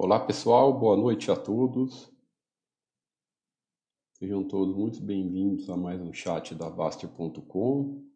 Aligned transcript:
Olá 0.00 0.24
pessoal, 0.24 0.78
boa 0.78 0.96
noite 0.96 1.28
a 1.28 1.34
todos. 1.34 2.08
Sejam 4.12 4.46
todos 4.46 4.76
muito 4.76 5.02
bem-vindos 5.02 5.68
a 5.68 5.76
mais 5.76 6.00
um 6.00 6.12
chat 6.12 6.54
da 6.54 6.70
Baster.com. 6.70 8.08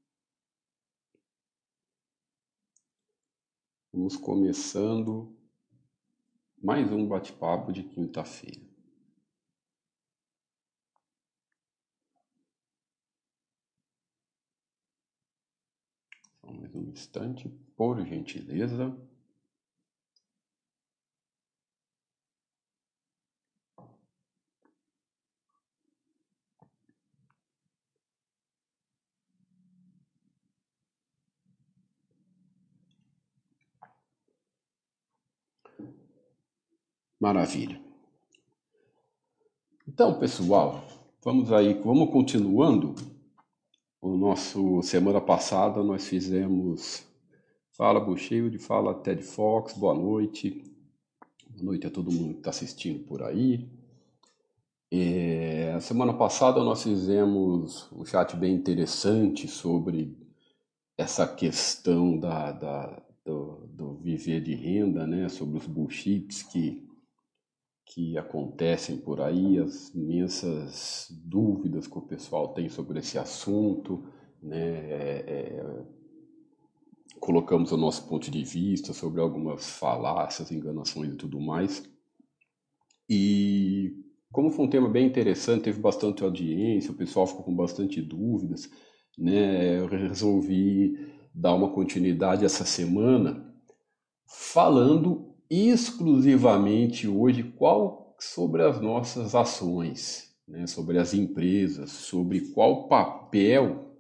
Vamos 3.93 4.17
começando 4.17 5.37
mais 6.63 6.89
um 6.93 7.05
bate-papo 7.09 7.73
de 7.73 7.83
quinta-feira. 7.83 8.65
Só 16.41 16.53
mais 16.53 16.73
um 16.77 16.89
instante, 16.89 17.49
por 17.77 18.01
gentileza. 18.07 18.97
Maravilha. 37.23 37.81
Então, 39.87 40.19
pessoal, 40.19 40.85
vamos 41.23 41.53
aí, 41.53 41.73
vamos 41.75 42.11
continuando. 42.11 42.97
O 44.01 44.17
nosso 44.17 44.83
semana 44.83 45.21
passada 45.21 45.85
nós 45.85 46.09
fizemos 46.09 47.07
Fala 47.77 48.05
de 48.17 48.59
Fala 48.59 48.93
Ted 48.93 49.23
Fox, 49.23 49.73
boa 49.75 49.95
noite. 49.95 50.65
Boa 51.49 51.63
noite 51.67 51.87
a 51.87 51.91
todo 51.93 52.11
mundo 52.11 52.33
que 52.33 52.41
está 52.41 52.51
assistindo 52.51 53.07
por 53.07 53.23
aí. 53.23 53.71
É, 54.91 55.79
semana 55.79 56.15
passada 56.15 56.65
nós 56.65 56.83
fizemos 56.83 57.87
um 57.93 58.05
chat 58.05 58.35
bem 58.35 58.53
interessante 58.53 59.47
sobre 59.47 60.19
essa 60.99 61.25
questão 61.25 62.19
da, 62.19 62.51
da 62.51 63.01
do, 63.25 63.69
do, 63.69 63.95
viver 63.99 64.41
de 64.41 64.57
renda, 64.57 65.07
né, 65.07 65.29
sobre 65.29 65.59
os 65.59 65.69
bullshits 65.69 66.43
que 66.43 66.91
que 67.93 68.17
acontecem 68.17 68.97
por 68.97 69.21
aí, 69.21 69.59
as 69.59 69.95
imensas 69.95 71.09
dúvidas 71.11 71.87
que 71.87 71.99
o 71.99 72.03
pessoal 72.03 72.55
tem 72.55 72.69
sobre 72.69 72.99
esse 72.99 73.19
assunto, 73.19 74.03
né? 74.43 74.57
É, 74.59 75.25
é, 75.29 75.83
colocamos 77.21 77.71
o 77.71 77.77
nosso 77.77 78.09
ponto 78.09 78.31
de 78.31 78.43
vista 78.43 78.93
sobre 78.93 79.21
algumas 79.21 79.79
falácias, 79.79 80.51
enganações 80.51 81.13
e 81.13 81.17
tudo 81.17 81.39
mais. 81.39 81.85
E 83.09 83.95
como 84.33 84.51
foi 84.51 84.65
um 84.65 84.71
tema 84.71 84.89
bem 84.89 85.07
interessante, 85.07 85.65
teve 85.65 85.79
bastante 85.79 86.25
audiência, 86.25 86.91
o 86.91 86.97
pessoal 86.97 87.27
ficou 87.27 87.45
com 87.45 87.55
bastante 87.55 88.01
dúvidas, 88.01 88.71
né? 89.19 89.79
Eu 89.79 89.87
resolvi 89.87 90.97
dar 91.35 91.55
uma 91.55 91.71
continuidade 91.71 92.45
essa 92.45 92.65
semana 92.65 93.55
falando 94.27 95.32
exclusivamente 95.53 97.07
hoje 97.07 97.43
qual 97.43 98.17
sobre 98.19 98.63
as 98.63 98.81
nossas 98.81 99.35
ações, 99.35 100.35
né, 100.49 100.67
sobre 100.67 100.99
as 100.99 101.13
empresas, 101.13 101.91
sobre 101.91 102.53
qual 102.53 102.89
papel 102.89 103.93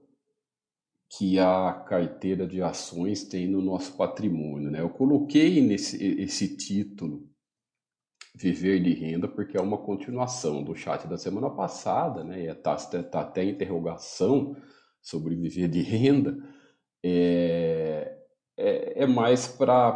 que 1.18 1.38
a 1.38 1.84
carteira 1.86 2.46
de 2.46 2.62
ações 2.62 3.24
tem 3.24 3.46
no 3.46 3.60
nosso 3.60 3.94
patrimônio. 3.98 4.70
Né? 4.70 4.80
Eu 4.80 4.88
coloquei 4.88 5.60
nesse 5.60 6.02
esse 6.22 6.56
título 6.56 7.28
Viver 8.34 8.82
de 8.82 8.94
Renda 8.94 9.28
porque 9.28 9.58
é 9.58 9.60
uma 9.60 9.76
continuação 9.76 10.64
do 10.64 10.74
chat 10.74 11.06
da 11.06 11.18
semana 11.18 11.50
passada, 11.50 12.24
né? 12.24 12.46
Está 12.46 12.76
tá 12.76 13.20
até 13.20 13.44
interrogação 13.44 14.56
sobre 15.02 15.36
viver 15.36 15.68
de 15.68 15.82
renda. 15.82 16.38
É, 17.04 18.16
é, 18.56 19.02
é 19.02 19.06
mais 19.06 19.46
para 19.46 19.90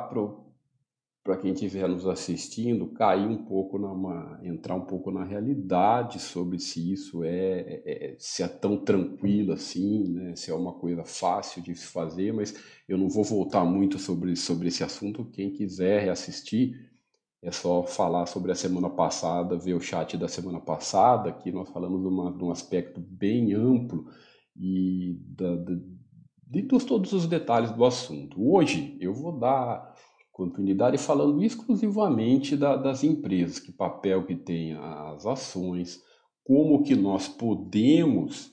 para 1.26 1.37
quem 1.37 1.53
estiver 1.53 1.88
nos 1.88 2.06
assistindo 2.06 2.87
cair 2.87 3.26
um 3.26 3.44
pouco 3.44 3.81
na 3.81 4.38
entrar 4.44 4.76
um 4.76 4.87
pouco 4.87 5.10
na 5.10 5.25
realidade 5.25 6.20
sobre 6.20 6.60
se 6.60 6.92
isso 6.92 7.25
é, 7.25 7.82
é, 7.84 8.12
é, 8.12 8.16
se 8.16 8.44
é 8.44 8.48
tão 8.48 8.78
tranquilo 8.78 9.53
assim, 9.53 10.04
né? 10.04 10.36
Se 10.36 10.53
é 10.53 10.54
uma 10.54 10.72
coisa 10.72 11.04
fácil 11.04 11.60
de 11.60 11.75
se 11.75 11.88
fazer, 11.88 12.32
mas 12.32 12.54
eu 12.88 12.97
não 12.97 13.09
vou 13.09 13.25
voltar 13.25 13.65
muito 13.65 13.98
sobre 13.98 14.36
sobre 14.36 14.69
esse 14.69 14.84
assunto. 14.84 15.25
Quem 15.25 15.50
quiser 15.50 16.09
assistir 16.09 16.76
é 17.42 17.50
só 17.50 17.82
falar 17.82 18.26
sobre 18.26 18.53
a 18.53 18.54
semana 18.54 18.88
passada, 18.88 19.59
ver 19.59 19.75
o 19.75 19.81
chat 19.81 20.16
da 20.16 20.28
semana 20.28 20.60
passada, 20.60 21.32
que 21.32 21.50
nós 21.50 21.69
falamos 21.70 22.03
de, 22.03 22.06
uma, 22.06 22.31
de 22.31 22.44
um 22.44 22.53
aspecto 22.53 23.00
bem 23.00 23.53
amplo 23.53 24.06
e 24.56 25.19
da, 25.26 25.56
da, 25.56 25.75
de 26.47 26.62
todos 26.62 27.12
os 27.12 27.26
detalhes 27.26 27.72
do 27.72 27.84
assunto. 27.84 28.41
Hoje 28.48 28.97
eu 29.00 29.12
vou 29.12 29.36
dar 29.36 29.92
continuidade 30.36 30.98
falando 30.98 31.42
exclusivamente 31.42 32.58
da, 32.58 32.76
das 32.76 33.02
empresas, 33.02 33.58
que 33.58 33.72
papel 33.72 34.26
que 34.26 34.36
tem 34.36 34.74
as 34.74 35.24
ações, 35.24 35.98
como 36.44 36.82
que 36.82 36.94
nós 36.94 37.26
podemos 37.26 38.52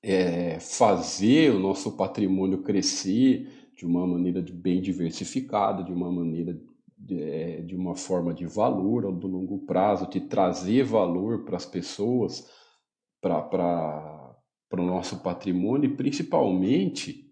é, 0.00 0.60
fazer 0.60 1.52
o 1.52 1.58
nosso 1.58 1.96
patrimônio 1.96 2.62
crescer 2.62 3.72
de 3.76 3.84
uma 3.84 4.06
maneira 4.06 4.40
bem 4.52 4.80
diversificada, 4.80 5.82
de 5.82 5.92
uma 5.92 6.12
maneira 6.12 6.56
de, 6.96 7.22
é, 7.22 7.60
de 7.60 7.74
uma 7.74 7.96
forma 7.96 8.32
de 8.32 8.46
valor 8.46 9.04
ao 9.04 9.10
longo 9.10 9.66
prazo, 9.66 10.08
de 10.08 10.20
trazer 10.20 10.84
valor 10.84 11.44
para 11.44 11.56
as 11.56 11.66
pessoas, 11.66 12.48
para 13.20 14.36
o 14.74 14.76
nosso 14.76 15.24
patrimônio 15.24 15.90
e 15.90 15.96
principalmente 15.96 17.27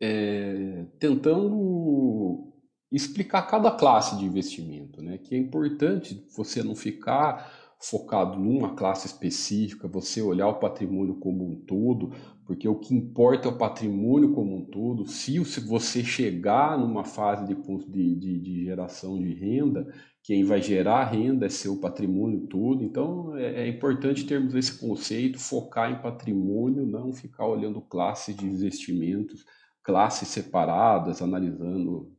é, 0.00 0.86
tentando 0.98 2.52
explicar 2.90 3.42
cada 3.42 3.70
classe 3.70 4.16
de 4.16 4.24
investimento, 4.24 5.02
né? 5.02 5.18
Que 5.18 5.34
é 5.34 5.38
importante 5.38 6.26
você 6.36 6.62
não 6.62 6.74
ficar 6.74 7.50
focado 7.78 8.38
numa 8.38 8.74
classe 8.74 9.06
específica, 9.06 9.88
você 9.88 10.22
olhar 10.22 10.48
o 10.48 10.58
patrimônio 10.58 11.16
como 11.16 11.44
um 11.44 11.54
todo, 11.54 12.12
porque 12.46 12.66
o 12.68 12.78
que 12.78 12.94
importa 12.94 13.48
é 13.48 13.50
o 13.50 13.58
patrimônio 13.58 14.32
como 14.32 14.56
um 14.56 14.64
todo. 14.64 15.06
Se 15.06 15.38
você 15.38 16.02
chegar 16.02 16.78
numa 16.78 17.04
fase 17.04 17.46
de, 17.46 18.14
de, 18.14 18.38
de 18.38 18.64
geração 18.64 19.18
de 19.18 19.34
renda, 19.34 19.92
quem 20.22 20.44
vai 20.44 20.62
gerar 20.62 21.04
renda 21.04 21.46
é 21.46 21.50
seu 21.50 21.76
patrimônio 21.76 22.46
todo. 22.46 22.82
Então 22.82 23.36
é, 23.36 23.64
é 23.64 23.68
importante 23.68 24.24
termos 24.24 24.54
esse 24.54 24.78
conceito, 24.78 25.38
focar 25.38 25.90
em 25.90 26.00
patrimônio, 26.00 26.86
não 26.86 27.12
ficar 27.12 27.46
olhando 27.46 27.80
classes 27.82 28.34
de 28.34 28.46
investimentos 28.46 29.44
classes 29.84 30.28
separadas, 30.28 31.22
analisando, 31.22 32.10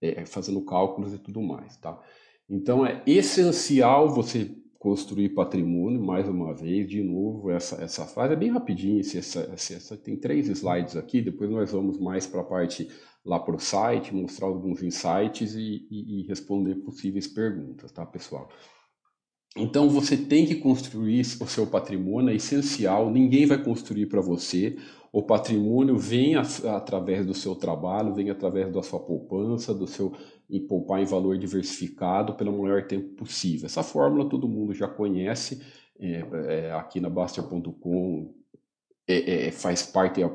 é, 0.00 0.24
fazendo 0.26 0.64
cálculos 0.64 1.14
e 1.14 1.18
tudo 1.18 1.42
mais, 1.42 1.76
tá? 1.78 2.00
Então 2.48 2.86
é 2.86 3.02
essencial 3.06 4.14
você 4.14 4.54
construir 4.78 5.30
patrimônio, 5.30 6.00
mais 6.00 6.28
uma 6.28 6.54
vez, 6.54 6.88
de 6.88 7.02
novo, 7.02 7.50
essa, 7.50 7.82
essa 7.82 8.04
fase 8.04 8.34
é 8.34 8.36
bem 8.36 8.50
rapidinho, 8.50 9.00
essa, 9.00 9.40
essa, 9.52 9.74
essa 9.74 9.96
tem 9.96 10.16
três 10.16 10.48
slides 10.48 10.96
aqui, 10.96 11.20
depois 11.20 11.50
nós 11.50 11.72
vamos 11.72 11.98
mais 11.98 12.26
para 12.26 12.42
a 12.42 12.44
parte 12.44 12.88
lá 13.24 13.40
para 13.40 13.56
o 13.56 13.58
site, 13.58 14.14
mostrar 14.14 14.46
alguns 14.46 14.82
insights 14.84 15.56
e, 15.56 15.88
e, 15.90 16.20
e 16.20 16.26
responder 16.28 16.76
possíveis 16.76 17.26
perguntas, 17.26 17.90
tá, 17.90 18.06
pessoal? 18.06 18.48
Então 19.56 19.88
você 19.88 20.16
tem 20.16 20.44
que 20.44 20.56
construir 20.56 21.22
o 21.40 21.46
seu 21.46 21.66
patrimônio, 21.66 22.30
é 22.30 22.34
essencial, 22.34 23.10
ninguém 23.10 23.46
vai 23.46 23.62
construir 23.62 24.06
para 24.06 24.20
você. 24.20 24.76
O 25.10 25.22
patrimônio 25.22 25.96
vem 25.96 26.34
através 26.36 27.24
do 27.24 27.32
seu 27.32 27.54
trabalho, 27.54 28.14
vem 28.14 28.28
através 28.28 28.70
da 28.70 28.82
sua 28.82 29.00
poupança, 29.00 29.72
do 29.72 29.86
seu 29.86 30.12
em 30.48 30.60
poupar 30.60 31.00
em 31.00 31.06
valor 31.06 31.36
diversificado 31.38 32.34
pelo 32.34 32.56
maior 32.62 32.86
tempo 32.86 33.14
possível. 33.16 33.66
Essa 33.66 33.82
fórmula 33.82 34.28
todo 34.28 34.46
mundo 34.48 34.72
já 34.72 34.86
conhece, 34.86 35.60
é, 35.98 36.24
é, 36.48 36.72
aqui 36.72 37.00
na 37.00 37.10
Baster.com 37.10 38.32
é, 39.08 39.46
é, 39.46 39.50
faz 39.50 39.82
parte 39.82 40.22
a 40.22 40.30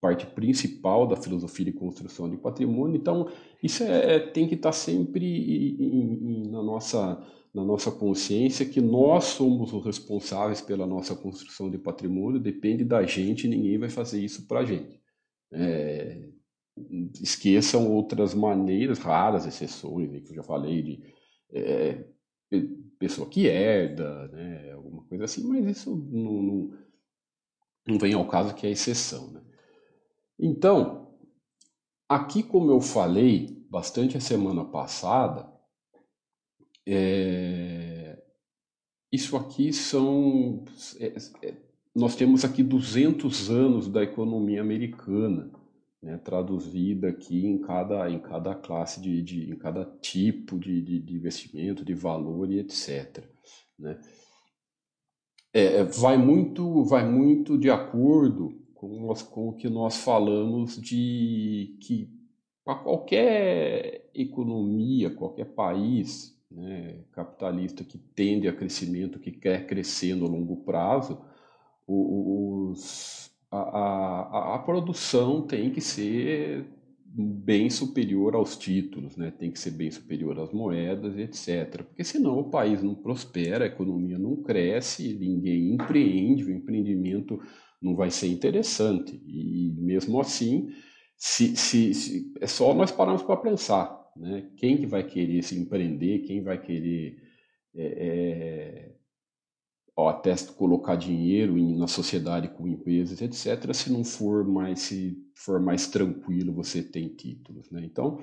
parte 0.00 0.26
principal 0.26 1.06
da 1.06 1.16
filosofia 1.16 1.66
de 1.66 1.72
construção 1.72 2.28
de 2.28 2.36
patrimônio. 2.36 2.96
Então 2.96 3.28
isso 3.62 3.82
é, 3.82 4.18
tem 4.18 4.48
que 4.48 4.54
estar 4.54 4.72
sempre 4.72 5.24
em, 5.26 6.44
em, 6.44 6.50
na 6.50 6.62
nossa 6.62 7.22
na 7.56 7.64
nossa 7.64 7.90
consciência 7.90 8.66
que 8.66 8.82
nós 8.82 9.24
somos 9.24 9.72
os 9.72 9.82
responsáveis 9.82 10.60
pela 10.60 10.86
nossa 10.86 11.16
construção 11.16 11.70
de 11.70 11.78
patrimônio, 11.78 12.38
depende 12.38 12.84
da 12.84 13.02
gente, 13.02 13.48
ninguém 13.48 13.78
vai 13.78 13.88
fazer 13.88 14.22
isso 14.22 14.46
para 14.46 14.60
a 14.60 14.64
gente. 14.66 15.00
É, 15.50 16.28
esqueçam 17.18 17.90
outras 17.90 18.34
maneiras, 18.34 18.98
raras 18.98 19.46
exceções, 19.46 20.10
que 20.22 20.32
eu 20.32 20.34
já 20.34 20.42
falei 20.42 20.82
de 20.82 21.02
é, 21.50 22.04
pessoa 22.98 23.26
que 23.26 23.46
herda, 23.46 24.28
né, 24.28 24.72
alguma 24.72 25.02
coisa 25.04 25.24
assim, 25.24 25.42
mas 25.48 25.78
isso 25.78 25.96
não, 25.96 26.42
não, 26.42 26.78
não 27.88 27.98
vem 27.98 28.12
ao 28.12 28.28
caso 28.28 28.54
que 28.54 28.66
é 28.66 28.70
exceção. 28.70 29.30
Né? 29.30 29.40
Então, 30.38 31.16
aqui 32.06 32.42
como 32.42 32.70
eu 32.70 32.82
falei 32.82 33.64
bastante 33.70 34.14
a 34.14 34.20
semana 34.20 34.62
passada, 34.62 35.55
é, 36.86 38.16
isso 39.12 39.36
aqui 39.36 39.72
são. 39.72 40.64
É, 41.00 41.14
é, 41.42 41.54
nós 41.94 42.14
temos 42.14 42.44
aqui 42.44 42.62
200 42.62 43.50
anos 43.50 43.88
da 43.88 44.02
economia 44.02 44.60
americana, 44.60 45.50
né, 46.02 46.18
traduzida 46.18 47.08
aqui 47.08 47.46
em 47.46 47.58
cada, 47.58 48.10
em 48.10 48.18
cada 48.18 48.54
classe, 48.54 49.00
de, 49.00 49.22
de 49.22 49.50
em 49.50 49.56
cada 49.56 49.84
tipo 50.00 50.58
de, 50.58 50.80
de, 50.82 51.00
de 51.00 51.14
investimento, 51.14 51.84
de 51.84 51.94
valor 51.94 52.50
e 52.50 52.58
etc. 52.60 53.24
Né? 53.78 53.98
É, 55.52 55.78
é, 55.78 55.84
vai, 55.84 56.18
muito, 56.18 56.84
vai 56.84 57.10
muito 57.10 57.56
de 57.56 57.70
acordo 57.70 58.60
com, 58.74 59.08
com 59.30 59.48
o 59.48 59.54
que 59.54 59.70
nós 59.70 59.96
falamos 59.96 60.80
de 60.80 61.78
que 61.80 62.14
para 62.62 62.74
qualquer 62.74 64.10
economia, 64.14 65.08
qualquer 65.08 65.46
país 65.46 66.35
né, 66.50 67.00
capitalista 67.12 67.84
que 67.84 67.98
tende 67.98 68.48
a 68.48 68.52
crescimento, 68.52 69.18
que 69.18 69.32
quer 69.32 69.66
crescer 69.66 70.14
no 70.14 70.26
longo 70.26 70.64
prazo, 70.64 71.20
os, 71.86 73.30
a, 73.50 73.58
a, 73.58 74.54
a, 74.56 74.58
produção 74.58 75.42
tem 75.42 75.70
que 75.70 75.80
ser 75.80 76.66
bem 77.04 77.70
superior 77.70 78.34
aos 78.34 78.56
títulos, 78.56 79.16
né? 79.16 79.30
tem 79.30 79.50
que 79.50 79.58
ser 79.58 79.70
bem 79.70 79.90
superior 79.90 80.38
às 80.38 80.52
moedas, 80.52 81.16
etc. 81.16 81.84
Porque 81.84 82.04
senão 82.04 82.38
o 82.38 82.50
país 82.50 82.82
não 82.82 82.94
prospera, 82.94 83.64
a 83.64 83.68
economia 83.68 84.18
não 84.18 84.36
cresce, 84.42 85.14
ninguém 85.14 85.74
empreende, 85.74 86.44
o 86.44 86.50
empreendimento 86.50 87.40
não 87.80 87.94
vai 87.94 88.10
ser 88.10 88.26
interessante. 88.28 89.22
E 89.26 89.72
mesmo 89.78 90.20
assim, 90.20 90.68
se, 91.16 91.56
se, 91.56 91.94
se 91.94 92.34
é 92.40 92.46
só 92.46 92.74
nós 92.74 92.90
pararmos 92.90 93.22
para 93.22 93.36
pensar, 93.36 94.05
né? 94.16 94.50
Quem 94.56 94.76
que 94.76 94.86
vai 94.86 95.02
querer 95.02 95.42
se 95.42 95.58
empreender, 95.58 96.20
quem 96.20 96.42
vai 96.42 96.60
querer 96.60 97.22
é, 97.74 97.84
é, 97.84 98.96
ó, 99.96 100.08
até 100.08 100.34
colocar 100.56 100.96
dinheiro 100.96 101.56
em, 101.56 101.76
na 101.76 101.86
sociedade 101.86 102.48
com 102.48 102.68
empresas, 102.68 103.20
etc., 103.20 103.72
se 103.74 103.90
não 103.90 104.04
for 104.04 104.46
mais, 104.46 104.80
se 104.80 105.16
for 105.34 105.60
mais 105.60 105.86
tranquilo, 105.86 106.52
você 106.52 106.82
tem 106.82 107.08
títulos. 107.08 107.70
Né? 107.70 107.82
Então, 107.84 108.22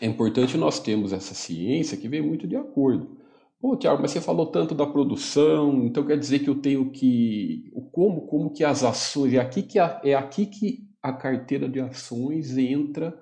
é 0.00 0.06
importante 0.06 0.56
nós 0.56 0.80
termos 0.80 1.12
essa 1.12 1.34
ciência 1.34 1.96
que 1.96 2.08
vem 2.08 2.22
muito 2.22 2.46
de 2.46 2.56
acordo. 2.56 3.18
Pô, 3.60 3.76
Tiago, 3.76 4.02
mas 4.02 4.10
você 4.10 4.20
falou 4.20 4.46
tanto 4.46 4.74
da 4.74 4.86
produção, 4.86 5.84
então 5.84 6.04
quer 6.04 6.18
dizer 6.18 6.40
que 6.40 6.50
eu 6.50 6.56
tenho 6.56 6.90
que. 6.90 7.70
Como, 7.92 8.26
como 8.26 8.52
que 8.52 8.64
as 8.64 8.82
ações. 8.82 9.34
É 9.34 9.38
aqui 9.38 9.62
que 9.62 9.78
a, 9.78 10.00
é 10.02 10.14
aqui 10.14 10.46
que 10.46 10.88
a 11.00 11.12
carteira 11.12 11.68
de 11.68 11.78
ações 11.78 12.56
entra 12.56 13.16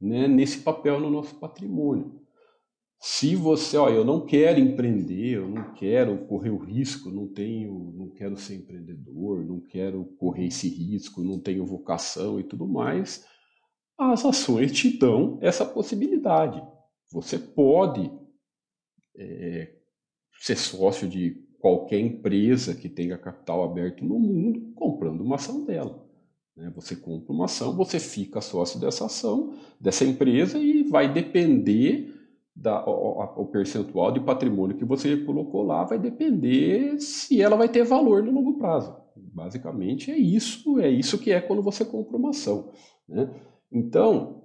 né, 0.00 0.26
nesse 0.26 0.60
papel 0.60 1.00
no 1.00 1.10
nosso 1.10 1.34
patrimônio. 1.36 2.20
Se 3.02 3.34
você, 3.34 3.78
ó, 3.78 3.88
eu 3.88 4.04
não 4.04 4.26
quero 4.26 4.60
empreender, 4.60 5.36
eu 5.36 5.48
não 5.48 5.72
quero 5.72 6.26
correr 6.26 6.50
o 6.50 6.58
risco, 6.58 7.10
não 7.10 7.26
tenho, 7.26 7.94
não 7.96 8.10
quero 8.10 8.36
ser 8.36 8.56
empreendedor, 8.56 9.42
não 9.44 9.58
quero 9.58 10.04
correr 10.18 10.46
esse 10.46 10.68
risco, 10.68 11.22
não 11.22 11.40
tenho 11.40 11.64
vocação 11.64 12.38
e 12.38 12.44
tudo 12.44 12.68
mais, 12.68 13.24
as 13.98 14.24
ações 14.24 14.72
te 14.72 14.98
dão 14.98 15.38
essa 15.40 15.64
possibilidade. 15.64 16.62
Você 17.10 17.38
pode 17.38 18.10
é, 19.16 19.74
ser 20.40 20.56
sócio 20.56 21.08
de 21.08 21.42
qualquer 21.58 22.00
empresa 22.00 22.74
que 22.74 22.88
tenha 22.88 23.18
capital 23.18 23.62
aberto 23.62 24.04
no 24.04 24.18
mundo 24.18 24.72
comprando 24.74 25.22
uma 25.22 25.36
ação 25.36 25.64
dela. 25.64 26.06
Né? 26.60 26.70
Você 26.76 26.94
compra 26.94 27.32
uma 27.32 27.46
ação, 27.46 27.74
você 27.74 27.98
fica 27.98 28.42
sócio 28.42 28.78
dessa 28.78 29.06
ação, 29.06 29.54
dessa 29.80 30.04
empresa 30.04 30.58
e 30.58 30.82
vai 30.82 31.10
depender 31.10 32.14
da, 32.54 32.84
o, 32.86 33.42
o, 33.42 33.46
percentual 33.46 34.12
de 34.12 34.20
patrimônio 34.20 34.76
que 34.76 34.84
você 34.84 35.16
colocou 35.16 35.62
lá 35.62 35.84
vai 35.84 35.98
depender 35.98 37.00
se 37.00 37.40
ela 37.40 37.56
vai 37.56 37.68
ter 37.68 37.82
valor 37.84 38.22
no 38.22 38.30
longo 38.30 38.58
prazo. 38.58 38.94
Basicamente 39.16 40.10
é 40.10 40.18
isso, 40.18 40.78
é 40.78 40.90
isso 40.90 41.18
que 41.18 41.32
é 41.32 41.40
quando 41.40 41.62
você 41.62 41.84
compra 41.84 42.18
uma 42.18 42.30
ação. 42.30 42.70
Né? 43.08 43.30
Então, 43.72 44.42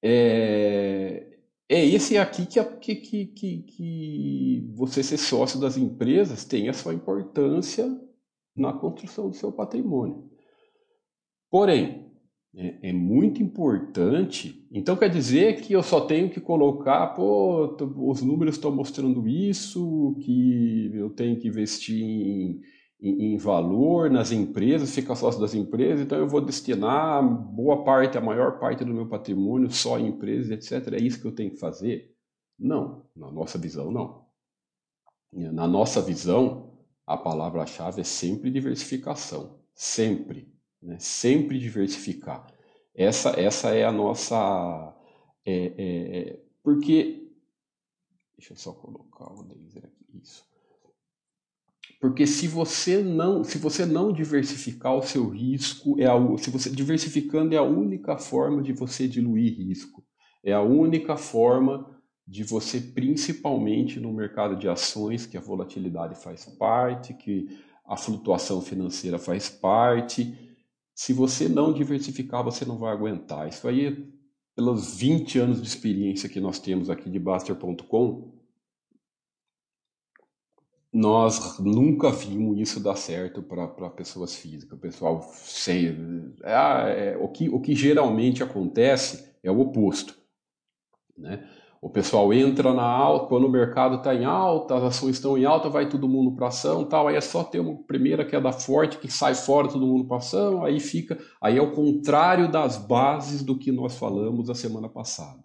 é, 0.00 1.26
é 1.68 1.84
esse 1.84 2.16
aqui 2.16 2.46
que, 2.46 2.94
que, 2.94 3.26
que, 3.26 3.62
que 3.62 4.70
você 4.72 5.02
ser 5.02 5.18
sócio 5.18 5.58
das 5.58 5.76
empresas 5.76 6.44
tem 6.44 6.68
a 6.68 6.72
sua 6.72 6.94
importância 6.94 7.90
na 8.54 8.72
construção 8.72 9.28
do 9.28 9.34
seu 9.34 9.50
patrimônio. 9.50 10.31
Porém, 11.52 12.10
é, 12.56 12.88
é, 12.88 12.92
muito 12.94 13.42
importante. 13.42 14.66
Então 14.72 14.96
quer 14.96 15.10
dizer 15.10 15.60
que 15.60 15.74
eu 15.74 15.82
só 15.82 16.00
tenho 16.00 16.30
que 16.30 16.40
colocar, 16.40 17.08
pô, 17.08 17.76
os 18.08 18.22
números 18.22 18.54
estão 18.54 18.74
mostrando 18.74 19.28
isso, 19.28 20.16
que 20.22 20.90
eu 20.94 21.10
tenho 21.10 21.38
que 21.38 21.48
investir 21.48 22.02
em, 22.02 22.62
em, 22.98 23.34
em, 23.34 23.36
valor 23.36 24.10
nas 24.10 24.32
empresas, 24.32 24.94
ficar 24.94 25.14
sócio 25.14 25.38
das 25.42 25.54
empresas, 25.54 26.00
então 26.00 26.16
eu 26.16 26.26
vou 26.26 26.40
destinar 26.40 27.22
boa 27.22 27.84
parte, 27.84 28.16
a 28.16 28.20
maior 28.22 28.58
parte 28.58 28.82
do 28.82 28.94
meu 28.94 29.06
patrimônio 29.06 29.70
só 29.70 29.98
em 29.98 30.08
empresas, 30.08 30.50
etc. 30.50 30.94
É 30.94 31.02
isso 31.02 31.20
que 31.20 31.26
eu 31.26 31.34
tenho 31.34 31.50
que 31.50 31.58
fazer? 31.58 32.14
Não, 32.58 33.04
na 33.14 33.30
nossa 33.30 33.58
visão, 33.58 33.92
não. 33.92 34.24
Na 35.30 35.66
nossa 35.66 36.00
visão, 36.00 36.78
a 37.06 37.16
palavra-chave 37.16 38.00
é 38.00 38.04
sempre 38.04 38.50
diversificação. 38.50 39.58
Sempre 39.74 40.52
né? 40.82 40.96
sempre 40.98 41.58
diversificar. 41.58 42.46
Essa, 42.94 43.30
essa 43.40 43.70
é 43.70 43.84
a 43.84 43.92
nossa. 43.92 44.94
É, 45.44 45.54
é, 45.54 46.18
é, 46.18 46.40
porque. 46.62 47.30
Deixa 48.36 48.54
eu 48.54 48.56
só 48.56 48.72
colocar 48.72 49.32
o 49.32 49.42
laser 49.42 49.84
aqui. 49.84 50.20
Isso. 50.20 50.44
Porque 52.00 52.26
se 52.26 52.48
você 52.48 53.00
não, 53.00 53.44
se 53.44 53.58
você 53.58 53.86
não 53.86 54.12
diversificar 54.12 54.96
o 54.96 55.02
seu 55.02 55.28
risco, 55.28 56.00
é 56.00 56.06
a, 56.06 56.36
se 56.36 56.50
você 56.50 56.68
diversificando 56.68 57.54
é 57.54 57.58
a 57.58 57.62
única 57.62 58.18
forma 58.18 58.60
de 58.60 58.72
você 58.72 59.06
diluir 59.06 59.56
risco. 59.56 60.04
É 60.42 60.52
a 60.52 60.60
única 60.60 61.16
forma 61.16 61.88
de 62.26 62.42
você, 62.42 62.80
principalmente 62.80 64.00
no 64.00 64.12
mercado 64.12 64.56
de 64.56 64.68
ações, 64.68 65.26
que 65.26 65.36
a 65.36 65.40
volatilidade 65.40 66.20
faz 66.20 66.44
parte, 66.44 67.14
que 67.14 67.48
a 67.86 67.96
flutuação 67.96 68.60
financeira 68.60 69.18
faz 69.18 69.48
parte, 69.48 70.51
se 71.02 71.12
você 71.12 71.48
não 71.48 71.72
diversificar, 71.72 72.44
você 72.44 72.64
não 72.64 72.78
vai 72.78 72.92
aguentar. 72.92 73.48
Isso 73.48 73.66
aí, 73.66 74.08
pelos 74.54 74.94
20 74.94 75.36
anos 75.40 75.60
de 75.60 75.66
experiência 75.66 76.28
que 76.28 76.38
nós 76.38 76.60
temos 76.60 76.88
aqui 76.88 77.10
de 77.10 77.18
Baster.com, 77.18 78.32
nós 80.92 81.58
nunca 81.58 82.12
vimos 82.12 82.56
isso 82.60 82.78
dar 82.78 82.94
certo 82.94 83.42
para 83.42 83.90
pessoas 83.90 84.36
físicas. 84.36 84.78
O 84.78 84.80
pessoal 84.80 85.28
sei, 85.34 85.88
é, 86.44 87.14
é, 87.14 87.16
o, 87.16 87.28
que, 87.28 87.48
o 87.48 87.60
que 87.60 87.74
geralmente 87.74 88.40
acontece 88.40 89.28
é 89.42 89.50
o 89.50 89.58
oposto. 89.58 90.16
Né? 91.18 91.50
O 91.82 91.90
pessoal 91.90 92.32
entra 92.32 92.72
na 92.72 92.84
alta, 92.84 93.26
quando 93.26 93.48
o 93.48 93.50
mercado 93.50 93.96
está 93.96 94.14
em 94.14 94.24
alta, 94.24 94.76
as 94.76 94.84
ações 94.84 95.16
estão 95.16 95.36
em 95.36 95.44
alta, 95.44 95.68
vai 95.68 95.88
todo 95.88 96.08
mundo 96.08 96.30
para 96.36 96.46
ação, 96.46 96.84
tal. 96.84 97.08
Aí 97.08 97.16
é 97.16 97.20
só 97.20 97.42
ter 97.42 97.58
uma 97.58 97.76
primeira 97.82 98.24
queda 98.24 98.52
forte 98.52 98.98
que 98.98 99.10
sai 99.10 99.34
fora 99.34 99.66
todo 99.66 99.84
mundo 99.84 100.06
para 100.06 100.18
ação, 100.18 100.64
aí 100.64 100.78
fica, 100.78 101.18
aí 101.40 101.58
é 101.58 101.60
o 101.60 101.72
contrário 101.72 102.48
das 102.48 102.76
bases 102.78 103.42
do 103.42 103.58
que 103.58 103.72
nós 103.72 103.98
falamos 103.98 104.48
a 104.48 104.54
semana 104.54 104.88
passada. 104.88 105.42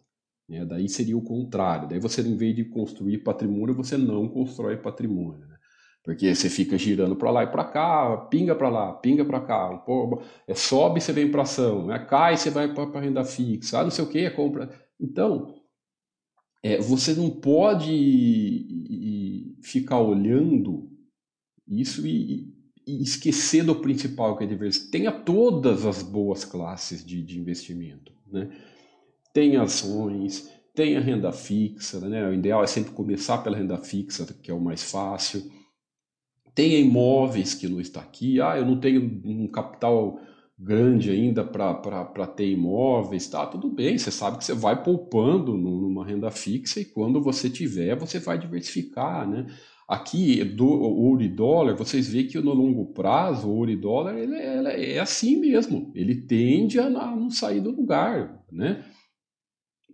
Né? 0.48 0.64
Daí 0.64 0.88
seria 0.88 1.18
o 1.18 1.24
contrário. 1.24 1.90
Daí 1.90 2.00
você, 2.00 2.22
em 2.22 2.38
vez 2.38 2.56
de 2.56 2.66
construir 2.66 3.18
patrimônio, 3.24 3.74
você 3.74 3.98
não 3.98 4.28
constrói 4.30 4.78
patrimônio. 4.78 5.40
Né? 5.48 5.56
Porque 6.04 6.36
você 6.36 6.52
fica 6.52 6.78
girando 6.78 7.16
para 7.16 7.32
lá 7.32 7.44
e 7.46 7.48
para 7.48 7.66
cá, 7.66 8.16
pinga 8.30 8.54
para 8.54 8.70
lá, 8.70 8.94
pinga 8.94 9.26
para 9.26 9.42
cá, 9.42 9.72
um 9.72 9.80
pouco, 9.80 10.22
é, 10.48 10.54
sobe, 10.54 11.02
você 11.02 11.12
vem 11.12 11.32
para 11.32 11.42
ação, 11.42 11.88
né? 11.88 11.98
cai, 11.98 12.38
você 12.38 12.52
vai 12.52 12.72
para 12.72 13.00
renda 13.00 13.26
fixa, 13.26 13.80
ah, 13.80 13.84
não 13.84 13.90
sei 13.90 14.06
o 14.06 14.08
que, 14.08 14.20
é 14.20 14.30
compra. 14.30 14.70
Então, 15.02 15.54
é, 16.68 16.82
você 16.82 17.14
não 17.14 17.30
pode 17.30 18.66
ficar 19.62 20.02
olhando 20.02 20.90
isso 21.66 22.06
e, 22.06 22.54
e, 22.86 23.02
esquecer 23.02 23.64
do 23.64 23.76
principal 23.76 24.38
que 24.38 24.44
é 24.44 24.48
diversidade. 24.48 24.92
Tenha 24.92 25.12
todas 25.12 25.86
as 25.86 26.04
boas 26.04 26.44
classes 26.44 27.06
de, 27.06 27.22
de 27.24 27.40
investimento. 27.40 28.12
Né? 28.30 28.50
Tenha 29.34 29.62
ações, 29.62 30.50
tenha 30.76 31.00
renda 31.00 31.32
fixa. 31.32 32.02
Né? 32.02 32.28
O 32.28 32.34
ideal 32.34 32.62
é 32.64 32.68
sempre 32.68 32.92
começar 32.92 33.38
pela 33.38 33.58
renda 33.58 33.78
fixa, 33.78 34.26
que 34.42 34.52
é 34.52 34.54
o 34.54 34.60
mais 34.60 34.84
fácil. 34.84 35.50
Tenha 36.54 36.78
imóveis 36.80 37.54
que 37.54 37.68
não 37.70 37.80
está 37.80 38.02
aqui. 38.02 38.42
Ah, 38.42 38.58
eu 38.58 38.66
não 38.66 38.78
tenho 38.78 39.22
um 39.24 39.48
capital 39.48 40.20
grande 40.60 41.12
ainda 41.12 41.44
para 41.44 42.28
ter 42.28 42.50
imóveis, 42.50 43.28
tá? 43.28 43.46
Tudo 43.46 43.70
bem, 43.70 43.98
você 43.98 44.10
sabe 44.10 44.38
que 44.40 44.46
você 44.46 44.54
vai 44.54 44.82
poupando 44.82 45.56
numa 45.56 46.06
renda 46.06 46.32
fixa 46.32 46.80
e 46.80 46.86
quando 46.86 47.22
você 47.22 47.50
tiver, 47.50 47.96
você 47.96 48.20
vai 48.20 48.40
diversificar, 48.40 49.30
né? 49.30 49.46
Aqui, 49.88 50.44
do 50.44 50.68
ouro 50.68 51.22
e 51.22 51.30
dólar, 51.30 51.76
vocês 51.76 52.10
veem 52.10 52.28
que 52.28 52.38
no 52.42 52.54
longo 52.54 52.88
prazo, 52.88 53.48
o 53.48 53.56
ouro 53.56 53.72
e 53.72 53.76
dólar 53.78 54.18
ele, 54.18 54.36
ele 54.36 54.94
é 54.94 55.00
assim 55.00 55.38
mesmo. 55.38 55.92
Ele 55.96 56.14
tende 56.14 56.78
a 56.80 56.90
não 56.90 57.30
sair 57.30 57.62
do 57.62 57.72
lugar, 57.72 58.44
né? 58.52 58.84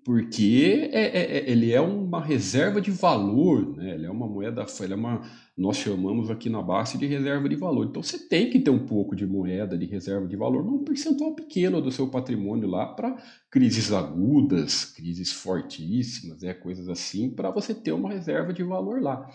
Porque 0.04 0.90
é, 0.92 1.02
é, 1.02 1.38
é, 1.38 1.50
ele 1.50 1.72
é 1.72 1.80
uma 1.80 2.22
reserva 2.22 2.82
de 2.82 2.92
valor, 2.92 3.76
né? 3.78 3.94
ele 3.94 4.06
é 4.06 4.12
uma 4.12 4.28
moeda, 4.28 4.66
ele 4.82 4.94
é 4.94 4.96
uma, 4.96 5.22
nós 5.58 5.78
chamamos 5.78 6.30
aqui 6.30 6.50
na 6.50 6.62
base 6.62 6.98
de 6.98 7.06
reserva 7.06 7.48
de 7.48 7.56
valor. 7.56 7.86
Então 7.86 8.04
você 8.04 8.20
tem 8.20 8.50
que 8.50 8.60
ter 8.60 8.70
um 8.70 8.86
pouco 8.86 9.16
de 9.16 9.26
moeda 9.26 9.78
de 9.78 9.86
reserva 9.86 10.28
de 10.28 10.36
valor, 10.36 10.66
um 10.68 10.84
percentual 10.84 11.34
pequeno 11.34 11.82
do 11.82 11.92
seu 11.92 12.08
patrimônio 12.10 12.68
lá 12.68 12.86
para 12.86 13.16
crises 13.50 13.94
agudas, 13.94 14.84
crises 14.84 15.32
fortíssimas, 15.32 16.44
é, 16.44 16.54
coisas 16.54 16.90
assim, 16.90 17.30
para 17.30 17.50
você 17.50 17.74
ter 17.74 17.94
uma 17.94 18.12
reserva 18.12 18.52
de 18.52 18.64
valor 18.64 19.02
lá. 19.02 19.30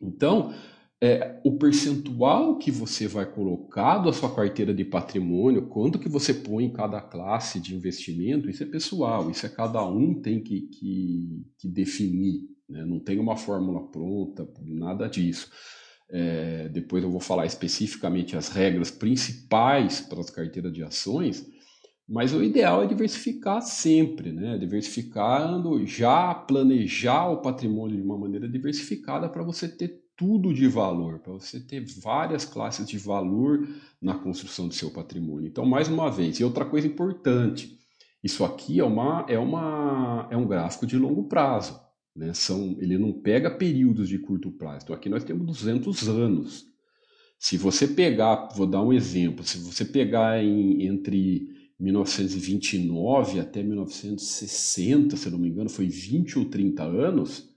Então, 0.00 0.54
é, 1.02 1.40
o 1.42 1.56
percentual 1.56 2.58
que 2.58 2.70
você 2.70 3.08
vai 3.08 3.24
colocar 3.24 3.98
da 3.98 4.12
sua 4.12 4.34
carteira 4.34 4.74
de 4.74 4.84
patrimônio, 4.84 5.66
quanto 5.66 5.98
que 5.98 6.08
você 6.08 6.34
põe 6.34 6.64
em 6.64 6.72
cada 6.72 7.00
classe 7.00 7.58
de 7.58 7.74
investimento, 7.74 8.50
isso 8.50 8.62
é 8.62 8.66
pessoal, 8.66 9.30
isso 9.30 9.46
é 9.46 9.48
cada 9.48 9.82
um 9.86 10.20
tem 10.20 10.42
que, 10.42 10.60
que, 10.62 11.46
que 11.58 11.68
definir. 11.68 12.42
Né? 12.68 12.84
Não 12.84 13.00
tem 13.00 13.18
uma 13.18 13.36
fórmula 13.36 13.90
pronta, 13.90 14.46
nada 14.62 15.08
disso. 15.08 15.50
É, 16.10 16.68
depois 16.68 17.02
eu 17.02 17.10
vou 17.10 17.20
falar 17.20 17.46
especificamente 17.46 18.36
as 18.36 18.48
regras 18.48 18.90
principais 18.90 20.00
para 20.00 20.20
as 20.20 20.28
carteiras 20.28 20.72
de 20.72 20.82
ações, 20.82 21.46
mas 22.06 22.34
o 22.34 22.42
ideal 22.42 22.82
é 22.82 22.88
diversificar 22.88 23.62
sempre, 23.62 24.32
né? 24.32 24.58
Diversificando, 24.58 25.86
já 25.86 26.34
planejar 26.34 27.30
o 27.30 27.40
patrimônio 27.40 27.96
de 27.96 28.02
uma 28.02 28.18
maneira 28.18 28.48
diversificada 28.48 29.28
para 29.28 29.44
você 29.44 29.68
ter 29.68 29.99
tudo 30.20 30.52
de 30.52 30.68
valor, 30.68 31.18
para 31.20 31.32
você 31.32 31.58
ter 31.58 31.82
várias 31.98 32.44
classes 32.44 32.86
de 32.86 32.98
valor 32.98 33.66
na 33.98 34.12
construção 34.12 34.68
do 34.68 34.74
seu 34.74 34.90
patrimônio. 34.90 35.48
Então, 35.48 35.64
mais 35.64 35.88
uma 35.88 36.10
vez, 36.10 36.38
e 36.38 36.44
outra 36.44 36.66
coisa 36.66 36.86
importante, 36.86 37.78
isso 38.22 38.44
aqui 38.44 38.80
é, 38.80 38.84
uma, 38.84 39.24
é, 39.26 39.38
uma, 39.38 40.28
é 40.30 40.36
um 40.36 40.46
gráfico 40.46 40.86
de 40.86 40.98
longo 40.98 41.24
prazo. 41.24 41.80
Né? 42.14 42.34
São, 42.34 42.76
ele 42.78 42.98
não 42.98 43.14
pega 43.14 43.50
períodos 43.50 44.10
de 44.10 44.18
curto 44.18 44.52
prazo. 44.52 44.80
Então, 44.84 44.94
aqui 44.94 45.08
nós 45.08 45.24
temos 45.24 45.46
200 45.46 46.06
anos. 46.10 46.66
Se 47.38 47.56
você 47.56 47.88
pegar, 47.88 48.50
vou 48.54 48.66
dar 48.66 48.82
um 48.82 48.92
exemplo, 48.92 49.42
se 49.42 49.56
você 49.56 49.86
pegar 49.86 50.44
em, 50.44 50.86
entre 50.86 51.48
1929 51.78 53.40
até 53.40 53.62
1960, 53.62 55.16
se 55.16 55.30
não 55.30 55.38
me 55.38 55.48
engano, 55.48 55.70
foi 55.70 55.86
20 55.86 56.40
ou 56.40 56.44
30 56.44 56.82
anos, 56.82 57.48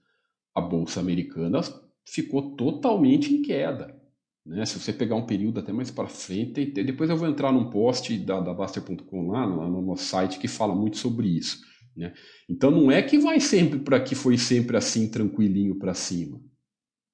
a 0.55 0.61
Bolsa 0.61 1.01
Americana 1.01 1.59
ficou 2.05 2.55
totalmente 2.55 3.33
em 3.33 3.41
queda. 3.41 3.99
Né? 4.45 4.65
Se 4.65 4.79
você 4.79 4.91
pegar 4.91 5.15
um 5.15 5.25
período 5.25 5.59
até 5.59 5.71
mais 5.71 5.89
para 5.89 6.07
frente, 6.07 6.65
depois 6.65 7.09
eu 7.09 7.17
vou 7.17 7.27
entrar 7.27 7.51
num 7.51 7.69
post 7.69 8.17
da, 8.19 8.39
da 8.39 8.53
Baster.com 8.53 9.31
lá, 9.31 9.47
no, 9.47 9.69
no 9.69 9.81
nosso 9.81 10.05
site, 10.05 10.39
que 10.39 10.47
fala 10.47 10.75
muito 10.75 10.97
sobre 10.97 11.27
isso. 11.27 11.61
Né? 11.95 12.13
Então 12.49 12.71
não 12.71 12.91
é 12.91 13.01
que 13.01 13.17
vai 13.17 13.39
sempre 13.39 13.79
para 13.79 13.99
que 13.99 14.15
foi 14.15 14.37
sempre 14.37 14.75
assim 14.75 15.07
tranquilinho 15.07 15.75
para 15.75 15.93
cima. 15.93 16.41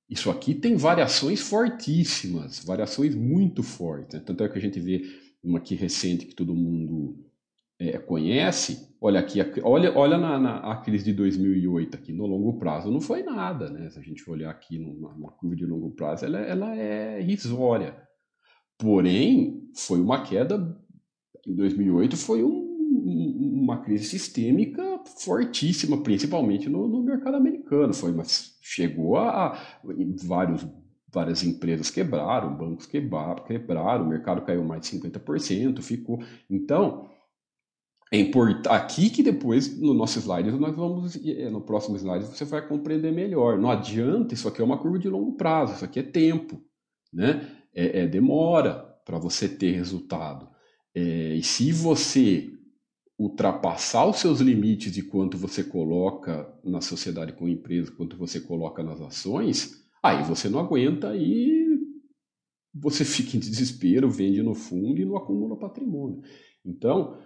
Isso 0.10 0.31
aqui 0.31 0.55
tem 0.55 0.75
variações 0.75 1.39
fortíssimas, 1.39 2.63
variações 2.65 3.13
muito 3.13 3.62
fortes. 3.62 4.15
Né? 4.15 4.24
Tanto 4.25 4.43
é 4.43 4.50
que 4.50 4.58
a 4.58 4.62
gente 4.62 4.79
vê 4.79 5.03
uma 5.43 5.60
aqui 5.60 5.75
recente 5.75 6.25
que 6.25 6.34
todo 6.34 6.55
mundo 6.55 7.28
é, 7.79 7.98
conhece, 7.98 8.93
olha 9.00 9.21
aqui, 9.21 9.39
olha, 9.63 9.98
olha 9.98 10.17
na, 10.17 10.38
na, 10.38 10.57
a 10.71 10.75
crise 10.77 11.05
de 11.05 11.13
2008 11.13 11.95
aqui, 11.95 12.12
no 12.12 12.25
longo 12.25 12.59
prazo, 12.59 12.91
não 12.91 13.00
foi 13.00 13.24
nada, 13.24 13.69
né? 13.69 13.89
Se 13.89 13.98
a 13.98 14.01
gente 14.01 14.29
olhar 14.29 14.51
aqui 14.51 14.77
numa, 14.77 15.13
numa 15.13 15.31
curva 15.31 15.55
de 15.55 15.65
longo 15.65 15.91
prazo, 15.91 16.25
ela, 16.25 16.39
ela 16.39 16.75
é 16.77 17.21
irrisória. 17.21 17.95
Porém, 18.77 19.69
foi 19.74 20.01
uma 20.01 20.24
queda, 20.24 20.77
em 21.48 21.55
2008 21.55 22.17
foi 22.17 22.43
um, 22.43 22.69
uma 23.63 23.81
crise 23.81 24.05
sistêmica 24.05 24.83
fortíssima, 25.17 26.03
principalmente 26.03 26.67
no, 26.69 26.88
no 26.88 27.01
mercado 27.01 27.38
americano. 27.38 27.93
Foi, 27.93 28.12
mas 28.12 28.57
chegou 28.62 29.17
a, 29.17 29.53
a 29.53 29.79
vários 30.25 30.67
várias 31.12 31.43
empresas 31.43 31.89
quebraram, 31.89 32.55
bancos 32.55 32.86
quebraram, 32.86 33.43
quebraram, 33.43 34.05
o 34.05 34.07
mercado 34.07 34.43
caiu 34.43 34.63
mais 34.63 34.81
de 34.81 34.95
50%, 34.95 35.81
ficou. 35.81 36.19
Então, 36.48 37.09
é 38.11 38.31
aqui 38.69 39.09
que 39.09 39.21
depois 39.21 39.79
no 39.79 39.93
nosso 39.93 40.19
slide 40.19 40.51
nós 40.51 40.75
vamos 40.75 41.15
é, 41.15 41.49
no 41.49 41.61
próximo 41.61 41.95
slide 41.95 42.25
você 42.25 42.43
vai 42.43 42.67
compreender 42.67 43.11
melhor. 43.11 43.59
Não 43.59 43.69
adianta, 43.69 44.33
isso 44.33 44.47
aqui 44.47 44.61
é 44.61 44.63
uma 44.65 44.79
curva 44.79 44.97
de 44.97 45.07
longo 45.07 45.33
prazo, 45.33 45.75
isso 45.75 45.85
aqui 45.85 45.99
é 45.99 46.03
tempo, 46.03 46.59
né? 47.13 47.47
É, 47.73 48.01
é 48.01 48.07
demora 48.07 48.73
para 49.05 49.19
você 49.19 49.47
ter 49.47 49.71
resultado. 49.71 50.49
É, 50.95 51.35
e 51.35 51.43
se 51.43 51.71
você 51.71 52.51
ultrapassar 53.17 54.05
os 54.05 54.17
seus 54.17 54.39
limites 54.39 54.91
de 54.93 55.03
quanto 55.03 55.37
você 55.37 55.63
coloca 55.63 56.51
na 56.63 56.81
sociedade 56.81 57.33
com 57.33 57.47
empresa, 57.47 57.91
quanto 57.91 58.15
você 58.17 58.39
coloca 58.39 58.81
nas 58.81 59.01
ações, 59.01 59.83
aí 60.01 60.23
você 60.23 60.47
não 60.49 60.59
aguenta 60.59 61.15
e 61.15 61.77
você 62.73 63.03
fica 63.03 63.35
em 63.35 63.39
desespero, 63.39 64.09
vende 64.09 64.41
no 64.41 64.55
fundo 64.55 64.99
e 64.99 65.05
não 65.05 65.17
acumula 65.17 65.57
patrimônio. 65.57 66.21
Então, 66.65 67.17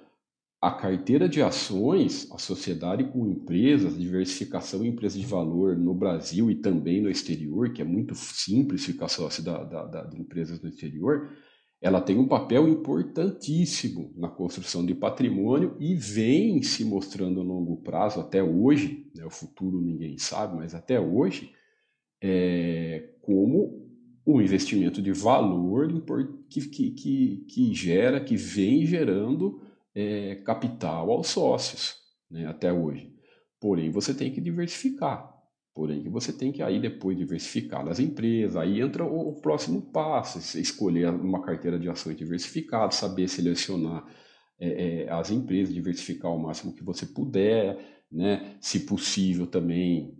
a 0.64 0.72
carteira 0.72 1.28
de 1.28 1.42
ações, 1.42 2.32
a 2.32 2.38
sociedade 2.38 3.04
com 3.04 3.28
empresas, 3.28 4.00
diversificação 4.00 4.82
em 4.82 4.88
empresas 4.88 5.20
de 5.20 5.26
valor 5.26 5.76
no 5.76 5.94
Brasil 5.94 6.50
e 6.50 6.56
também 6.56 7.02
no 7.02 7.10
exterior, 7.10 7.74
que 7.74 7.82
é 7.82 7.86
muito 7.86 8.16
simples 8.16 8.86
ficar 8.86 9.10
sócio 9.10 9.44
da, 9.44 9.62
da, 9.62 9.86
da, 9.86 10.04
de 10.06 10.18
empresas 10.18 10.62
no 10.62 10.70
exterior, 10.70 11.34
ela 11.82 12.00
tem 12.00 12.18
um 12.18 12.30
papel 12.30 12.66
importantíssimo 12.66 14.14
na 14.16 14.30
construção 14.30 14.86
de 14.86 14.96
patrimônio 14.96 15.76
e 15.82 15.96
vem 15.96 16.64
se 16.64 16.86
mostrando 16.86 17.42
a 17.42 17.44
longo 17.44 17.76
prazo, 17.82 18.22
até 18.22 18.42
hoje, 18.42 19.12
né, 19.14 19.26
o 19.26 19.30
futuro 19.30 19.82
ninguém 19.82 20.18
sabe, 20.18 20.56
mas 20.56 20.74
até 20.74 20.98
hoje, 20.98 21.52
é, 22.22 23.10
como 23.22 23.86
um 24.26 24.40
investimento 24.40 25.02
de 25.02 25.12
valor 25.12 25.90
que, 26.50 26.62
que, 26.70 26.92
que, 26.92 27.46
que 27.50 27.74
gera, 27.74 28.22
que 28.22 28.38
vem 28.38 28.86
gerando 28.86 29.73
é, 29.96 30.36
capital 30.36 31.12
aos 31.12 31.28
sócios, 31.28 31.96
né, 32.30 32.46
até 32.48 32.72
hoje. 32.72 33.14
Porém, 33.60 33.92
você 33.92 34.14
tem 34.14 34.32
que 34.32 34.42
diversificar. 34.42 35.32
Porém, 35.74 36.08
você 36.10 36.32
tem 36.32 36.52
que 36.52 36.62
aí 36.62 36.80
depois 36.80 37.18
diversificar 37.18 37.84
nas 37.84 38.00
empresas. 38.00 38.56
Aí 38.56 38.80
entra 38.80 39.04
o, 39.04 39.30
o 39.30 39.42
próximo 39.42 39.82
passo: 39.82 40.38
escolher 40.60 41.10
uma 41.10 41.42
carteira 41.42 41.80
de 41.80 41.90
ações 41.90 42.16
diversificada, 42.16 42.92
saber 42.92 43.28
selecionar 43.28 44.06
é, 44.60 45.06
é, 45.06 45.10
as 45.10 45.32
empresas, 45.32 45.74
diversificar 45.74 46.32
o 46.32 46.40
máximo 46.40 46.76
que 46.76 46.84
você 46.84 47.08
puder, 47.08 48.04
né? 48.12 48.56
se 48.62 48.82
possível 48.82 49.48
também 49.48 50.16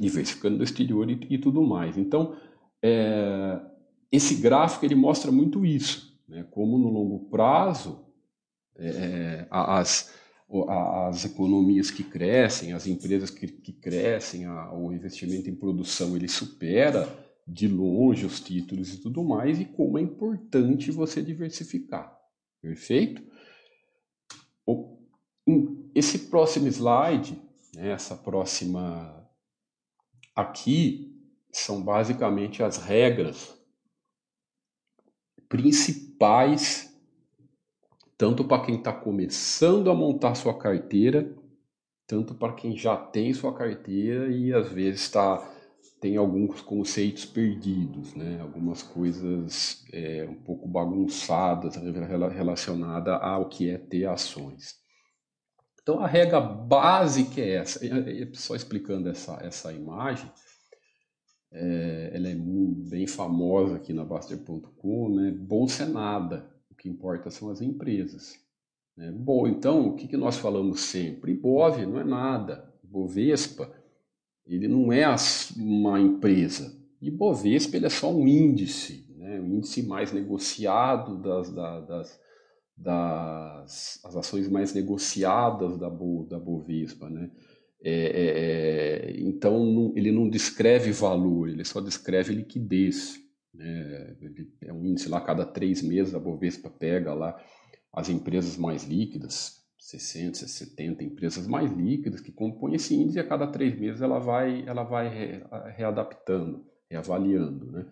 diversificando 0.00 0.56
no 0.56 0.64
exterior 0.64 1.08
e, 1.10 1.18
e 1.28 1.38
tudo 1.38 1.62
mais. 1.62 1.98
Então, 1.98 2.34
é, 2.82 3.60
esse 4.10 4.36
gráfico 4.36 4.86
ele 4.86 4.94
mostra 4.94 5.30
muito 5.30 5.66
isso, 5.66 6.18
né? 6.26 6.46
como 6.50 6.78
no 6.78 6.88
longo 6.88 7.28
prazo 7.28 8.05
é, 8.78 9.46
as, 9.50 10.12
as 10.68 11.24
economias 11.24 11.90
que 11.90 12.04
crescem, 12.04 12.72
as 12.72 12.86
empresas 12.86 13.30
que, 13.30 13.46
que 13.46 13.72
crescem, 13.72 14.44
a, 14.44 14.72
o 14.72 14.92
investimento 14.92 15.48
em 15.50 15.54
produção 15.54 16.16
ele 16.16 16.28
supera 16.28 17.08
de 17.46 17.68
longe 17.68 18.26
os 18.26 18.40
títulos 18.40 18.92
e 18.92 18.98
tudo 18.98 19.22
mais, 19.22 19.60
e 19.60 19.64
como 19.64 19.98
é 19.98 20.02
importante 20.02 20.90
você 20.90 21.22
diversificar. 21.22 22.16
Perfeito? 22.60 23.22
Esse 25.94 26.18
próximo 26.30 26.66
slide, 26.66 27.40
né, 27.74 27.90
essa 27.90 28.16
próxima 28.16 29.24
aqui, 30.34 31.16
são 31.52 31.82
basicamente 31.82 32.62
as 32.62 32.78
regras 32.78 33.56
principais 35.48 36.85
tanto 38.18 38.44
para 38.44 38.64
quem 38.64 38.76
está 38.76 38.92
começando 38.92 39.90
a 39.90 39.94
montar 39.94 40.34
sua 40.34 40.56
carteira, 40.58 41.34
tanto 42.06 42.34
para 42.34 42.54
quem 42.54 42.76
já 42.76 42.96
tem 42.96 43.32
sua 43.34 43.54
carteira 43.54 44.28
e 44.28 44.52
às 44.52 44.70
vezes 44.70 45.02
está 45.02 45.52
tem 46.00 46.16
alguns 46.16 46.60
conceitos 46.60 47.24
perdidos, 47.24 48.14
né? 48.14 48.38
algumas 48.40 48.82
coisas 48.82 49.82
é, 49.92 50.26
um 50.28 50.34
pouco 50.34 50.68
bagunçadas 50.68 51.74
relacionadas 51.76 53.18
ao 53.20 53.48
que 53.48 53.70
é 53.70 53.78
ter 53.78 54.04
ações. 54.04 54.76
Então 55.80 55.98
a 56.00 56.06
regra 56.06 56.38
básica 56.38 57.40
é 57.40 57.56
essa. 57.56 57.80
Só 58.34 58.54
explicando 58.54 59.08
essa, 59.08 59.38
essa 59.42 59.72
imagem, 59.72 60.30
é, 61.50 62.10
ela 62.12 62.28
é 62.28 62.34
bem 62.34 63.06
famosa 63.06 63.76
aqui 63.76 63.94
na 63.94 64.04
Baster.com, 64.04 65.08
né? 65.08 65.30
Bolsa 65.30 65.84
é 65.84 65.86
nada 65.86 66.55
que 66.86 66.88
importa 66.88 67.30
são 67.30 67.50
as 67.50 67.60
empresas. 67.60 68.38
Né? 68.96 69.10
Bom, 69.10 69.48
então, 69.48 69.88
o 69.88 69.96
que, 69.96 70.06
que 70.06 70.16
nós 70.16 70.36
falamos 70.36 70.80
sempre? 70.80 71.32
Ibov 71.32 71.84
não 71.84 71.98
é 71.98 72.04
nada. 72.04 72.72
Ibovespa, 72.84 73.72
ele 74.46 74.68
não 74.68 74.92
é 74.92 75.04
uma 75.56 76.00
empresa. 76.00 76.72
Ibovespa 77.02 77.76
ele 77.76 77.86
é 77.86 77.90
só 77.90 78.14
um 78.14 78.26
índice, 78.26 79.12
né? 79.18 79.40
um 79.40 79.56
índice 79.56 79.82
mais 79.82 80.12
negociado 80.12 81.20
das, 81.20 81.52
das, 81.52 82.20
das 82.76 84.04
as 84.04 84.16
ações 84.16 84.48
mais 84.48 84.72
negociadas 84.72 85.76
da, 85.78 85.90
Bo, 85.90 86.24
da 86.28 86.38
Bovespa, 86.38 87.10
né? 87.10 87.30
É, 87.82 87.92
é, 87.92 89.10
é, 89.10 89.20
então 89.20 89.64
não, 89.64 89.92
ele 89.94 90.10
não 90.10 90.28
descreve 90.28 90.90
valor, 90.92 91.48
ele 91.48 91.64
só 91.64 91.80
descreve 91.80 92.34
liquidez. 92.34 93.20
Né? 93.56 94.16
É 94.62 94.72
um 94.72 94.84
índice 94.84 95.08
lá, 95.08 95.20
cada 95.20 95.44
três 95.44 95.82
meses 95.82 96.14
a 96.14 96.18
Bovespa 96.18 96.70
pega 96.70 97.14
lá 97.14 97.36
as 97.92 98.08
empresas 98.08 98.56
mais 98.56 98.84
líquidas, 98.84 99.64
60, 99.78 100.46
70 100.46 101.04
empresas 101.04 101.46
mais 101.46 101.72
líquidas 101.72 102.20
que 102.20 102.32
compõem 102.32 102.74
esse 102.74 102.94
índice 102.94 103.18
e 103.18 103.20
a 103.20 103.26
cada 103.26 103.46
três 103.46 103.78
meses 103.78 104.02
ela 104.02 104.18
vai, 104.18 104.66
ela 104.66 104.82
vai 104.82 105.08
re, 105.08 105.44
readaptando, 105.76 106.66
reavaliando. 106.90 107.70
Né? 107.72 107.86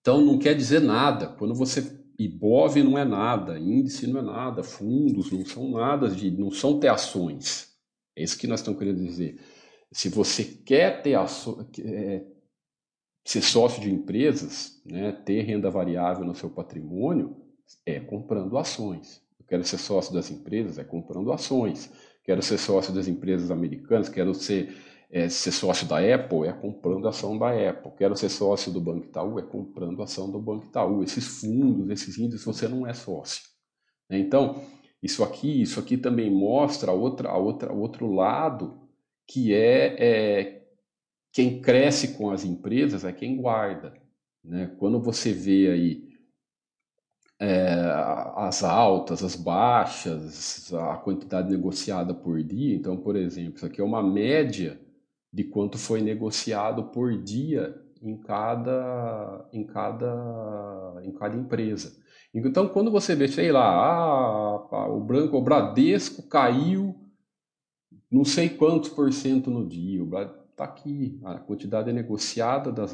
Então 0.00 0.24
não 0.24 0.38
quer 0.38 0.54
dizer 0.54 0.80
nada. 0.80 1.28
Quando 1.28 1.54
você 1.54 2.04
IBOV 2.18 2.82
não 2.82 2.96
é 2.96 3.04
nada, 3.04 3.58
índice 3.58 4.06
não 4.06 4.20
é 4.20 4.22
nada, 4.22 4.62
fundos 4.62 5.32
não 5.32 5.44
são 5.44 5.70
nada, 5.70 6.08
de, 6.08 6.30
não 6.30 6.50
são 6.50 6.78
ter 6.78 6.88
ações. 6.88 7.74
É 8.16 8.22
isso 8.22 8.38
que 8.38 8.46
nós 8.46 8.60
estamos 8.60 8.78
querendo 8.78 9.04
dizer. 9.04 9.40
Se 9.90 10.08
você 10.08 10.44
quer 10.44 11.02
ter 11.02 11.14
aço, 11.14 11.68
é, 11.80 12.24
ser 13.24 13.40
sócio 13.42 13.80
de 13.80 13.90
empresas, 13.90 14.80
né, 14.84 15.12
ter 15.12 15.42
renda 15.42 15.70
variável 15.70 16.24
no 16.24 16.34
seu 16.34 16.50
patrimônio, 16.50 17.36
é 17.86 17.98
comprando 17.98 18.58
ações. 18.58 19.22
Eu 19.40 19.46
quero 19.46 19.64
ser 19.64 19.78
sócio 19.78 20.12
das 20.12 20.30
empresas, 20.30 20.78
é 20.78 20.84
comprando 20.84 21.32
ações. 21.32 21.90
Quero 22.22 22.42
ser 22.42 22.58
sócio 22.58 22.92
das 22.92 23.08
empresas 23.08 23.50
americanas, 23.50 24.08
quero 24.08 24.34
ser, 24.34 24.76
é, 25.10 25.28
ser 25.28 25.52
sócio 25.52 25.86
da 25.86 25.98
Apple, 25.98 26.46
é 26.46 26.52
comprando 26.52 27.08
ação 27.08 27.38
da 27.38 27.50
Apple. 27.50 27.92
Quero 27.96 28.16
ser 28.16 28.28
sócio 28.28 28.70
do 28.70 28.80
Banco 28.80 29.06
Itaú, 29.06 29.38
é 29.38 29.42
comprando 29.42 30.02
ação 30.02 30.30
do 30.30 30.38
Banco 30.38 30.66
Itaú. 30.66 31.02
Esses 31.02 31.40
fundos, 31.40 31.90
esses 31.90 32.18
índices, 32.18 32.44
você 32.44 32.68
não 32.68 32.86
é 32.86 32.92
sócio. 32.92 33.42
Né? 34.08 34.18
Então, 34.18 34.62
isso 35.02 35.22
aqui, 35.22 35.62
isso 35.62 35.80
aqui 35.80 35.96
também 35.96 36.30
mostra 36.30 36.92
outra, 36.92 37.34
outra, 37.34 37.72
outro 37.72 38.10
lado, 38.12 38.80
que 39.26 39.54
é, 39.54 39.96
é 39.98 40.63
quem 41.34 41.60
cresce 41.60 42.16
com 42.16 42.30
as 42.30 42.44
empresas 42.44 43.04
é 43.04 43.12
quem 43.12 43.36
guarda. 43.36 43.92
Né? 44.42 44.72
Quando 44.78 45.00
você 45.00 45.32
vê 45.32 45.68
aí 45.68 46.08
é, 47.40 47.74
as 48.36 48.62
altas, 48.62 49.24
as 49.24 49.34
baixas, 49.34 50.72
a 50.72 50.96
quantidade 50.96 51.50
negociada 51.50 52.14
por 52.14 52.40
dia, 52.40 52.76
então, 52.76 52.96
por 52.96 53.16
exemplo, 53.16 53.56
isso 53.56 53.66
aqui 53.66 53.80
é 53.80 53.84
uma 53.84 54.00
média 54.00 54.80
de 55.32 55.42
quanto 55.42 55.76
foi 55.76 56.00
negociado 56.00 56.84
por 56.84 57.20
dia 57.20 57.82
em 58.00 58.16
cada, 58.16 59.48
em 59.52 59.64
cada, 59.64 61.00
em 61.02 61.10
cada 61.10 61.36
empresa. 61.36 62.00
Então, 62.32 62.68
quando 62.68 62.92
você 62.92 63.16
vê, 63.16 63.26
sei 63.26 63.50
lá, 63.50 63.64
ah, 63.64 64.88
o 64.88 65.00
branco, 65.00 65.36
o 65.36 65.42
Bradesco 65.42 66.22
caiu 66.28 66.94
não 68.08 68.24
sei 68.24 68.48
quantos 68.48 68.90
por 68.90 69.12
cento 69.12 69.50
no 69.50 69.66
dia, 69.66 70.00
está 70.54 70.64
aqui, 70.64 71.20
a 71.24 71.38
quantidade 71.38 71.92
negociada 71.92 72.70
das, 72.70 72.92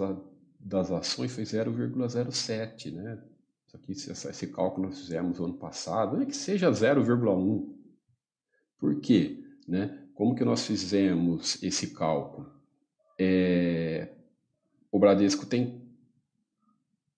das 0.58 0.90
ações 0.90 1.30
foi 1.32 1.44
0,07, 1.44 2.90
né? 2.92 3.22
Isso 3.66 3.76
aqui, 3.76 3.92
esse 3.92 4.46
cálculo 4.48 4.88
nós 4.88 4.98
fizemos 4.98 5.38
no 5.38 5.44
ano 5.44 5.54
passado, 5.54 6.20
é 6.20 6.26
que 6.26 6.34
seja 6.34 6.70
0,1. 6.70 7.68
Por 8.78 9.00
quê? 9.00 9.44
Né? 9.68 9.96
Como 10.14 10.34
que 10.34 10.44
nós 10.44 10.66
fizemos 10.66 11.62
esse 11.62 11.94
cálculo? 11.94 12.50
É, 13.18 14.08
o 14.90 14.98
Bradesco 14.98 15.46
tem 15.46 15.88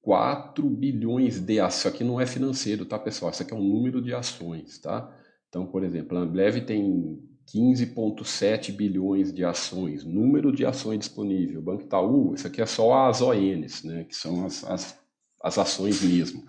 4 0.02 0.68
bilhões 0.68 1.40
de 1.40 1.60
ações. 1.60 1.78
Isso 1.78 1.88
aqui 1.88 2.04
não 2.04 2.20
é 2.20 2.26
financeiro, 2.26 2.84
tá, 2.84 2.98
pessoal? 2.98 3.30
Isso 3.30 3.42
aqui 3.42 3.54
é 3.54 3.56
um 3.56 3.62
número 3.62 4.02
de 4.02 4.12
ações, 4.12 4.78
tá? 4.78 5.16
Então, 5.48 5.66
por 5.66 5.84
exemplo, 5.84 6.18
a 6.18 6.20
Ambev 6.20 6.66
tem 6.66 7.22
15,7 7.46 8.72
bilhões 8.72 9.32
de 9.32 9.44
ações, 9.44 10.04
número 10.04 10.52
de 10.52 10.64
ações 10.64 10.98
disponível. 10.98 11.62
Banco 11.62 11.82
Itaú, 11.82 12.34
isso 12.34 12.46
aqui 12.46 12.60
é 12.60 12.66
só 12.66 13.08
as 13.08 13.20
ONs, 13.20 13.84
né? 13.84 14.04
Que 14.04 14.14
são 14.14 14.44
as, 14.46 14.64
as, 14.64 14.98
as 15.42 15.58
ações 15.58 16.02
mesmo, 16.02 16.44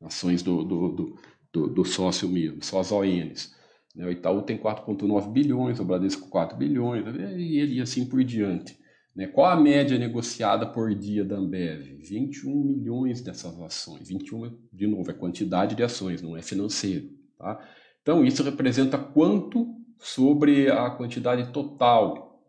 ações 0.00 0.42
do, 0.42 0.64
do, 0.64 0.88
do, 0.88 1.16
do, 1.52 1.68
do 1.68 1.84
sócio 1.84 2.28
mesmo, 2.28 2.62
só 2.64 2.80
as 2.80 2.90
ONs. 2.90 3.54
Né? 3.94 4.06
O 4.06 4.10
Itaú 4.10 4.42
tem 4.42 4.56
4,9 4.56 5.32
bilhões, 5.32 5.80
o 5.80 5.84
Bradesco 5.84 6.28
4 6.28 6.56
bilhões, 6.56 7.04
e, 7.36 7.76
e 7.76 7.80
assim 7.80 8.06
por 8.06 8.22
diante. 8.24 8.78
Né? 9.14 9.26
Qual 9.26 9.50
a 9.50 9.56
média 9.56 9.98
negociada 9.98 10.64
por 10.64 10.94
dia 10.94 11.24
da 11.24 11.36
Ambev? 11.36 11.98
21 12.00 12.54
milhões 12.54 13.20
dessas 13.20 13.60
ações. 13.60 14.08
21, 14.08 14.56
de 14.72 14.86
novo, 14.86 15.10
é 15.10 15.14
quantidade 15.14 15.74
de 15.74 15.82
ações, 15.82 16.22
não 16.22 16.36
é 16.36 16.42
financeiro. 16.42 17.10
Tá? 17.36 17.60
Então, 18.00 18.24
isso 18.24 18.42
representa 18.42 18.96
quanto 18.96 19.74
sobre 19.98 20.70
a 20.70 20.90
quantidade 20.90 21.52
total 21.52 22.42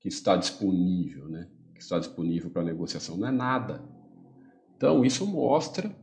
que 0.00 0.08
está 0.08 0.36
disponível, 0.36 1.28
né? 1.28 1.48
que 1.74 1.80
está 1.80 1.98
disponível 1.98 2.50
para 2.50 2.64
negociação. 2.64 3.16
Não 3.16 3.28
é 3.28 3.30
nada. 3.30 3.84
Então, 4.76 5.04
isso 5.04 5.26
mostra 5.26 5.94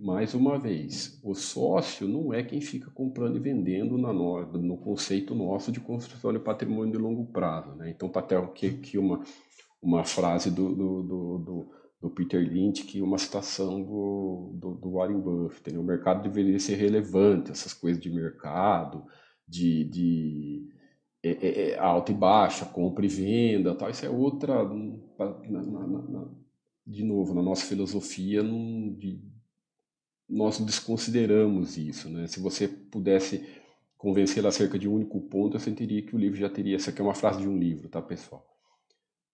mais 0.00 0.32
uma 0.32 0.58
vez, 0.58 1.20
o 1.22 1.34
sócio 1.34 2.08
não 2.08 2.32
é 2.32 2.42
quem 2.42 2.60
fica 2.60 2.90
comprando 2.90 3.36
e 3.36 3.40
vendendo 3.40 3.98
no, 3.98 4.46
no 4.46 4.78
conceito 4.78 5.34
nosso 5.34 5.70
de 5.70 5.78
construção 5.78 6.32
de 6.32 6.38
patrimônio 6.38 6.92
de 6.92 6.98
longo 6.98 7.26
prazo. 7.26 7.74
Né? 7.74 7.90
Então, 7.90 8.10
até 8.14 8.34
aqui 8.36 8.96
uma, 8.96 9.22
uma 9.82 10.02
frase 10.02 10.50
do, 10.50 10.74
do, 10.74 11.02
do, 11.02 11.38
do, 11.38 11.70
do 12.00 12.08
Peter 12.08 12.40
Lynch, 12.40 12.84
que 12.84 13.02
uma 13.02 13.18
citação 13.18 13.82
do, 13.82 14.52
do, 14.54 14.74
do 14.74 14.90
Warren 14.92 15.20
Buffett. 15.20 15.72
Né? 15.72 15.78
O 15.78 15.84
mercado 15.84 16.22
deveria 16.22 16.58
ser 16.58 16.76
relevante, 16.76 17.50
essas 17.50 17.74
coisas 17.74 18.02
de 18.02 18.10
mercado, 18.10 19.04
de, 19.46 19.84
de 19.84 20.68
é, 21.22 21.30
é, 21.30 21.70
é 21.70 21.78
alta 21.78 22.10
e 22.10 22.14
baixa, 22.14 22.64
compra 22.64 23.04
e 23.04 23.08
venda, 23.08 23.74
tal. 23.74 23.90
isso 23.90 24.06
é 24.06 24.08
outra, 24.08 24.64
na, 24.64 25.62
na, 25.62 25.86
na, 25.86 26.28
de 26.86 27.04
novo, 27.04 27.34
na 27.34 27.42
nossa 27.42 27.66
filosofia, 27.66 28.42
de, 28.42 29.20
nós 30.26 30.58
desconsideramos 30.58 31.76
isso. 31.76 32.08
Né? 32.08 32.26
Se 32.26 32.40
você 32.40 32.66
pudesse 32.66 33.46
convencer 33.98 34.46
acerca 34.46 34.78
de 34.78 34.88
um 34.88 34.94
único 34.94 35.20
ponto, 35.20 35.56
eu 35.56 35.60
sentiria 35.60 36.00
que 36.00 36.16
o 36.16 36.18
livro 36.18 36.38
já 36.38 36.48
teria. 36.48 36.76
Essa 36.76 36.90
aqui 36.90 37.02
é 37.02 37.04
uma 37.04 37.14
frase 37.14 37.42
de 37.42 37.48
um 37.48 37.58
livro, 37.58 37.90
tá, 37.90 38.00
pessoal? 38.00 38.46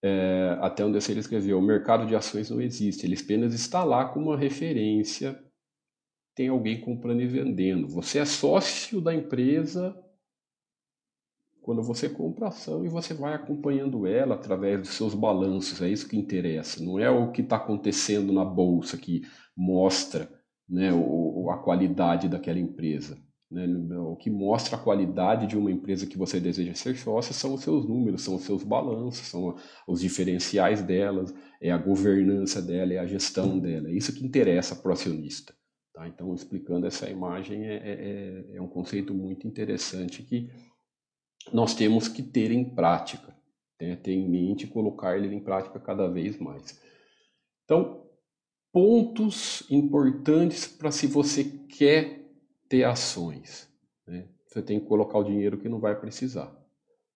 É, 0.03 0.59
até 0.61 0.85
onde 0.85 0.99
ele 1.11 1.21
escreveu: 1.21 1.59
o 1.59 1.63
mercado 1.63 2.07
de 2.07 2.15
ações 2.15 2.51
não 2.51 2.61
existe, 2.61 3.07
ele 3.07 3.19
apenas 3.21 3.55
está 3.55 3.83
lá 3.85 4.07
como 4.07 4.27
uma 4.27 4.39
referência. 4.39 5.41
Tem 6.35 6.49
alguém 6.49 6.81
comprando 6.81 7.23
e 7.23 7.27
vendendo. 7.27 7.89
Você 7.89 8.19
é 8.19 8.25
sócio 8.25 9.01
da 9.01 9.15
empresa 9.15 9.97
quando 11.63 11.83
você 11.83 12.09
compra 12.09 12.49
ação 12.49 12.85
e 12.85 12.89
você 12.89 13.13
vai 13.13 13.35
acompanhando 13.35 14.07
ela 14.07 14.37
através 14.37 14.81
dos 14.81 14.91
seus 14.91 15.15
balanços. 15.15 15.81
É 15.81 15.89
isso 15.89 16.09
que 16.09 16.17
interessa. 16.17 16.85
Não 16.85 16.99
é 16.99 17.11
o 17.11 17.33
que 17.33 17.41
está 17.41 17.57
acontecendo 17.57 18.33
na 18.33 18.45
bolsa 18.45 18.97
que 18.97 19.23
mostra 19.57 20.31
né, 20.69 20.93
o, 20.93 21.51
a 21.51 21.59
qualidade 21.59 22.29
daquela 22.29 22.59
empresa. 22.59 23.19
Né? 23.57 23.99
O 23.99 24.15
que 24.15 24.29
mostra 24.29 24.77
a 24.77 24.79
qualidade 24.79 25.47
de 25.47 25.57
uma 25.57 25.71
empresa 25.71 26.07
que 26.07 26.19
você 26.19 26.39
deseja 26.39 26.75
ser 26.75 26.95
sócio 26.97 27.33
são 27.33 27.55
os 27.55 27.63
seus 27.63 27.89
números, 27.89 28.23
são 28.23 28.35
os 28.35 28.43
seus 28.43 28.63
balanços, 28.63 29.27
são 29.27 29.57
os 29.89 30.01
diferenciais 30.01 30.83
delas, 30.83 31.35
é 31.59 31.71
a 31.71 31.79
governança 31.79 32.61
dela, 32.61 32.93
é 32.93 32.99
a 32.99 33.07
gestão 33.07 33.59
dela. 33.59 33.89
É 33.89 33.93
isso 33.93 34.13
que 34.13 34.25
interessa 34.25 34.77
para 34.77 34.91
o 34.91 34.93
acionista. 34.93 35.55
Tá? 35.95 36.07
Então, 36.07 36.35
explicando 36.35 36.87
essa 36.87 37.09
imagem, 37.09 37.65
é, 37.65 37.77
é, 37.77 38.53
é, 38.53 38.57
é 38.57 38.61
um 38.61 38.69
conceito 38.69 39.15
muito 39.15 39.47
interessante 39.49 40.23
que 40.23 40.51
nós 41.51 41.75
temos 41.75 42.09
que 42.09 42.23
ter 42.23 42.51
em 42.51 42.75
prática, 42.75 43.35
né? 43.81 43.97
ter 43.97 44.13
em 44.13 44.29
mente 44.29 44.65
e 44.65 44.69
colocar 44.69 45.17
ele 45.17 45.35
em 45.35 45.41
prática 45.41 45.81
cada 45.81 46.07
vez 46.09 46.39
mais. 46.39 46.79
Então, 47.65 48.05
pontos 48.71 49.65
importantes 49.71 50.67
para 50.67 50.91
se 50.91 51.07
você 51.07 51.45
quer 51.45 52.26
ter 52.69 52.85
ações. 52.85 53.69
Né? 54.07 54.27
Você 54.47 54.63
tem 54.63 54.81
que 54.81 54.87
colocar 54.87 55.19
o 55.19 55.25
dinheiro 55.25 55.59
que 55.59 55.69
não 55.69 55.79
vai 55.79 55.95
precisar. 55.99 56.55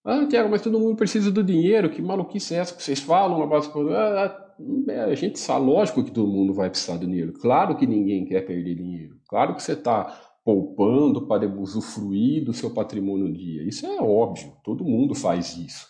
Ah, 0.03 0.25
Tiago, 0.25 0.49
mas 0.49 0.61
todo 0.61 0.79
mundo 0.79 0.95
precisa 0.95 1.31
do 1.31 1.43
dinheiro, 1.43 1.89
que 1.89 2.01
maluquice 2.01 2.55
é 2.55 2.57
essa 2.57 2.75
que 2.75 2.81
vocês 2.81 2.99
falam? 2.99 3.47
Ah, 3.93 4.53
é, 4.89 5.01
a 5.01 5.15
gente 5.15 5.39
sabe, 5.39 5.65
lógico 5.65 6.03
que 6.03 6.11
todo 6.11 6.31
mundo 6.31 6.53
vai 6.53 6.69
precisar 6.69 6.97
do 6.97 7.05
dinheiro. 7.05 7.33
Claro 7.33 7.75
que 7.75 7.85
ninguém 7.85 8.25
quer 8.25 8.41
perder 8.41 8.75
dinheiro. 8.75 9.19
Claro 9.27 9.55
que 9.55 9.61
você 9.61 9.73
está 9.73 10.05
poupando 10.43 11.27
para 11.27 11.47
usufruir 11.47 12.43
do 12.43 12.51
seu 12.51 12.71
patrimônio 12.71 13.27
no 13.27 13.33
dia. 13.33 13.63
Isso 13.63 13.85
é 13.85 14.01
óbvio, 14.01 14.53
todo 14.63 14.83
mundo 14.83 15.13
faz 15.13 15.55
isso. 15.55 15.87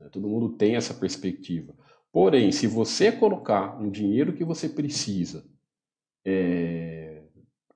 Né? 0.00 0.08
Todo 0.10 0.28
mundo 0.28 0.50
tem 0.50 0.74
essa 0.74 0.92
perspectiva. 0.92 1.72
Porém, 2.12 2.50
se 2.50 2.66
você 2.66 3.12
colocar 3.12 3.80
um 3.80 3.90
dinheiro 3.90 4.34
que 4.34 4.44
você 4.44 4.68
precisa, 4.68 5.44
é, 6.24 7.22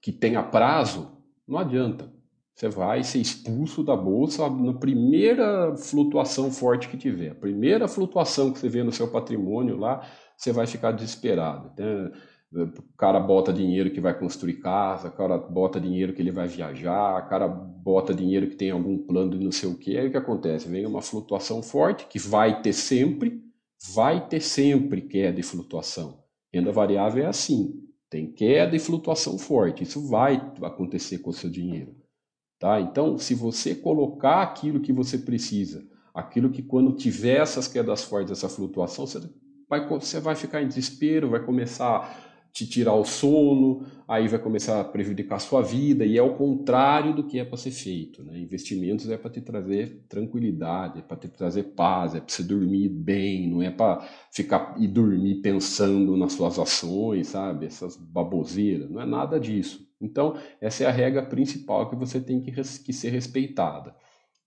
que 0.02 0.12
tenha 0.12 0.42
prazo, 0.42 1.15
não 1.46 1.58
adianta. 1.58 2.10
Você 2.54 2.70
vai 2.70 3.02
ser 3.02 3.18
expulso 3.18 3.84
da 3.84 3.94
bolsa 3.94 4.48
na 4.48 4.72
primeira 4.72 5.76
flutuação 5.76 6.50
forte 6.50 6.88
que 6.88 6.96
tiver. 6.96 7.32
A 7.32 7.34
primeira 7.34 7.86
flutuação 7.86 8.50
que 8.50 8.58
você 8.58 8.68
vê 8.68 8.82
no 8.82 8.90
seu 8.90 9.08
patrimônio 9.08 9.76
lá, 9.76 10.08
você 10.38 10.52
vai 10.52 10.66
ficar 10.66 10.92
desesperado. 10.92 11.70
Né? 11.78 12.10
O 12.52 12.96
cara 12.96 13.20
bota 13.20 13.52
dinheiro 13.52 13.90
que 13.90 14.00
vai 14.00 14.18
construir 14.18 14.54
casa, 14.54 15.08
o 15.08 15.12
cara 15.12 15.36
bota 15.36 15.78
dinheiro 15.78 16.14
que 16.14 16.22
ele 16.22 16.30
vai 16.30 16.48
viajar, 16.48 17.22
o 17.22 17.28
cara 17.28 17.46
bota 17.46 18.14
dinheiro 18.14 18.48
que 18.48 18.56
tem 18.56 18.70
algum 18.70 18.96
plano 18.96 19.32
de 19.32 19.44
não 19.44 19.52
sei 19.52 19.68
o 19.68 19.76
que. 19.76 19.98
Aí 19.98 20.08
o 20.08 20.10
que 20.10 20.16
acontece? 20.16 20.66
Vem 20.66 20.86
uma 20.86 21.02
flutuação 21.02 21.62
forte, 21.62 22.06
que 22.06 22.18
vai 22.18 22.62
ter 22.62 22.72
sempre, 22.72 23.42
vai 23.94 24.26
ter 24.28 24.40
sempre 24.40 25.02
queda 25.02 25.38
e 25.38 25.42
flutuação. 25.42 26.24
Renda 26.50 26.72
variável 26.72 27.24
é 27.24 27.26
assim, 27.26 27.85
tem 28.10 28.30
queda 28.30 28.76
e 28.76 28.78
flutuação 28.78 29.38
forte. 29.38 29.82
Isso 29.82 30.06
vai 30.08 30.36
acontecer 30.62 31.18
com 31.18 31.30
o 31.30 31.32
seu 31.32 31.50
dinheiro. 31.50 31.94
Tá? 32.58 32.80
Então, 32.80 33.18
se 33.18 33.34
você 33.34 33.74
colocar 33.74 34.42
aquilo 34.42 34.80
que 34.80 34.92
você 34.92 35.18
precisa, 35.18 35.86
aquilo 36.14 36.50
que 36.50 36.62
quando 36.62 36.96
tiver 36.96 37.40
essas 37.40 37.68
quedas 37.68 38.02
fortes, 38.02 38.32
essa 38.32 38.48
flutuação, 38.48 39.06
você 39.06 39.20
vai, 39.68 39.86
você 39.86 40.20
vai 40.20 40.34
ficar 40.34 40.62
em 40.62 40.68
desespero, 40.68 41.30
vai 41.30 41.44
começar 41.44 42.25
te 42.56 42.66
tirar 42.66 42.94
o 42.94 43.04
sono, 43.04 43.84
aí 44.08 44.26
vai 44.28 44.38
começar 44.38 44.80
a 44.80 44.84
prejudicar 44.84 45.36
a 45.36 45.38
sua 45.38 45.60
vida, 45.60 46.06
e 46.06 46.16
é 46.16 46.22
o 46.22 46.36
contrário 46.36 47.14
do 47.14 47.22
que 47.22 47.38
é 47.38 47.44
para 47.44 47.58
ser 47.58 47.70
feito. 47.70 48.24
Né? 48.24 48.38
Investimentos 48.38 49.10
é 49.10 49.18
para 49.18 49.30
te 49.30 49.42
trazer 49.42 50.06
tranquilidade, 50.08 51.00
é 51.00 51.02
para 51.02 51.18
te 51.18 51.28
trazer 51.28 51.64
paz, 51.74 52.14
é 52.14 52.20
para 52.20 52.32
você 52.32 52.42
dormir 52.42 52.88
bem, 52.88 53.46
não 53.46 53.60
é 53.60 53.70
para 53.70 54.08
ficar 54.32 54.74
e 54.78 54.88
dormir 54.88 55.42
pensando 55.42 56.16
nas 56.16 56.32
suas 56.32 56.58
ações, 56.58 57.26
sabe? 57.26 57.66
Essas 57.66 57.94
baboseiras, 57.94 58.88
não 58.88 59.02
é 59.02 59.04
nada 59.04 59.38
disso. 59.38 59.86
Então, 60.00 60.34
essa 60.58 60.84
é 60.84 60.86
a 60.86 60.90
regra 60.90 61.26
principal 61.26 61.90
que 61.90 61.96
você 61.96 62.18
tem 62.18 62.40
que, 62.40 62.52
que 62.52 62.92
ser 62.94 63.10
respeitada. 63.10 63.94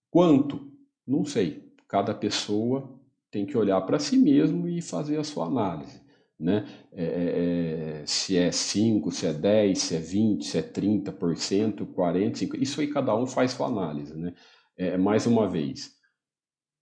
Quanto? 0.10 0.72
Não 1.06 1.24
sei. 1.24 1.72
Cada 1.88 2.16
pessoa 2.16 2.90
tem 3.30 3.46
que 3.46 3.56
olhar 3.56 3.80
para 3.82 4.00
si 4.00 4.18
mesmo 4.18 4.68
e 4.68 4.82
fazer 4.82 5.18
a 5.18 5.24
sua 5.24 5.46
análise 5.46 6.09
né? 6.40 6.66
É, 6.94 7.04
é, 7.04 8.02
é 8.02 8.06
se 8.06 8.38
é 8.38 8.52
5, 8.52 9.12
se 9.12 9.26
é 9.26 9.34
10, 9.34 9.78
se 9.78 9.96
é 9.96 10.00
20, 10.00 10.46
se 10.46 10.58
é 10.58 10.62
30%, 10.62 11.86
40%, 11.86 12.62
isso 12.62 12.80
aí 12.80 12.88
cada 12.88 13.16
um 13.16 13.28
faz 13.28 13.52
sua 13.52 13.68
análise. 13.68 14.16
Né? 14.16 14.34
É, 14.78 14.98
mais 14.98 15.26
uma 15.28 15.50
vez, 15.50 15.92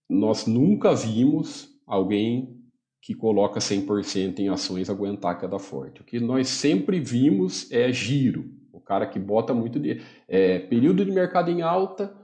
nós 0.07 0.45
nunca 0.45 0.93
vimos 0.93 1.69
alguém 1.85 2.55
que 3.01 3.15
coloca 3.15 3.59
100% 3.59 4.39
em 4.39 4.49
ações 4.49 4.89
aguentar 4.89 5.31
a 5.31 5.35
queda 5.35 5.57
forte. 5.57 6.01
O 6.01 6.03
que 6.03 6.19
nós 6.19 6.49
sempre 6.49 6.99
vimos 6.99 7.71
é 7.71 7.91
giro, 7.91 8.51
o 8.71 8.81
cara 8.81 9.07
que 9.07 9.17
bota 9.17 9.53
muito 9.53 9.79
de 9.79 10.01
é, 10.27 10.59
período 10.59 11.03
de 11.03 11.11
mercado 11.11 11.49
em 11.49 11.61
alta, 11.61 12.15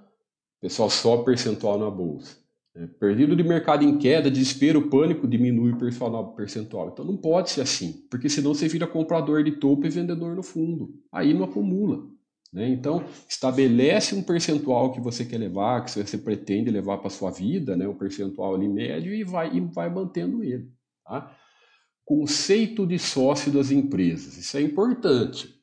pessoal 0.59 0.89
só 0.89 1.23
percentual 1.23 1.79
na 1.79 1.89
bolsa. 1.89 2.42
É, 2.75 2.87
perdido 2.87 3.35
de 3.35 3.43
mercado 3.43 3.83
em 3.83 3.99
queda, 3.99 4.31
desespero, 4.31 4.89
pânico, 4.89 5.27
diminui 5.27 5.73
o 5.73 6.35
percentual. 6.35 6.89
Então 6.89 7.05
não 7.05 7.15
pode 7.15 7.51
ser 7.51 7.61
assim, 7.61 8.03
porque 8.09 8.27
senão 8.27 8.53
você 8.53 8.67
vira 8.67 8.87
comprador 8.87 9.43
de 9.43 9.51
topo 9.51 9.85
e 9.85 9.89
vendedor 9.89 10.35
no 10.35 10.41
fundo. 10.41 10.89
Aí 11.11 11.35
não 11.35 11.43
acumula. 11.43 12.03
Né? 12.51 12.69
Então, 12.69 13.03
estabelece 13.27 14.15
um 14.15 14.23
percentual 14.23 14.91
que 14.91 14.99
você 14.99 15.23
quer 15.23 15.37
levar, 15.37 15.83
que 15.83 15.91
você 15.91 16.17
pretende 16.17 16.71
levar 16.71 16.97
para 16.97 17.11
sua 17.11 17.29
vida, 17.29 17.75
né? 17.75 17.87
um 17.87 17.95
percentual 17.95 18.55
ali 18.55 18.67
médio, 18.67 19.13
e 19.13 19.23
vai, 19.23 19.55
e 19.55 19.59
vai 19.59 19.89
mantendo 19.89 20.43
ele. 20.43 20.71
Tá? 21.05 21.35
Conceito 22.03 22.87
de 22.87 22.97
sócio 22.97 23.51
das 23.51 23.71
empresas. 23.71 24.35
Isso 24.37 24.57
é 24.57 24.61
importante. 24.61 25.61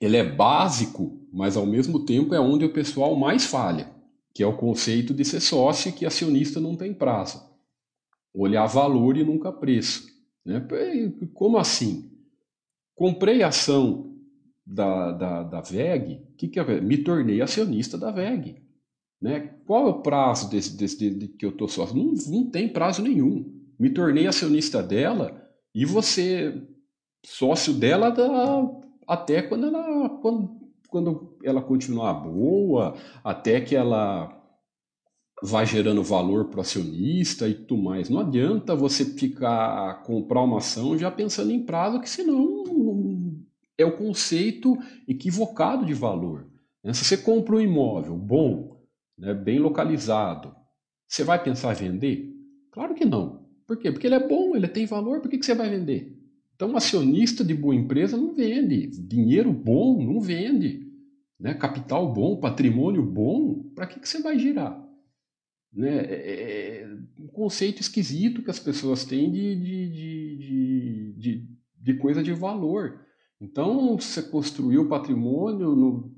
Ele 0.00 0.16
é 0.16 0.24
básico, 0.24 1.26
mas 1.30 1.56
ao 1.56 1.66
mesmo 1.66 2.04
tempo 2.06 2.34
é 2.34 2.40
onde 2.40 2.64
o 2.64 2.72
pessoal 2.72 3.14
mais 3.16 3.44
falha 3.44 3.91
que 4.34 4.42
é 4.42 4.46
o 4.46 4.56
conceito 4.56 5.12
de 5.12 5.24
ser 5.24 5.40
sócio 5.40 5.92
que 5.92 6.06
acionista 6.06 6.60
não 6.60 6.76
tem 6.76 6.94
prazo. 6.94 7.42
Olhar 8.34 8.66
valor 8.66 9.16
e 9.16 9.24
nunca 9.24 9.52
preço. 9.52 10.06
Né? 10.44 10.66
Como 11.34 11.58
assim? 11.58 12.10
Comprei 12.94 13.42
ação 13.42 14.16
da, 14.64 15.12
da, 15.12 15.42
da 15.42 15.60
VEG, 15.60 16.22
que 16.36 16.48
que 16.48 16.58
é? 16.58 16.80
me 16.80 16.98
tornei 16.98 17.42
acionista 17.42 17.98
da 17.98 18.10
VEG. 18.10 18.62
Né? 19.20 19.54
Qual 19.66 19.86
é 19.86 19.90
o 19.90 20.02
prazo 20.02 20.50
desse, 20.50 20.76
desse, 20.76 20.96
de, 20.96 21.10
de, 21.10 21.28
que 21.28 21.44
eu 21.44 21.50
estou 21.50 21.68
sócio? 21.68 21.96
Não, 21.96 22.12
não 22.28 22.50
tem 22.50 22.68
prazo 22.68 23.02
nenhum. 23.02 23.52
Me 23.78 23.90
tornei 23.90 24.26
acionista 24.26 24.82
dela 24.82 25.48
e 25.74 25.84
você 25.84 26.60
sócio 27.24 27.72
dela 27.72 28.10
da, 28.10 28.68
até 29.06 29.42
quando 29.42 29.66
ela, 29.66 30.08
quando, 30.20 30.61
quando 30.92 31.38
ela 31.42 31.62
continuar 31.62 32.12
boa, 32.12 32.94
até 33.24 33.62
que 33.62 33.74
ela 33.74 34.38
vai 35.42 35.64
gerando 35.64 36.02
valor 36.02 36.44
para 36.44 36.58
o 36.58 36.60
acionista 36.60 37.48
e 37.48 37.54
tudo 37.54 37.82
mais. 37.82 38.10
Não 38.10 38.20
adianta 38.20 38.76
você 38.76 39.04
ficar 39.04 40.02
comprar 40.02 40.42
uma 40.42 40.58
ação 40.58 40.96
já 40.96 41.10
pensando 41.10 41.50
em 41.50 41.64
prazo, 41.64 41.98
que 41.98 42.10
senão 42.10 42.62
é 43.78 43.86
o 43.86 43.96
conceito 43.96 44.76
equivocado 45.08 45.86
de 45.86 45.94
valor. 45.94 46.46
Né? 46.84 46.92
Se 46.92 47.04
você 47.04 47.16
compra 47.16 47.56
um 47.56 47.60
imóvel 47.60 48.16
bom, 48.16 48.76
né, 49.18 49.32
bem 49.32 49.58
localizado, 49.58 50.54
você 51.08 51.24
vai 51.24 51.42
pensar 51.42 51.72
em 51.72 51.90
vender? 51.90 52.32
Claro 52.70 52.94
que 52.94 53.06
não. 53.06 53.46
Por 53.66 53.78
quê? 53.78 53.90
Porque 53.90 54.06
ele 54.06 54.16
é 54.16 54.28
bom, 54.28 54.54
ele 54.54 54.68
tem 54.68 54.84
valor, 54.84 55.20
por 55.20 55.30
que, 55.30 55.38
que 55.38 55.46
você 55.46 55.54
vai 55.54 55.70
vender? 55.70 56.21
Então, 56.62 56.76
acionista 56.76 57.42
de 57.42 57.54
boa 57.54 57.74
empresa 57.74 58.16
não 58.16 58.32
vende. 58.32 58.86
Dinheiro 58.86 59.52
bom 59.52 60.00
não 60.00 60.20
vende. 60.20 60.86
Né? 61.36 61.54
Capital 61.54 62.12
bom, 62.12 62.36
patrimônio 62.36 63.02
bom, 63.04 63.64
para 63.74 63.84
que, 63.84 63.98
que 63.98 64.08
você 64.08 64.22
vai 64.22 64.38
girar? 64.38 64.80
Né? 65.72 66.04
É, 66.04 66.14
é, 66.14 66.82
é 66.82 66.88
um 67.18 67.26
conceito 67.26 67.80
esquisito 67.80 68.44
que 68.44 68.50
as 68.50 68.60
pessoas 68.60 69.04
têm 69.04 69.28
de, 69.32 69.56
de, 69.56 69.88
de, 69.90 71.12
de, 71.18 71.48
de 71.80 71.94
coisa 71.94 72.22
de 72.22 72.32
valor. 72.32 73.00
Então, 73.40 73.98
você 73.98 74.22
construiu 74.22 74.88
patrimônio 74.88 75.74
no, 75.74 76.14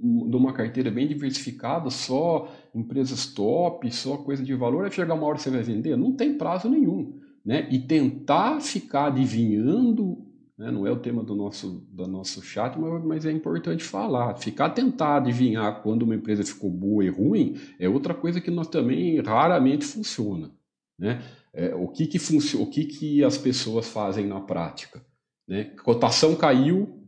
numa 0.00 0.52
carteira 0.52 0.92
bem 0.92 1.08
diversificada, 1.08 1.90
só 1.90 2.48
empresas 2.72 3.26
top, 3.26 3.90
só 3.90 4.16
coisa 4.18 4.44
de 4.44 4.54
valor, 4.54 4.82
vai 4.82 4.92
chegar 4.92 5.14
uma 5.14 5.26
hora 5.26 5.38
você 5.38 5.50
vai 5.50 5.64
vender? 5.64 5.96
Não 5.96 6.14
tem 6.14 6.38
prazo 6.38 6.68
nenhum 6.68 7.18
né? 7.44 7.66
e 7.70 7.78
tentar 7.78 8.60
ficar 8.60 9.06
adivinhando, 9.06 10.18
né? 10.56 10.70
não 10.70 10.86
é 10.86 10.90
o 10.90 10.98
tema 10.98 11.22
do 11.22 11.34
nosso, 11.34 11.86
do 11.90 12.06
nosso 12.06 12.42
chat, 12.42 12.78
mas, 12.78 13.04
mas 13.04 13.26
é 13.26 13.32
importante 13.32 13.82
falar. 13.82 14.36
Ficar 14.36 14.70
tentar 14.70 15.16
adivinhar 15.16 15.82
quando 15.82 16.02
uma 16.02 16.14
empresa 16.14 16.44
ficou 16.44 16.70
boa 16.70 17.04
e 17.04 17.08
ruim 17.08 17.58
é 17.78 17.88
outra 17.88 18.14
coisa 18.14 18.40
que 18.40 18.50
nós 18.50 18.68
também 18.68 19.20
raramente 19.20 19.84
funciona. 19.84 20.50
Né? 20.98 21.22
É, 21.52 21.74
o 21.74 21.88
que, 21.88 22.06
que, 22.06 22.18
funciona, 22.18 22.64
o 22.64 22.70
que, 22.70 22.84
que 22.84 23.24
as 23.24 23.38
pessoas 23.38 23.88
fazem 23.88 24.26
na 24.26 24.40
prática? 24.40 25.02
Né? 25.48 25.64
Cotação 25.82 26.36
caiu, 26.36 27.00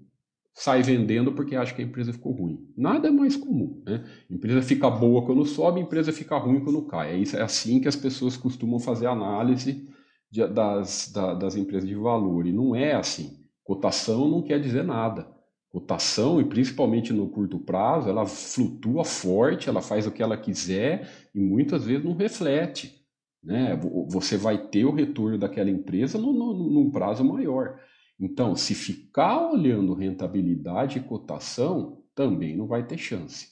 sai 0.54 0.82
vendendo 0.82 1.32
porque 1.32 1.54
acha 1.54 1.74
que 1.74 1.82
a 1.82 1.84
empresa 1.84 2.12
ficou 2.12 2.32
ruim. 2.32 2.66
Nada 2.76 3.08
é 3.08 3.10
mais 3.10 3.36
comum. 3.36 3.82
Né? 3.86 4.04
Empresa 4.30 4.62
fica 4.62 4.90
boa 4.90 5.24
quando 5.26 5.44
sobe, 5.44 5.78
empresa 5.80 6.10
fica 6.10 6.36
ruim 6.38 6.60
quando 6.60 6.82
cai. 6.82 7.12
É, 7.12 7.18
isso, 7.18 7.36
é 7.36 7.42
assim 7.42 7.80
que 7.80 7.88
as 7.88 7.96
pessoas 7.96 8.36
costumam 8.36 8.80
fazer 8.80 9.06
análise 9.06 9.86
de, 10.32 10.48
das, 10.48 11.12
da, 11.12 11.34
das 11.34 11.54
empresas 11.54 11.86
de 11.86 11.94
valor. 11.94 12.46
E 12.46 12.52
não 12.52 12.74
é 12.74 12.94
assim. 12.94 13.38
Cotação 13.62 14.26
não 14.26 14.42
quer 14.42 14.58
dizer 14.58 14.82
nada. 14.82 15.30
Cotação, 15.68 16.40
e 16.40 16.44
principalmente 16.44 17.12
no 17.12 17.28
curto 17.28 17.58
prazo, 17.58 18.08
ela 18.08 18.26
flutua 18.26 19.04
forte, 19.04 19.68
ela 19.68 19.80
faz 19.80 20.06
o 20.06 20.10
que 20.10 20.22
ela 20.22 20.36
quiser 20.36 21.08
e 21.34 21.40
muitas 21.40 21.84
vezes 21.84 22.04
não 22.04 22.14
reflete. 22.14 23.00
Né? 23.42 23.78
Você 24.08 24.36
vai 24.36 24.68
ter 24.68 24.84
o 24.84 24.92
retorno 24.92 25.38
daquela 25.38 25.70
empresa 25.70 26.18
no, 26.18 26.32
no, 26.32 26.54
num 26.54 26.90
prazo 26.90 27.24
maior. 27.24 27.78
Então, 28.20 28.54
se 28.54 28.74
ficar 28.74 29.50
olhando 29.50 29.94
rentabilidade 29.94 30.98
e 30.98 31.02
cotação, 31.02 32.02
também 32.14 32.56
não 32.56 32.66
vai 32.66 32.86
ter 32.86 32.98
chance. 32.98 33.48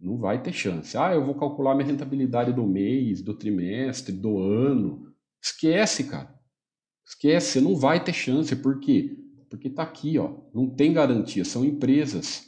Não 0.00 0.16
vai 0.16 0.42
ter 0.42 0.52
chance. 0.52 0.96
Ah, 0.96 1.12
eu 1.12 1.24
vou 1.24 1.34
calcular 1.34 1.74
minha 1.74 1.86
rentabilidade 1.86 2.52
do 2.52 2.66
mês, 2.66 3.20
do 3.20 3.34
trimestre, 3.34 4.12
do 4.12 4.38
ano. 4.38 5.07
Esquece, 5.42 6.04
cara. 6.04 6.34
Esquece, 7.06 7.52
você 7.52 7.60
não 7.60 7.76
vai 7.76 8.02
ter 8.02 8.12
chance. 8.12 8.54
Por 8.56 8.80
quê? 8.80 9.16
Porque 9.48 9.70
tá 9.70 9.82
aqui, 9.82 10.18
ó. 10.18 10.36
Não 10.54 10.68
tem 10.68 10.92
garantia. 10.92 11.44
São 11.44 11.64
empresas. 11.64 12.46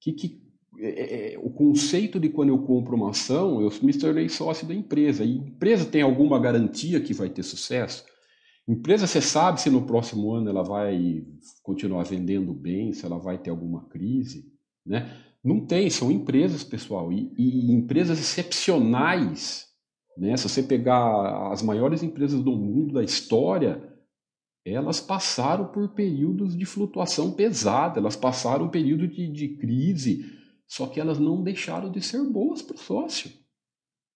Que, 0.00 0.12
que, 0.12 0.42
é, 0.78 0.88
é, 0.88 1.34
é, 1.34 1.38
o 1.38 1.50
conceito 1.50 2.20
de 2.20 2.28
quando 2.28 2.50
eu 2.50 2.58
compro 2.58 2.96
uma 2.96 3.10
ação, 3.10 3.60
eu 3.60 3.70
me 3.82 3.92
tornei 3.92 4.28
sócio 4.28 4.66
da 4.66 4.74
empresa. 4.74 5.24
E 5.24 5.36
empresa 5.36 5.84
tem 5.84 6.02
alguma 6.02 6.38
garantia 6.38 7.00
que 7.00 7.14
vai 7.14 7.28
ter 7.28 7.42
sucesso? 7.42 8.04
Empresa, 8.66 9.06
você 9.06 9.20
sabe 9.20 9.60
se 9.60 9.70
no 9.70 9.86
próximo 9.86 10.30
ano 10.32 10.50
ela 10.50 10.62
vai 10.62 11.24
continuar 11.62 12.04
vendendo 12.04 12.52
bem, 12.52 12.92
se 12.92 13.04
ela 13.04 13.18
vai 13.18 13.38
ter 13.38 13.50
alguma 13.50 13.88
crise, 13.88 14.52
né? 14.84 15.10
Não 15.42 15.64
tem, 15.64 15.88
são 15.88 16.10
empresas, 16.10 16.64
pessoal, 16.64 17.10
e, 17.12 17.32
e 17.38 17.72
empresas 17.72 18.18
excepcionais 18.18 19.67
né? 20.18 20.36
Se 20.36 20.48
você 20.48 20.62
pegar 20.62 21.52
as 21.52 21.62
maiores 21.62 22.02
empresas 22.02 22.42
do 22.42 22.52
mundo, 22.52 22.94
da 22.94 23.02
história, 23.02 23.82
elas 24.64 25.00
passaram 25.00 25.66
por 25.66 25.88
períodos 25.90 26.56
de 26.56 26.64
flutuação 26.64 27.30
pesada, 27.32 28.00
elas 28.00 28.16
passaram 28.16 28.66
um 28.66 28.70
período 28.70 29.06
de, 29.06 29.28
de 29.28 29.48
crise, 29.56 30.26
só 30.66 30.86
que 30.86 31.00
elas 31.00 31.18
não 31.18 31.42
deixaram 31.42 31.90
de 31.90 32.02
ser 32.02 32.22
boas 32.24 32.60
para 32.60 32.76
o 32.76 32.78
sócio. 32.78 33.30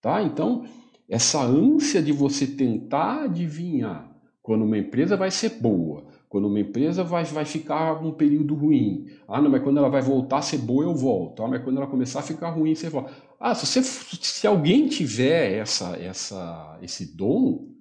Tá? 0.01 0.23
Então, 0.23 0.67
essa 1.09 1.43
ânsia 1.43 2.03
de 2.03 2.12
você 2.12 2.47
tentar 2.47 3.25
adivinhar 3.25 4.11
Quando 4.43 4.65
uma 4.65 4.77
empresa 4.77 5.17
vai 5.17 5.31
ser 5.31 5.61
boa, 5.61 6.05
quando 6.29 6.49
uma 6.49 6.59
empresa 6.59 7.05
vai, 7.05 7.25
vai 7.25 7.45
ficar 7.45 8.03
um 8.03 8.11
período 8.11 8.55
ruim. 8.55 9.07
Ah, 9.29 9.41
não, 9.41 9.51
mas 9.51 9.62
quando 9.62 9.77
ela 9.77 9.88
vai 9.88 10.01
voltar 10.01 10.38
a 10.38 10.43
ser 10.43 10.59
boa, 10.59 10.83
eu 10.83 10.95
volto. 10.95 11.45
Ah, 11.45 11.49
mas 11.49 11.62
quando 11.62 11.77
ela 11.77 11.87
começar 11.87 12.21
a 12.21 12.23
ficar 12.23 12.49
ruim, 12.49 12.75
você 12.75 12.88
volta. 12.88 13.12
Ah, 13.44 13.57
se, 13.57 13.66
você, 13.66 13.83
se 13.83 14.46
alguém 14.46 14.87
tiver 14.87 15.55
essa, 15.55 15.96
essa, 15.96 16.78
esse 16.81 17.16
dom, 17.16 17.72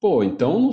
pô, 0.00 0.24
então, 0.24 0.72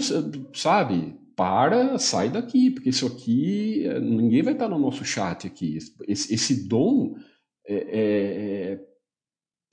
sabe, 0.56 1.16
para, 1.36 2.00
sai 2.00 2.30
daqui, 2.30 2.72
porque 2.72 2.90
isso 2.90 3.06
aqui, 3.06 3.84
ninguém 4.02 4.42
vai 4.42 4.54
estar 4.54 4.68
no 4.68 4.80
nosso 4.80 5.06
chat 5.06 5.46
aqui. 5.46 5.78
Esse, 6.08 6.34
esse 6.34 6.68
dom 6.68 7.16
é, 7.64 8.80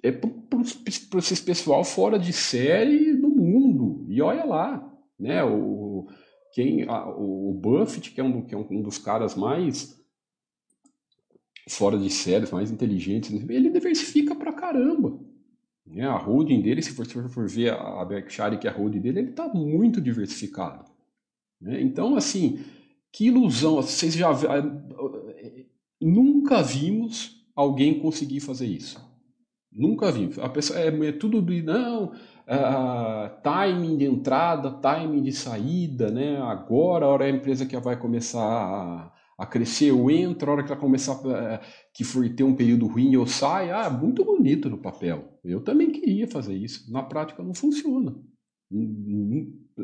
é, 0.03 0.09
é 0.11 0.13
para 0.13 1.19
esse 1.19 1.43
pessoal 1.43 1.83
fora 1.83 2.19
de 2.19 2.31
série 2.31 3.15
do 3.15 3.31
mundo. 3.31 4.05
E 4.11 4.21
olha 4.21 4.45
lá, 4.45 4.95
né? 5.19 5.43
O, 5.43 6.07
quem, 6.53 6.87
a, 6.87 7.09
o 7.09 7.55
Buffett, 7.55 8.11
que 8.11 8.21
é, 8.21 8.25
um, 8.25 8.45
que 8.45 8.55
é 8.55 8.59
um 8.59 8.83
dos 8.83 8.99
caras 8.99 9.35
mais 9.35 9.99
fora 11.71 11.97
de 11.97 12.11
séries, 12.11 12.51
mais 12.51 12.71
inteligentes, 12.71 13.31
ele 13.49 13.71
diversifica 13.71 14.35
pra 14.35 14.53
caramba. 14.53 15.19
Né? 15.87 16.07
A 16.07 16.17
holding 16.17 16.61
dele, 16.61 16.83
se 16.83 16.93
você 16.93 17.29
for 17.29 17.49
ver 17.49 17.73
a 17.73 18.05
Berkshire, 18.05 18.59
que 18.59 18.67
é 18.67 18.71
a 18.71 18.75
holding 18.75 19.01
dele, 19.01 19.21
ele 19.21 19.31
está 19.31 19.49
muito 19.49 20.01
diversificado. 20.01 20.85
Né? 21.61 21.81
Então, 21.81 22.17
assim, 22.17 22.61
que 23.13 23.27
ilusão. 23.27 23.77
Vocês 23.77 24.15
já 24.15 24.31
nunca 26.01 26.63
vimos 26.63 27.45
alguém 27.55 28.01
conseguir 28.01 28.41
fazer 28.41 28.67
isso. 28.67 29.01
Nunca 29.73 30.11
vimos. 30.11 30.39
A 30.39 30.49
pessoa 30.49 30.79
é, 30.81 30.89
é 30.89 31.13
tudo 31.13 31.41
de 31.41 31.63
não, 31.63 32.07
uh, 32.07 33.31
timing 33.43 33.97
de 33.97 34.05
entrada, 34.05 34.73
timing 34.73 35.23
de 35.23 35.33
saída, 35.33 36.11
né? 36.11 36.41
Agora 36.41 37.07
a 37.07 37.09
hora 37.09 37.29
é 37.29 37.31
a 37.31 37.37
empresa 37.37 37.67
que 37.67 37.77
vai 37.79 37.97
começar 37.97 38.41
a, 38.41 39.13
a 39.41 39.47
crescer, 39.47 39.87
eu 39.87 40.11
entro, 40.11 40.51
a 40.51 40.53
hora 40.53 40.63
que 40.63 40.71
ela 40.71 40.79
começar 40.79 41.15
uh, 41.15 41.59
que 41.95 42.05
for 42.05 42.29
ter 42.29 42.45
um 42.45 42.55
período 42.55 42.87
ruim, 42.87 43.15
eu 43.15 43.27
saio. 43.27 43.75
Ah, 43.75 43.89
muito 43.89 44.23
bonito 44.23 44.69
no 44.69 44.77
papel. 44.77 45.41
Eu 45.43 45.63
também 45.63 45.91
queria 45.91 46.29
fazer 46.29 46.55
isso. 46.55 46.93
Na 46.93 47.03
prática 47.03 47.43
não 47.43 47.55
funciona. 47.55 48.15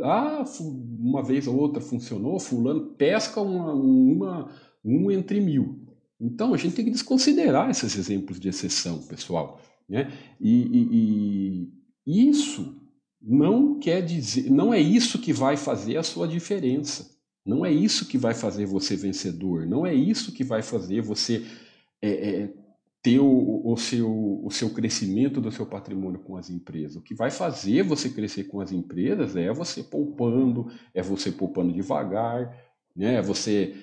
Ah, 0.03 0.45
uma 0.69 1.23
vez 1.23 1.47
ou 1.47 1.57
outra 1.57 1.81
funcionou, 1.81 2.39
fulano 2.39 2.95
pesca 2.99 3.41
uma, 3.41 3.73
uma, 3.73 4.55
um 4.85 5.11
entre 5.11 5.41
mil. 5.41 5.87
Então 6.21 6.53
a 6.53 6.59
gente 6.59 6.77
tem 6.77 6.85
que 6.85 6.91
desconsiderar 6.91 7.71
esses 7.71 7.97
exemplos 7.97 8.39
de 8.39 8.51
exceção, 8.51 8.99
pessoal. 9.07 9.59
Né? 9.89 10.13
E, 10.39 10.53
e, 10.53 11.73
e 12.07 12.29
isso 12.29 12.79
não 13.23 13.79
quer 13.79 14.03
dizer, 14.03 14.51
não 14.51 14.75
é 14.75 14.79
isso 14.79 15.19
que 15.19 15.33
vai 15.33 15.57
fazer 15.57 15.97
a 15.97 16.03
sua 16.03 16.29
diferença. 16.29 17.16
Não 17.47 17.65
é 17.65 17.71
isso 17.71 18.09
que 18.09 18.19
vai 18.19 18.35
fazer 18.35 18.67
você 18.67 18.97
vencedor. 18.97 19.67
Não 19.67 19.87
é 19.87 19.95
isso 19.95 20.33
que 20.33 20.43
vai 20.43 20.63
fazer 20.63 21.01
você 21.01 21.47
é, 22.03 22.09
é, 22.09 22.53
ter 23.01 23.21
o, 23.21 23.63
o, 23.65 23.77
seu, 23.77 24.45
o 24.45 24.51
seu 24.51 24.71
crescimento 24.71 25.41
do 25.41 25.53
seu 25.53 25.65
patrimônio 25.65 26.19
com 26.19 26.37
as 26.37 26.51
empresas. 26.51 26.97
O 26.97 27.03
que 27.03 27.15
vai 27.15 27.31
fazer 27.31 27.85
você 27.85 28.11
crescer 28.11 28.45
com 28.45 28.61
as 28.61 28.73
empresas 28.73 29.37
é 29.37 29.53
você 29.53 29.81
poupando, 29.81 30.67
é 30.93 31.01
você 31.01 31.31
poupando 31.31 31.73
devagar, 31.73 32.53
né? 32.97 33.15
é 33.15 33.23
você 33.23 33.77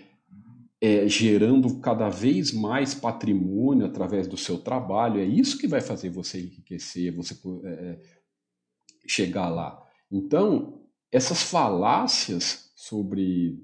é, 0.82 1.08
gerando 1.08 1.80
cada 1.80 2.10
vez 2.10 2.52
mais 2.52 2.94
patrimônio 2.94 3.86
através 3.86 4.28
do 4.28 4.36
seu 4.36 4.58
trabalho. 4.58 5.22
É 5.22 5.26
isso 5.26 5.58
que 5.58 5.68
vai 5.68 5.80
fazer 5.80 6.10
você 6.10 6.42
enriquecer, 6.42 7.16
você 7.16 7.34
é, 7.64 7.70
é, 7.70 8.00
chegar 9.08 9.48
lá. 9.48 9.82
Então, 10.12 10.82
essas 11.10 11.42
falácias 11.44 12.73
sobre 12.84 13.62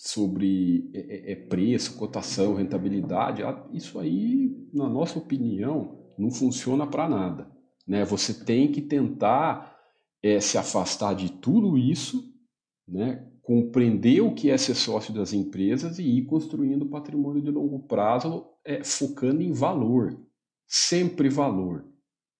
sobre 0.00 0.88
é, 0.94 1.00
é, 1.00 1.32
é, 1.32 1.34
preço, 1.34 1.98
cotação, 1.98 2.54
rentabilidade, 2.54 3.42
isso 3.72 3.98
aí, 3.98 4.68
na 4.72 4.88
nossa 4.88 5.18
opinião, 5.18 5.98
não 6.16 6.30
funciona 6.30 6.86
para 6.86 7.08
nada. 7.08 7.50
Né? 7.84 8.04
Você 8.04 8.32
tem 8.44 8.70
que 8.70 8.80
tentar 8.80 9.76
é, 10.22 10.38
se 10.38 10.56
afastar 10.56 11.16
de 11.16 11.32
tudo 11.32 11.76
isso, 11.76 12.32
né? 12.86 13.26
compreender 13.42 14.20
o 14.20 14.34
que 14.34 14.50
é 14.50 14.56
ser 14.56 14.76
sócio 14.76 15.12
das 15.12 15.32
empresas 15.32 15.98
e 15.98 16.04
ir 16.04 16.26
construindo 16.26 16.86
patrimônio 16.86 17.42
de 17.42 17.50
longo 17.50 17.80
prazo, 17.80 18.46
é, 18.64 18.84
focando 18.84 19.42
em 19.42 19.50
valor, 19.50 20.16
sempre 20.64 21.28
valor. 21.28 21.84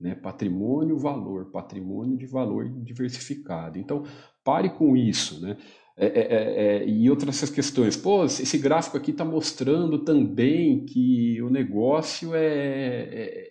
Né? 0.00 0.14
Patrimônio, 0.14 0.96
valor, 0.96 1.50
patrimônio 1.50 2.16
de 2.16 2.26
valor 2.26 2.68
diversificado. 2.68 3.78
Então, 3.78 4.04
pare 4.44 4.70
com 4.70 4.96
isso. 4.96 5.40
Né? 5.40 5.56
É, 6.00 6.06
é, 6.06 6.20
é, 6.20 6.76
é, 6.76 6.88
e 6.88 7.10
outras 7.10 7.50
questões. 7.50 7.96
Pô, 7.96 8.24
esse 8.24 8.56
gráfico 8.56 8.96
aqui 8.96 9.10
está 9.10 9.24
mostrando 9.24 9.98
também 10.04 10.84
que 10.86 11.42
o 11.42 11.50
negócio 11.50 12.36
é, 12.36 12.46
é, 12.46 13.48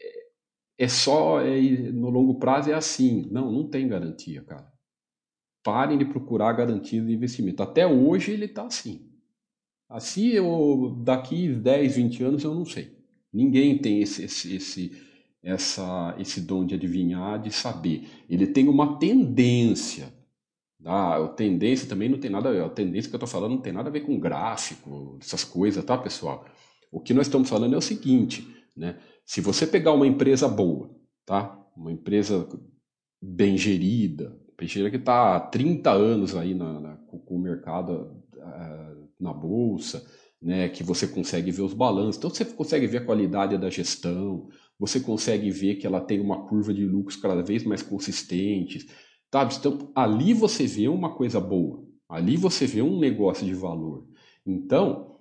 é 0.78 0.88
só 0.88 1.42
no 1.44 2.10
longo 2.10 2.36
prazo 2.36 2.72
é 2.72 2.74
assim. 2.74 3.28
Não, 3.30 3.52
não 3.52 3.68
tem 3.68 3.86
garantia, 3.86 4.42
cara. 4.44 4.72
Parem 5.62 5.98
de 5.98 6.06
procurar 6.06 6.54
garantia 6.54 7.02
de 7.02 7.12
investimento. 7.12 7.62
Até 7.62 7.86
hoje 7.86 8.32
ele 8.32 8.46
está 8.46 8.66
assim. 8.66 9.12
Assim, 9.90 10.28
eu, 10.30 10.98
daqui 11.04 11.50
10, 11.50 11.96
20 11.98 12.24
anos, 12.24 12.44
eu 12.46 12.56
não 12.56 12.64
sei. 12.64 12.98
Ninguém 13.34 13.78
tem 13.78 14.02
esse, 14.02 14.24
esse, 14.24 14.56
esse, 14.56 15.02
essa, 15.44 16.16
esse 16.18 16.40
dom 16.40 16.66
de 16.66 16.76
adivinhar, 16.76 17.42
de 17.42 17.52
saber. 17.52 18.08
Ele 18.30 18.48
tem 18.48 18.70
uma 18.70 18.98
tendência 18.98 20.17
ah, 20.88 21.26
a 21.26 21.28
tendência 21.28 21.88
também 21.88 22.08
não 22.08 22.18
tem 22.18 22.32
nada 22.32 22.50
a 22.50 22.52
ver. 22.52 22.64
A 22.64 22.70
tendência 22.70 23.10
que 23.10 23.16
eu 23.16 23.18
estou 23.18 23.28
falando 23.28 23.52
não 23.52 23.62
tem 23.62 23.74
nada 23.74 23.90
a 23.90 23.92
ver 23.92 24.02
com 24.02 24.20
gráfico, 24.20 25.18
essas 25.22 25.44
coisas, 25.44 25.84
tá, 25.84 25.98
pessoal? 25.98 26.46
O 26.92 27.00
que 27.00 27.14
nós 27.14 27.28
estamos 27.28 27.50
falando 27.50 27.76
é 27.76 27.78
o 27.78 27.82
seguinte, 27.82 28.48
né? 28.76 28.98
Se 29.26 29.42
você 29.42 29.68
pegar 29.68 29.92
uma 29.92 30.08
empresa 30.08 30.48
boa, 30.48 30.90
tá? 31.26 31.60
Uma 31.76 31.92
empresa 31.92 32.48
bem 33.22 33.58
gerida, 33.58 34.34
Peixeira 34.58 34.90
que 34.90 34.96
está 34.96 35.36
há 35.36 35.40
30 35.40 35.92
anos 35.92 36.36
aí 36.36 36.56
na, 36.56 36.80
na, 36.80 36.96
com 36.96 37.36
o 37.36 37.40
mercado 37.40 38.24
uh, 38.36 39.08
na 39.20 39.32
bolsa, 39.32 40.04
né, 40.42 40.68
que 40.68 40.84
você 40.84 41.08
consegue 41.08 41.52
ver 41.52 41.62
os 41.62 41.74
balanços. 41.76 42.18
Então 42.18 42.32
você 42.32 42.44
consegue 42.44 42.88
ver 42.88 42.98
a 42.98 43.06
qualidade 43.06 43.56
da 43.56 43.70
gestão, 43.70 44.50
você 44.80 45.00
consegue 45.00 45.52
ver 45.52 45.76
que 45.76 45.86
ela 45.86 46.02
tem 46.02 46.20
uma 46.20 46.48
curva 46.48 46.74
de 46.74 46.86
lucros 46.86 47.16
cada 47.16 47.44
vez 47.44 47.64
mais 47.64 47.84
consistente, 47.84 48.88
Sabe? 49.32 49.56
Então, 49.56 49.92
ali 49.94 50.34
você 50.34 50.66
vê 50.66 50.88
uma 50.88 51.14
coisa 51.16 51.40
boa, 51.40 51.84
ali 52.08 52.38
você 52.38 52.66
vê 52.66 52.82
um 52.82 53.00
negócio 53.00 53.46
de 53.46 53.54
valor. 53.54 54.06
Então, 54.46 55.18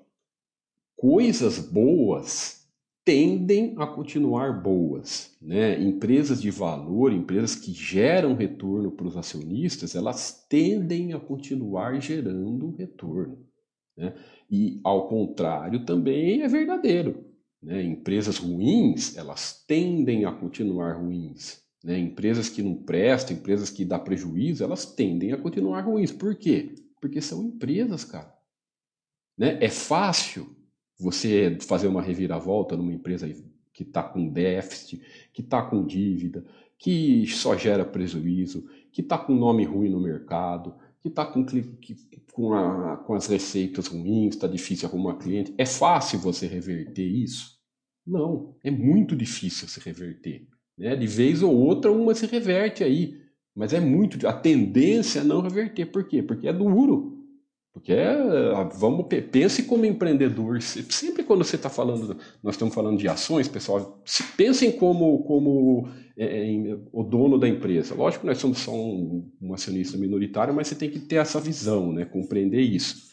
coisas 0.97 1.59
boas 1.59 2.57
tendem 3.05 3.75
a 3.79 3.87
continuar 3.87 4.61
boas. 4.61 5.37
Né? 5.41 5.81
Empresas 5.81 6.43
de 6.43 6.51
valor, 6.51 7.13
empresas 7.13 7.55
que 7.55 7.73
geram 7.73 8.35
retorno 8.35 8.91
para 8.91 9.07
os 9.07 9.17
acionistas, 9.17 9.95
elas 9.95 10.45
tendem 10.49 11.13
a 11.13 11.21
continuar 11.21 12.01
gerando 12.01 12.75
retorno. 12.77 13.39
Né? 13.97 14.13
E, 14.51 14.81
ao 14.83 15.09
contrário, 15.09 15.85
também 15.85 16.43
é 16.43 16.49
verdadeiro. 16.49 17.25
Né? 17.63 17.83
Empresas 17.83 18.39
ruins, 18.39 19.17
elas 19.17 19.65
tendem 19.67 20.25
a 20.25 20.33
continuar 20.33 21.01
ruins. 21.01 21.66
Né? 21.85 21.99
Empresas 21.99 22.49
que 22.49 22.63
não 22.63 22.75
prestam, 22.75 23.37
empresas 23.37 23.71
que 23.71 23.85
dão 23.85 23.99
prejuízo, 24.03 24.65
elas 24.65 24.87
tendem 24.87 25.33
a 25.33 25.39
continuar 25.39 25.83
ruins. 25.83 26.13
Por 26.13 26.35
quê? 26.35 26.75
Porque 27.01 27.21
são 27.21 27.45
empresas, 27.45 28.05
cara. 28.05 28.35
Né? 29.37 29.59
É 29.61 29.69
fácil 29.69 30.57
você 30.99 31.59
fazer 31.61 31.89
uma 31.89 32.03
reviravolta 32.03 32.77
numa 32.77 32.93
empresa 32.93 33.29
que 33.73 33.83
está 33.83 34.03
com 34.03 34.29
déficit, 34.29 35.03
que 35.33 35.43
está 35.43 35.63
com 35.63 35.85
dívida, 35.85 36.45
que 36.79 37.27
só 37.27 37.57
gera 37.57 37.85
prejuízo, 37.85 38.69
que 38.91 39.03
está 39.03 39.19
com 39.19 39.35
nome 39.35 39.65
ruim 39.65 39.91
no 39.91 40.01
mercado, 40.01 40.75
que 41.01 41.09
está 41.09 41.27
com, 41.27 41.45
com, 42.33 42.97
com 43.07 43.15
as 43.15 43.27
receitas 43.27 43.87
ruins, 43.87 44.35
está 44.35 44.47
difícil 44.47 44.89
arrumar 44.89 45.17
cliente. 45.17 45.55
É 45.59 45.67
fácil 45.67 46.19
você 46.19 46.47
reverter 46.47 47.07
isso? 47.07 47.57
Não, 48.07 48.57
é 48.63 48.71
muito 48.71 49.15
difícil 49.15 49.69
se 49.69 49.81
reverter. 49.81 50.49
Né? 50.79 50.95
De 50.95 51.07
vez 51.07 51.43
ou 51.43 51.55
outra, 51.55 51.91
uma 51.91 52.15
se 52.15 52.27
reverte 52.27 52.85
aí. 52.85 53.17
Mas 53.55 53.73
é 53.73 53.81
muito. 53.81 54.27
A 54.27 54.33
tendência 54.33 55.21
é 55.21 55.25
não 55.25 55.41
reverter. 55.41 55.87
Por 55.87 56.05
quê? 56.05 56.23
Porque 56.23 56.47
é 56.47 56.53
duro. 56.53 57.17
Porque 57.77 57.93
é, 57.93 58.15
vamos, 58.75 59.07
pense 59.31 59.63
como 59.65 59.85
empreendedor. 59.85 60.63
Sempre 60.63 61.23
quando 61.23 61.45
você 61.45 61.57
está 61.57 61.69
falando, 61.69 62.17
nós 62.43 62.55
estamos 62.55 62.75
falando 62.75 62.99
de 62.99 63.07
ações, 63.07 63.49
pessoal, 63.49 64.03
pensem 64.35 64.73
como, 64.73 65.23
como 65.25 65.87
é, 66.17 66.55
é 66.55 66.79
o 66.91 67.03
dono 67.03 67.39
da 67.39 67.47
empresa. 67.47 67.95
Lógico 67.95 68.23
que 68.23 68.29
nós 68.29 68.39
somos 68.39 68.61
só 68.61 68.73
um, 68.73 69.31
um, 69.43 69.53
acionista 69.53 69.99
minoritário, 69.99 70.55
mas 70.55 70.69
você 70.69 70.75
tem 70.75 70.89
que 70.89 71.01
ter 71.01 71.17
essa 71.17 71.39
visão, 71.39 71.93
né? 71.93 72.07
compreender 72.07 72.63
isso. 72.63 73.11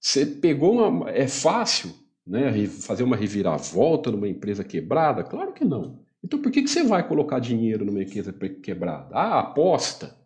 Você 0.00 0.24
pegou 0.24 0.72
uma. 0.72 1.10
É 1.10 1.28
fácil 1.28 1.90
né, 2.26 2.66
fazer 2.66 3.02
uma 3.02 3.16
reviravolta 3.16 4.10
numa 4.10 4.28
empresa 4.28 4.64
quebrada? 4.64 5.22
Claro 5.22 5.52
que 5.52 5.64
não. 5.64 6.00
Então 6.22 6.40
por 6.40 6.50
que, 6.52 6.62
que 6.62 6.70
você 6.70 6.82
vai 6.82 7.06
colocar 7.06 7.38
dinheiro 7.38 7.84
numa 7.84 8.02
empresa 8.02 8.32
quebrada? 8.62 9.14
Ah, 9.14 9.40
aposta. 9.40 10.16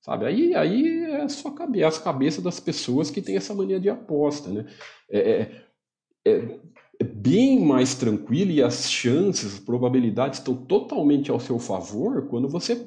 Sabe? 0.00 0.26
Aí, 0.26 0.54
aí 0.54 1.04
é 1.04 1.28
só 1.28 1.50
cabe, 1.50 1.82
as 1.82 1.98
cabeças 1.98 2.42
das 2.42 2.60
pessoas 2.60 3.10
que 3.10 3.20
têm 3.20 3.36
essa 3.36 3.54
mania 3.54 3.80
de 3.80 3.90
aposta. 3.90 4.50
Né? 4.50 4.66
É, 5.10 5.18
é, 5.18 5.62
é, 6.24 6.60
é 7.00 7.04
bem 7.04 7.64
mais 7.64 7.94
tranquilo 7.94 8.50
e 8.50 8.62
as 8.62 8.90
chances, 8.90 9.54
as 9.54 9.60
probabilidades 9.60 10.38
estão 10.38 10.54
totalmente 10.54 11.30
ao 11.30 11.40
seu 11.40 11.58
favor 11.58 12.26
quando 12.28 12.48
você 12.48 12.86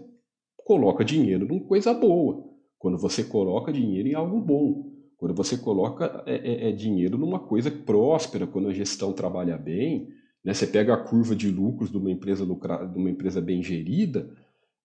coloca 0.58 1.04
dinheiro 1.04 1.45
numa 1.45 1.62
coisa 1.62 1.93
boa, 1.93 2.43
quando 2.80 2.97
você 2.97 3.24
coloca 3.24 3.74
dinheiro 3.74 4.08
em 4.08 4.13
algo 4.13 4.39
bom, 4.39 4.91
quando 5.17 5.36
você 5.36 5.58
coloca 5.58 6.24
é, 6.26 6.36
é, 6.36 6.69
é 6.69 6.71
dinheiro 6.71 7.17
numa 7.17 7.39
coisa 7.39 7.69
próspera, 7.69 8.47
quando 8.47 8.69
a 8.69 8.74
gestão 8.74 9.13
trabalha 9.13 9.58
bem, 9.58 10.08
né? 10.43 10.54
você 10.54 10.67
pega 10.67 10.93
a 10.93 10.97
curva 10.97 11.36
de 11.36 11.49
lucros 11.49 11.91
de 11.91 11.97
uma 11.97 12.12
empresa, 12.12 12.43
lucra, 12.43 12.86
de 12.86 12.97
uma 12.97 13.10
empresa 13.10 13.41
bem 13.41 13.62
gerida, 13.62 14.30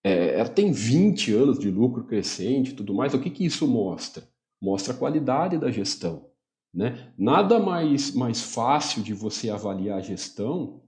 é, 0.05 0.39
ela 0.39 0.49
tem 0.49 0.71
20 0.71 1.33
anos 1.35 1.59
de 1.59 1.71
lucro 1.71 2.05
crescente 2.05 2.71
e 2.71 2.75
tudo 2.75 2.95
mais. 2.95 3.13
O 3.15 3.21
que, 3.21 3.31
que 3.31 3.45
isso 3.45 3.67
mostra? 3.67 4.23
Mostra 4.61 4.95
a 4.95 4.97
qualidade 4.97 5.59
da 5.59 5.71
gestão. 5.71 6.27
Né? 6.73 7.13
Nada 7.19 7.59
mais, 7.59 8.15
mais 8.15 8.43
fácil 8.43 9.03
de 9.03 9.15
você 9.15 9.51
avaliar 9.51 9.99
a 9.99 10.03
gestão 10.03 10.83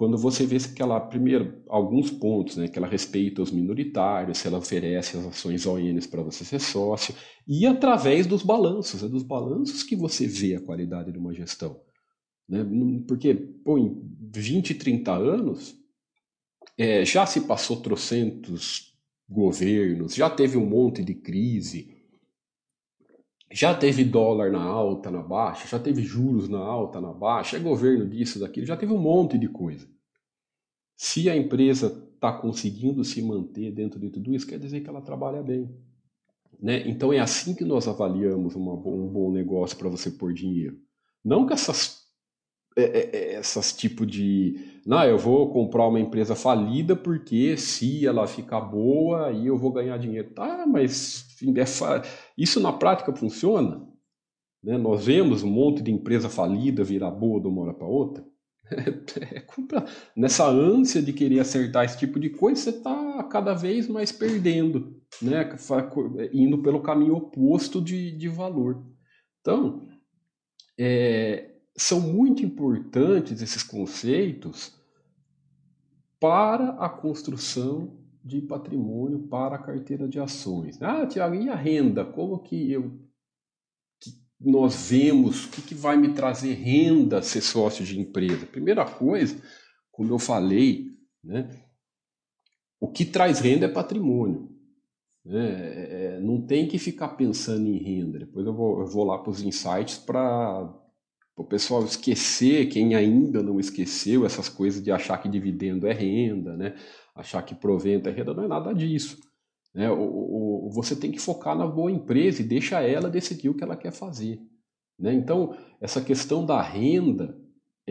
quando 0.00 0.16
você 0.16 0.46
vê 0.46 0.56
que 0.58 0.80
ela, 0.80 0.98
primeiro, 0.98 1.62
alguns 1.68 2.10
pontos, 2.10 2.56
né, 2.56 2.68
que 2.68 2.78
ela 2.78 2.88
respeita 2.88 3.42
os 3.42 3.50
minoritários, 3.50 4.38
se 4.38 4.48
ela 4.48 4.56
oferece 4.56 5.18
as 5.18 5.26
ações 5.26 5.66
ONs 5.66 6.06
para 6.06 6.22
você 6.22 6.42
ser 6.42 6.58
sócio, 6.58 7.14
e 7.46 7.66
através 7.66 8.26
dos 8.26 8.42
balanços, 8.42 9.02
é 9.02 9.08
dos 9.08 9.22
balanços 9.22 9.82
que 9.82 9.94
você 9.94 10.26
vê 10.26 10.54
a 10.54 10.60
qualidade 10.62 11.12
de 11.12 11.18
uma 11.18 11.34
gestão. 11.34 11.78
Né? 12.50 12.66
Porque, 13.06 13.32
pô, 13.32 13.78
em 13.78 14.02
20, 14.34 14.74
30 14.74 15.12
anos, 15.12 15.76
é, 16.76 17.04
já 17.04 17.24
se 17.24 17.42
passou 17.42 17.80
trocentos 17.80 18.92
governos, 19.28 20.14
já 20.16 20.28
teve 20.28 20.56
um 20.56 20.66
monte 20.66 21.04
de 21.04 21.14
crise, 21.14 21.96
já 23.52 23.72
teve 23.72 24.04
dólar 24.04 24.50
na 24.50 24.62
alta, 24.62 25.10
na 25.10 25.22
baixa, 25.22 25.68
já 25.68 25.78
teve 25.78 26.02
juros 26.02 26.48
na 26.48 26.58
alta, 26.58 27.00
na 27.00 27.12
baixa, 27.12 27.56
é 27.56 27.60
governo 27.60 28.08
disso, 28.08 28.40
daquilo, 28.40 28.66
já 28.66 28.76
teve 28.76 28.92
um 28.92 28.98
monte 28.98 29.38
de 29.38 29.48
coisa. 29.48 29.88
Se 30.96 31.30
a 31.30 31.36
empresa 31.36 32.10
está 32.14 32.32
conseguindo 32.32 33.04
se 33.04 33.22
manter 33.22 33.72
dentro 33.72 33.98
de 34.00 34.10
tudo 34.10 34.34
isso, 34.34 34.46
quer 34.46 34.58
dizer 34.58 34.80
que 34.80 34.88
ela 34.88 35.00
trabalha 35.00 35.42
bem. 35.42 35.70
Né? 36.60 36.86
Então 36.88 37.12
é 37.12 37.20
assim 37.20 37.54
que 37.54 37.64
nós 37.64 37.88
avaliamos 37.88 38.54
uma, 38.54 38.74
um 38.74 39.06
bom 39.06 39.30
negócio 39.32 39.76
para 39.78 39.88
você 39.88 40.10
pôr 40.10 40.32
dinheiro. 40.32 40.78
Não 41.24 41.46
que 41.46 41.52
essas 41.52 41.99
é, 42.80 42.98
é, 42.98 43.10
é, 43.12 43.34
essas 43.34 43.72
tipo 43.72 44.06
de 44.06 44.80
não 44.86 45.04
eu 45.04 45.18
vou 45.18 45.52
comprar 45.52 45.86
uma 45.86 46.00
empresa 46.00 46.34
falida 46.34 46.96
porque 46.96 47.56
se 47.56 48.06
ela 48.06 48.26
ficar 48.26 48.60
boa 48.60 49.28
aí 49.28 49.46
eu 49.46 49.56
vou 49.56 49.72
ganhar 49.72 49.98
dinheiro. 49.98 50.30
Tá 50.30 50.64
mas 50.66 51.26
isso 52.36 52.60
na 52.60 52.72
prática 52.72 53.14
funciona 53.14 53.90
né? 54.62 54.76
nós 54.76 55.06
vemos 55.06 55.42
um 55.42 55.50
monte 55.50 55.82
de 55.82 55.90
empresa 55.90 56.28
falida 56.28 56.84
virar 56.84 57.10
boa 57.10 57.40
de 57.40 57.48
uma 57.48 57.62
hora 57.62 57.74
para 57.74 57.86
outra. 57.86 58.24
É 59.20 59.42
nessa 60.14 60.48
ânsia 60.48 61.02
de 61.02 61.12
querer 61.12 61.40
acertar 61.40 61.84
esse 61.84 61.98
tipo 61.98 62.20
de 62.20 62.30
coisa 62.30 62.60
você 62.60 62.70
está 62.70 63.24
cada 63.24 63.52
vez 63.52 63.88
mais 63.88 64.12
perdendo 64.12 64.96
né? 65.20 65.44
Indo 66.32 66.62
pelo 66.62 66.80
caminho 66.80 67.16
oposto 67.16 67.80
de, 67.80 68.12
de 68.12 68.28
valor. 68.28 68.80
Então 69.40 69.88
é, 70.78 71.50
são 71.76 72.00
muito 72.00 72.44
importantes 72.44 73.40
esses 73.40 73.62
conceitos 73.62 74.74
para 76.18 76.70
a 76.72 76.88
construção 76.88 77.98
de 78.22 78.42
patrimônio 78.42 79.26
para 79.28 79.56
a 79.56 79.62
carteira 79.62 80.06
de 80.06 80.20
ações. 80.20 80.80
Ah, 80.82 81.06
Tiago, 81.06 81.34
e 81.34 81.48
a 81.48 81.54
renda? 81.54 82.04
Como 82.04 82.38
que 82.38 82.70
eu 82.70 83.00
que 83.98 84.12
nós 84.38 84.90
vemos 84.90 85.46
o 85.46 85.50
que, 85.50 85.62
que 85.62 85.74
vai 85.74 85.96
me 85.96 86.12
trazer 86.12 86.52
renda 86.54 87.22
ser 87.22 87.40
sócio 87.40 87.84
de 87.84 87.98
empresa? 87.98 88.46
Primeira 88.46 88.84
coisa, 88.84 89.40
como 89.90 90.12
eu 90.12 90.18
falei, 90.18 90.94
né, 91.24 91.48
o 92.78 92.88
que 92.88 93.04
traz 93.04 93.40
renda 93.40 93.66
é 93.66 93.68
patrimônio. 93.68 94.50
Né? 95.24 95.48
É, 95.48 96.16
é 96.16 96.20
não 96.20 96.46
tem 96.46 96.68
que 96.68 96.78
ficar 96.78 97.08
pensando 97.10 97.66
em 97.66 97.78
renda. 97.78 98.18
Depois 98.18 98.46
eu 98.46 98.54
vou, 98.54 98.80
eu 98.80 98.86
vou 98.86 99.04
lá 99.04 99.18
para 99.18 99.30
os 99.30 99.42
insights 99.42 99.98
para 99.98 100.74
o 101.36 101.44
pessoal 101.44 101.84
esquecer, 101.84 102.66
quem 102.66 102.94
ainda 102.94 103.42
não 103.42 103.58
esqueceu 103.58 104.26
essas 104.26 104.48
coisas 104.48 104.82
de 104.82 104.90
achar 104.90 105.18
que 105.18 105.28
dividendo 105.28 105.86
é 105.86 105.92
renda, 105.92 106.56
né? 106.56 106.74
achar 107.14 107.42
que 107.42 107.54
provento 107.54 108.08
é 108.08 108.12
renda, 108.12 108.34
não 108.34 108.44
é 108.44 108.48
nada 108.48 108.74
disso. 108.74 109.18
Né? 109.74 109.90
O, 109.90 110.66
o, 110.66 110.70
você 110.70 110.94
tem 110.94 111.10
que 111.10 111.20
focar 111.20 111.56
na 111.56 111.66
boa 111.66 111.90
empresa 111.90 112.42
e 112.42 112.44
deixa 112.44 112.80
ela 112.82 113.08
decidir 113.08 113.48
o 113.48 113.54
que 113.54 113.64
ela 113.64 113.76
quer 113.76 113.92
fazer. 113.92 114.40
Né? 114.98 115.14
Então, 115.14 115.56
essa 115.80 116.00
questão 116.00 116.44
da 116.44 116.60
renda 116.60 117.39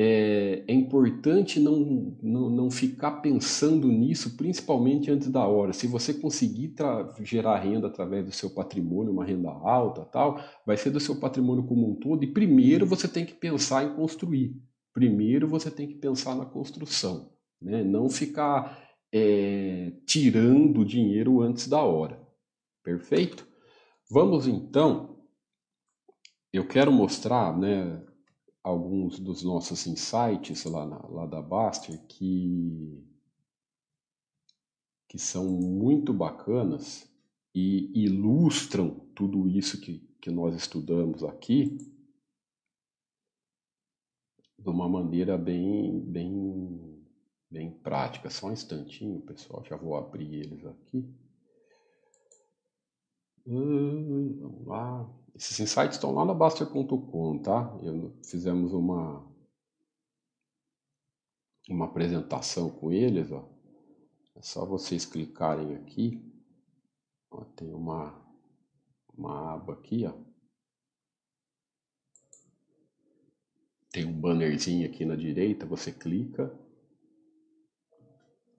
é, 0.01 0.63
é 0.65 0.73
importante 0.73 1.59
não, 1.59 2.15
não, 2.23 2.49
não 2.49 2.71
ficar 2.71 3.19
pensando 3.19 3.89
nisso, 3.89 4.37
principalmente 4.37 5.11
antes 5.11 5.27
da 5.29 5.45
hora. 5.45 5.73
Se 5.73 5.87
você 5.87 6.13
conseguir 6.13 6.73
gerar 7.19 7.59
renda 7.59 7.87
através 7.87 8.23
do 8.25 8.31
seu 8.31 8.49
patrimônio, 8.49 9.11
uma 9.11 9.25
renda 9.25 9.49
alta, 9.49 10.05
tal, 10.05 10.39
vai 10.65 10.77
ser 10.77 10.91
do 10.91 11.01
seu 11.01 11.19
patrimônio 11.19 11.65
como 11.65 11.91
um 11.91 11.95
todo. 11.95 12.23
E 12.23 12.31
primeiro 12.31 12.85
você 12.85 13.09
tem 13.09 13.25
que 13.25 13.33
pensar 13.33 13.83
em 13.83 13.93
construir. 13.93 14.55
Primeiro 14.93 15.49
você 15.49 15.69
tem 15.69 15.85
que 15.85 15.95
pensar 15.95 16.33
na 16.33 16.45
construção, 16.45 17.33
né? 17.61 17.83
Não 17.83 18.09
ficar 18.09 18.81
é, 19.11 19.91
tirando 20.05 20.85
dinheiro 20.85 21.41
antes 21.41 21.67
da 21.67 21.81
hora. 21.81 22.25
Perfeito? 22.81 23.45
Vamos 24.09 24.47
então. 24.47 25.17
Eu 26.53 26.65
quero 26.65 26.89
mostrar, 26.89 27.57
né? 27.57 28.01
Alguns 28.63 29.19
dos 29.19 29.43
nossos 29.43 29.87
insights 29.87 30.65
lá, 30.65 30.85
na, 30.85 31.05
lá 31.07 31.25
da 31.25 31.41
Baster 31.41 31.99
que, 32.07 33.03
que 35.07 35.17
são 35.17 35.45
muito 35.47 36.13
bacanas 36.13 37.09
e 37.53 37.91
ilustram 38.05 38.99
tudo 39.15 39.47
isso 39.47 39.79
que, 39.81 39.99
que 40.21 40.29
nós 40.29 40.55
estudamos 40.55 41.23
aqui 41.23 41.77
de 44.57 44.69
uma 44.69 44.89
maneira 44.89 45.37
bem, 45.37 45.99
bem, 46.01 47.05
bem 47.49 47.71
prática. 47.71 48.29
Só 48.29 48.47
um 48.47 48.51
instantinho, 48.51 49.21
pessoal, 49.21 49.63
já 49.63 49.77
vou 49.77 49.95
abrir 49.95 50.33
eles 50.35 50.65
aqui. 50.65 51.05
Hum, 53.47 54.37
vamos 54.39 54.67
lá. 54.67 55.09
Esses 55.39 55.57
insights 55.61 55.95
estão 55.95 56.13
lá 56.13 56.25
na 56.25 56.33
Baster.com, 56.33 57.39
tá? 57.39 57.73
Eu, 57.81 58.13
fizemos 58.25 58.73
uma, 58.73 59.25
uma 61.69 61.85
apresentação 61.85 62.69
com 62.69 62.91
eles, 62.91 63.31
ó. 63.31 63.47
É 64.35 64.41
só 64.41 64.65
vocês 64.65 65.05
clicarem 65.05 65.75
aqui. 65.75 66.21
Ó, 67.31 67.45
tem 67.55 67.73
uma, 67.73 68.21
uma 69.17 69.53
aba 69.53 69.71
aqui, 69.71 70.05
ó. 70.05 70.13
Tem 73.93 74.03
um 74.03 74.19
bannerzinho 74.19 74.85
aqui 74.85 75.05
na 75.05 75.15
direita, 75.15 75.65
você 75.65 75.89
clica 75.93 76.53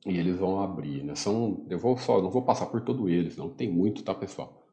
e 0.07 0.17
eles 0.17 0.39
vão 0.39 0.61
abrir, 0.61 1.05
né? 1.05 1.15
São, 1.15 1.67
eu 1.69 1.79
vou 1.79 1.99
só, 1.99 2.23
não 2.23 2.31
vou 2.31 2.43
passar 2.43 2.67
por 2.67 2.81
todos 2.81 3.07
eles, 3.11 3.37
não 3.37 3.51
tem 3.51 3.71
muito, 3.71 4.03
tá, 4.03 4.15
pessoal? 4.15 4.70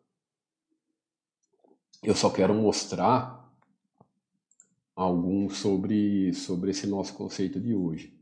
Eu 2.04 2.16
só 2.16 2.30
quero 2.30 2.54
mostrar 2.54 3.38
algum 4.96 5.50
sobre, 5.50 6.34
sobre 6.34 6.72
esse 6.72 6.88
nosso 6.88 7.14
conceito 7.14 7.60
de 7.60 7.76
hoje. 7.76 8.18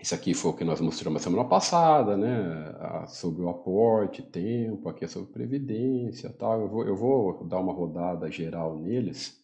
Isso 0.00 0.14
aqui 0.14 0.32
foi 0.32 0.50
o 0.50 0.54
que 0.54 0.64
nós 0.64 0.80
mostramos 0.80 1.20
semana 1.22 1.46
passada, 1.46 2.16
né? 2.16 3.06
Sobre 3.06 3.42
o 3.42 3.50
aporte, 3.50 4.22
tempo, 4.22 4.88
aqui 4.88 5.04
é 5.04 5.08
sobre 5.08 5.30
previdência, 5.30 6.30
tal. 6.30 6.62
Eu 6.62 6.68
vou, 6.68 6.86
eu 6.86 6.96
vou 6.96 7.44
dar 7.44 7.60
uma 7.60 7.72
rodada 7.72 8.30
geral 8.30 8.78
neles 8.78 9.38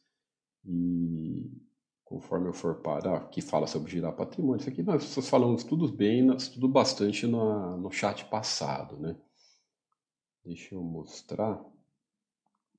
e 0.64 1.50
conforme 2.06 2.48
eu 2.48 2.52
for 2.52 2.76
parar, 2.76 3.28
que 3.28 3.42
fala 3.42 3.66
sobre 3.66 3.90
girar 3.90 4.14
patrimônio, 4.14 4.60
isso 4.60 4.70
aqui 4.70 4.80
nós 4.80 5.04
falamos 5.28 5.64
tudo 5.64 5.90
bem, 5.90 6.24
tudo 6.36 6.68
bastante 6.68 7.26
no, 7.26 7.76
no 7.76 7.90
chat 7.90 8.24
passado, 8.26 8.96
né? 8.96 9.16
Deixa 10.46 10.76
eu 10.76 10.80
mostrar. 10.80 11.60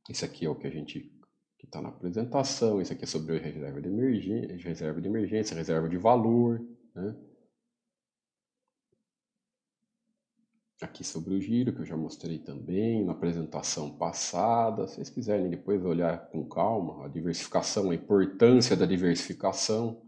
Esse 0.09 0.23
aqui 0.23 0.45
é 0.45 0.49
o 0.49 0.55
que 0.55 0.65
a 0.65 0.69
gente 0.69 1.11
que 1.57 1.65
está 1.65 1.81
na 1.81 1.89
apresentação. 1.89 2.79
Esse 2.79 2.93
aqui 2.93 3.03
é 3.03 3.07
sobre 3.07 3.37
reserva 3.37 3.81
de 3.81 3.89
emergência, 3.89 4.55
reserva 4.69 5.01
de 5.01 5.07
emergência, 5.07 5.55
reserva 5.55 5.89
de 5.89 5.97
valor, 5.97 6.65
né? 6.95 7.13
Aqui 10.79 11.03
sobre 11.03 11.33
o 11.33 11.41
giro, 11.41 11.73
que 11.73 11.81
eu 11.81 11.85
já 11.85 11.97
mostrei 11.97 12.39
também 12.39 13.03
na 13.03 13.11
apresentação 13.11 13.97
passada. 13.97 14.87
Se 14.87 14.95
vocês 14.95 15.09
quiserem 15.09 15.49
depois 15.49 15.83
olhar 15.83 16.29
com 16.29 16.47
calma, 16.47 17.05
a 17.05 17.09
diversificação, 17.09 17.89
a 17.89 17.95
importância 17.95 18.77
da 18.77 18.85
diversificação. 18.85 20.07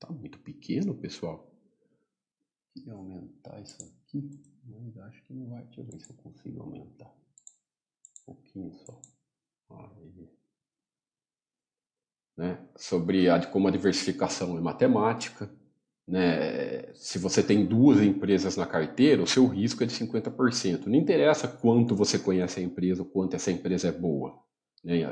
Tá 0.00 0.10
muito 0.10 0.38
pequeno, 0.40 0.94
pessoal. 0.96 1.50
Queria 2.74 2.92
aumentar 2.92 3.60
isso 3.60 3.82
aqui, 3.82 4.30
mas 4.64 4.96
acho 4.98 5.22
que 5.24 5.34
não 5.34 5.48
vai. 5.48 5.64
Deixa 5.64 5.80
eu 5.80 5.84
ver 5.84 6.00
se 6.00 6.10
eu 6.10 6.16
consigo 6.16 6.62
aumentar. 6.62 7.12
Um 8.22 8.34
pouquinho 8.34 8.72
só. 8.72 9.00
Aí. 9.70 10.28
Né? 12.36 12.68
Sobre 12.76 13.28
a, 13.28 13.44
como 13.46 13.68
a 13.68 13.70
diversificação 13.70 14.56
é 14.56 14.60
matemática. 14.60 15.50
Né? 16.06 16.92
Se 16.94 17.18
você 17.18 17.42
tem 17.42 17.66
duas 17.66 18.00
empresas 18.00 18.56
na 18.56 18.66
carteira, 18.66 19.22
o 19.22 19.26
seu 19.26 19.46
risco 19.46 19.82
é 19.82 19.86
de 19.86 19.94
50%. 19.94 20.86
Não 20.86 20.94
interessa 20.96 21.46
quanto 21.46 21.94
você 21.94 22.18
conhece 22.18 22.60
a 22.60 22.62
empresa, 22.62 23.04
quanto 23.04 23.34
essa 23.34 23.50
empresa 23.50 23.88
é 23.88 23.92
boa. 23.92 24.42
Né? 24.82 25.04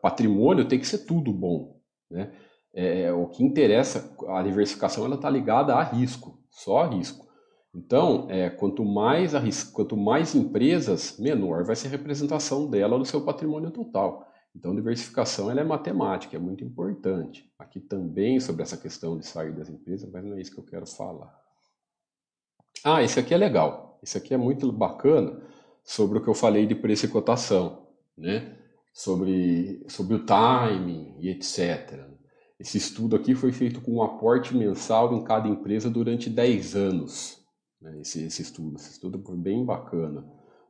Patrimônio 0.00 0.66
tem 0.66 0.78
que 0.78 0.86
ser 0.86 0.98
tudo 0.98 1.32
bom. 1.32 1.80
Né? 2.10 2.32
É, 2.72 3.12
o 3.12 3.28
que 3.28 3.44
interessa, 3.44 4.16
a 4.28 4.42
diversificação 4.42 5.04
ela 5.04 5.16
está 5.16 5.28
ligada 5.28 5.74
a 5.74 5.82
risco, 5.82 6.39
só 6.50 6.86
risco. 6.86 7.28
Então, 7.74 8.26
é, 8.28 8.50
quanto, 8.50 8.84
mais 8.84 9.32
quanto 9.64 9.96
mais 9.96 10.34
empresas, 10.34 11.18
menor 11.18 11.64
vai 11.64 11.76
ser 11.76 11.86
a 11.86 11.90
representação 11.90 12.68
dela 12.68 12.98
no 12.98 13.04
seu 13.04 13.24
patrimônio 13.24 13.70
total. 13.70 14.26
Então, 14.54 14.74
diversificação 14.74 15.50
ela 15.50 15.60
é 15.60 15.64
matemática, 15.64 16.36
é 16.36 16.40
muito 16.40 16.64
importante. 16.64 17.48
Aqui 17.58 17.78
também 17.78 18.40
sobre 18.40 18.62
essa 18.62 18.76
questão 18.76 19.16
de 19.16 19.24
sair 19.24 19.52
das 19.52 19.68
empresas, 19.68 20.10
mas 20.10 20.24
não 20.24 20.36
é 20.36 20.40
isso 20.40 20.52
que 20.52 20.58
eu 20.58 20.64
quero 20.64 20.86
falar. 20.86 21.32
Ah, 22.82 23.02
esse 23.02 23.20
aqui 23.20 23.32
é 23.32 23.36
legal. 23.36 23.98
Esse 24.02 24.18
aqui 24.18 24.34
é 24.34 24.36
muito 24.36 24.72
bacana 24.72 25.40
sobre 25.84 26.18
o 26.18 26.22
que 26.22 26.28
eu 26.28 26.34
falei 26.34 26.66
de 26.66 26.74
preço 26.74 27.06
e 27.06 27.08
cotação, 27.08 27.86
né? 28.16 28.56
Sobre, 28.92 29.84
sobre 29.88 30.14
o 30.14 30.26
timing 30.26 31.14
e 31.20 31.28
etc. 31.28 32.09
Esse 32.60 32.78
estudo 32.78 33.16
aqui 33.16 33.34
foi 33.34 33.50
feito 33.50 33.80
com 33.80 33.96
um 33.96 34.02
aporte 34.02 34.54
mensal 34.54 35.12
em 35.14 35.24
cada 35.24 35.48
empresa 35.48 35.90
durante 35.90 36.30
10 36.30 36.76
anos 36.76 37.40
né, 37.80 38.00
esse, 38.00 38.22
esse 38.22 38.42
estudo. 38.42 38.76
Esse 38.76 38.92
estudo 38.92 39.20
foi 39.24 39.36
bem 39.36 39.64
bacana. 39.64 40.24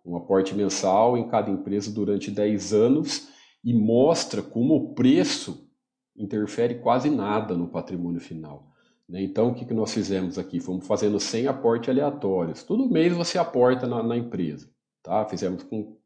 Um 0.04 0.16
aporte 0.16 0.54
mensal 0.54 1.16
em 1.18 1.28
cada 1.28 1.50
empresa 1.50 1.90
durante 1.90 2.30
10 2.30 2.72
anos 2.72 3.28
e 3.62 3.74
mostra 3.74 4.40
como 4.40 4.74
o 4.74 4.94
preço 4.94 5.68
interfere 6.16 6.76
quase 6.76 7.10
nada 7.10 7.56
no 7.56 7.68
patrimônio 7.68 8.20
final. 8.20 8.70
Né? 9.08 9.22
Então, 9.22 9.48
o 9.48 9.54
que, 9.54 9.64
que 9.64 9.74
nós 9.74 9.92
fizemos 9.92 10.38
aqui? 10.38 10.60
Fomos 10.60 10.86
fazendo 10.86 11.18
100 11.18 11.48
aportes 11.48 11.88
aleatórios. 11.88 12.62
Todo 12.62 12.90
mês 12.90 13.12
você 13.12 13.38
aporta 13.38 13.86
na, 13.86 14.02
na 14.02 14.16
empresa. 14.16 14.70
Tá? 15.02 15.26
Fizemos 15.26 15.62
com 15.62 15.96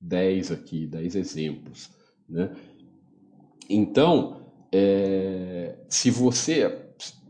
10 0.00 0.52
aqui, 0.52 0.86
10 0.86 1.16
exemplos. 1.16 1.90
Né? 2.28 2.54
Então, 3.68 4.43
é, 4.76 5.76
se 5.88 6.10
você. 6.10 6.76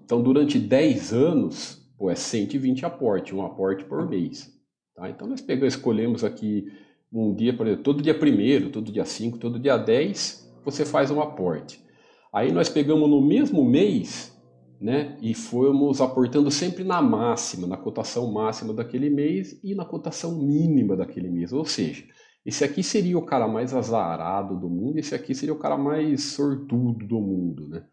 Então, 0.03 0.23
durante 0.23 0.59
10 0.59 1.13
anos, 1.13 1.87
pô, 1.99 2.11
é 2.11 2.15
120 2.15 2.87
aporte, 2.87 3.35
um 3.35 3.45
aporte 3.45 3.85
por 3.85 4.09
mês. 4.09 4.51
Tá? 4.95 5.11
Então 5.11 5.29
nós 5.29 5.43
pegamos, 5.43 5.75
escolhemos 5.75 6.25
aqui 6.25 6.67
um 7.13 7.35
dia, 7.35 7.55
por 7.55 7.67
exemplo, 7.67 7.85
todo 7.85 8.03
dia 8.03 8.19
primeiro, 8.19 8.71
todo 8.71 8.91
dia 8.91 9.05
5, 9.05 9.39
todo 9.39 9.59
dia 9.59 9.77
10, 9.77 10.55
você 10.65 10.87
faz 10.87 11.11
um 11.11 11.21
aporte. 11.21 11.85
Aí 12.33 12.51
nós 12.51 12.69
pegamos 12.69 13.09
no 13.09 13.21
mesmo 13.21 13.65
mês, 13.65 14.35
né, 14.81 15.17
e 15.23 15.35
fomos 15.35 16.01
aportando 16.01 16.51
sempre 16.51 16.83
na 16.83 17.01
máxima, 17.01 17.67
na 17.67 17.77
cotação 17.77 18.31
máxima 18.33 18.73
daquele 18.73 19.09
mês 19.09 19.59
e 19.63 19.75
na 19.75 19.85
cotação 19.85 20.43
mínima 20.43 20.97
daquele 20.97 21.29
mês. 21.29 21.53
Ou 21.53 21.65
seja, 21.65 22.05
esse 22.45 22.63
aqui 22.63 22.83
seria 22.83 23.17
o 23.17 23.25
cara 23.25 23.49
mais 23.49 23.73
azarado 23.73 24.59
do 24.59 24.69
mundo, 24.69 24.99
esse 24.99 25.15
aqui 25.15 25.35
seria 25.35 25.55
o 25.55 25.59
cara 25.59 25.79
mais 25.79 26.25
sortudo 26.25 27.07
do 27.07 27.21
mundo, 27.21 27.69
né? 27.69 27.87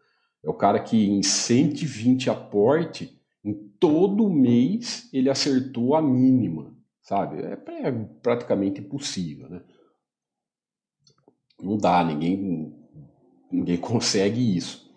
É 0.44 0.50
o 0.50 0.54
cara 0.54 0.78
que 0.78 1.08
em 1.08 1.22
120 1.22 2.28
aporte 2.28 3.18
em 3.44 3.54
todo 3.80 4.28
mês 4.28 5.08
ele 5.12 5.30
acertou 5.30 5.94
a 5.94 6.02
mínima, 6.02 6.76
sabe? 7.00 7.42
É, 7.42 7.56
praticamente 8.22 8.80
impossível, 8.80 9.48
né? 9.48 9.62
Não 11.60 11.78
dá, 11.78 12.04
ninguém, 12.04 12.74
ninguém 13.50 13.76
consegue 13.78 14.56
isso. 14.56 14.92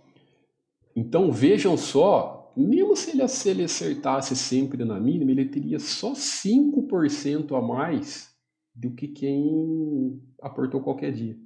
Então 0.95 1.31
vejam 1.31 1.77
só, 1.77 2.51
mesmo 2.57 2.95
se 2.95 3.11
ele, 3.11 3.27
se 3.27 3.49
ele 3.49 3.63
acertasse 3.63 4.35
sempre 4.35 4.83
na 4.83 4.99
mínima, 4.99 5.31
ele 5.31 5.45
teria 5.45 5.79
só 5.79 6.13
5% 6.13 7.57
a 7.57 7.61
mais 7.61 8.34
do 8.75 8.91
que 8.91 9.07
quem 9.07 10.21
aportou 10.41 10.81
qualquer 10.81 11.13
dia. 11.13 11.37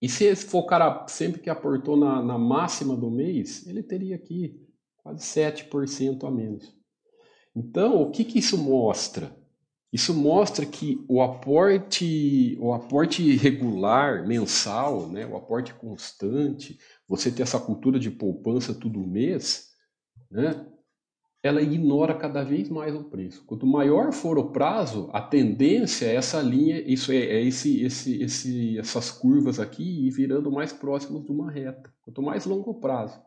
E 0.00 0.08
se 0.08 0.34
for 0.36 0.60
o 0.60 0.66
cara 0.66 1.06
sempre 1.08 1.40
que 1.40 1.50
aportou 1.50 1.96
na, 1.96 2.22
na 2.22 2.38
máxima 2.38 2.96
do 2.96 3.10
mês, 3.10 3.66
ele 3.66 3.82
teria 3.82 4.16
aqui 4.16 4.60
quase 4.96 5.20
7% 5.22 6.24
a 6.24 6.30
menos. 6.30 6.74
Então, 7.54 8.02
o 8.02 8.10
que, 8.10 8.24
que 8.24 8.38
isso 8.38 8.58
mostra? 8.58 9.34
Isso 9.92 10.12
mostra 10.12 10.66
que 10.66 11.02
o 11.08 11.22
aporte, 11.22 12.56
o 12.60 12.74
aporte 12.74 13.34
regular, 13.36 14.26
mensal, 14.26 15.08
né, 15.08 15.26
o 15.26 15.36
aporte 15.36 15.72
constante, 15.74 16.78
você 17.08 17.30
ter 17.30 17.42
essa 17.42 17.58
cultura 17.58 17.98
de 17.98 18.10
poupança 18.10 18.74
todo 18.74 18.98
mês, 19.06 19.70
né, 20.30 20.66
ela 21.46 21.62
ignora 21.62 22.14
cada 22.14 22.42
vez 22.42 22.68
mais 22.68 22.94
o 22.94 23.04
preço. 23.04 23.44
Quanto 23.46 23.66
maior 23.66 24.12
for 24.12 24.38
o 24.38 24.50
prazo, 24.50 25.08
a 25.12 25.20
tendência 25.20 26.06
é 26.06 26.16
essa 26.16 26.40
linha, 26.42 26.80
isso 26.80 27.12
é, 27.12 27.16
é 27.16 27.42
esse, 27.42 27.82
esse, 27.82 28.22
esse, 28.22 28.78
essas 28.78 29.10
curvas 29.10 29.58
aqui 29.58 30.06
ir 30.06 30.10
virando 30.10 30.50
mais 30.50 30.72
próximas 30.72 31.24
de 31.24 31.30
uma 31.30 31.50
reta. 31.50 31.92
Quanto 32.02 32.22
mais 32.22 32.44
longo 32.44 32.74
prazo. 32.74 33.20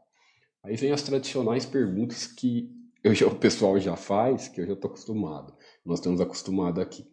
Aí 0.63 0.76
vem 0.76 0.91
as 0.91 1.01
tradicionais 1.01 1.65
perguntas 1.65 2.28
que 2.28 2.70
eu 3.03 3.15
já, 3.15 3.28
o 3.28 3.36
pessoal 3.36 3.80
já 3.80 3.95
faz, 3.95 4.47
que 4.47 4.61
eu 4.61 4.67
já 4.67 4.74
estou 4.74 4.89
acostumado. 4.89 5.53
Nós 5.86 5.99
estamos 5.99 6.20
acostumados 6.20 6.82
aqui. 6.82 7.07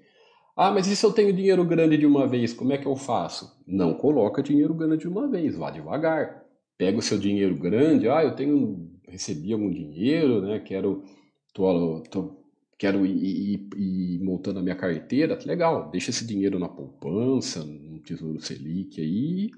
Ah, 0.56 0.72
mas 0.72 0.86
e 0.86 0.96
se 0.96 1.04
eu 1.04 1.12
tenho 1.12 1.32
dinheiro 1.32 1.64
grande 1.64 1.98
de 1.98 2.06
uma 2.06 2.26
vez, 2.26 2.52
como 2.52 2.72
é 2.72 2.78
que 2.78 2.86
eu 2.86 2.96
faço? 2.96 3.62
Não 3.66 3.94
coloca 3.94 4.42
dinheiro 4.42 4.74
grande 4.74 5.02
de 5.02 5.08
uma 5.08 5.28
vez, 5.28 5.54
vá 5.54 5.70
devagar. 5.70 6.44
Pega 6.78 6.98
o 6.98 7.02
seu 7.02 7.18
dinheiro 7.18 7.54
grande, 7.54 8.08
ah, 8.08 8.24
eu 8.24 8.34
tenho, 8.34 8.90
recebi 9.08 9.52
algum 9.52 9.70
dinheiro, 9.70 10.42
né? 10.42 10.60
Quero, 10.60 11.04
tô, 11.52 12.00
tô, 12.10 12.36
quero 12.78 13.06
ir, 13.06 13.16
ir, 13.54 13.68
ir 13.76 14.22
montando 14.22 14.58
a 14.58 14.62
minha 14.62 14.76
carteira, 14.76 15.38
legal. 15.44 15.90
Deixa 15.90 16.10
esse 16.10 16.26
dinheiro 16.26 16.58
na 16.58 16.68
poupança, 16.68 17.64
no 17.64 18.00
Tesouro 18.00 18.40
Selic 18.40 19.00
aí, 19.00 19.50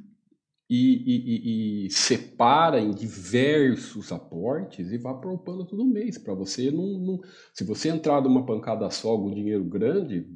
e, 0.70 1.86
e, 1.86 1.86
e, 1.86 1.90
separa 1.90 2.78
em 2.78 2.90
diversos 2.90 4.12
aportes 4.12 4.92
e 4.92 4.99
vá 4.99 5.14
poupando 5.14 5.64
todo 5.64 5.86
mês 5.86 6.18
para 6.18 6.34
você 6.34 6.70
não, 6.70 6.86
não, 6.99 7.20
se 7.55 7.64
você 7.64 7.88
entrar 7.88 8.20
numa 8.20 8.44
pancada 8.44 8.90
só 8.90 9.16
com 9.16 9.32
dinheiro 9.32 9.64
grande 9.64 10.26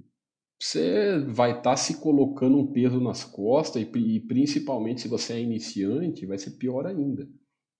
você 0.59 1.19
vai 1.29 1.51
estar 1.51 1.63
tá 1.63 1.77
se 1.77 2.01
colocando 2.01 2.57
um 2.57 2.67
peso 2.73 2.99
nas 2.99 3.25
costas 3.25 3.83
e, 3.83 3.99
e, 3.99 4.21
principalmente 4.21 5.03
se 5.03 5.09
você 5.09 5.35
é 5.35 5.41
iniciante 5.41 6.25
vai 6.25 6.39
ser 6.39 6.53
pior 6.53 6.87
ainda 6.87 7.29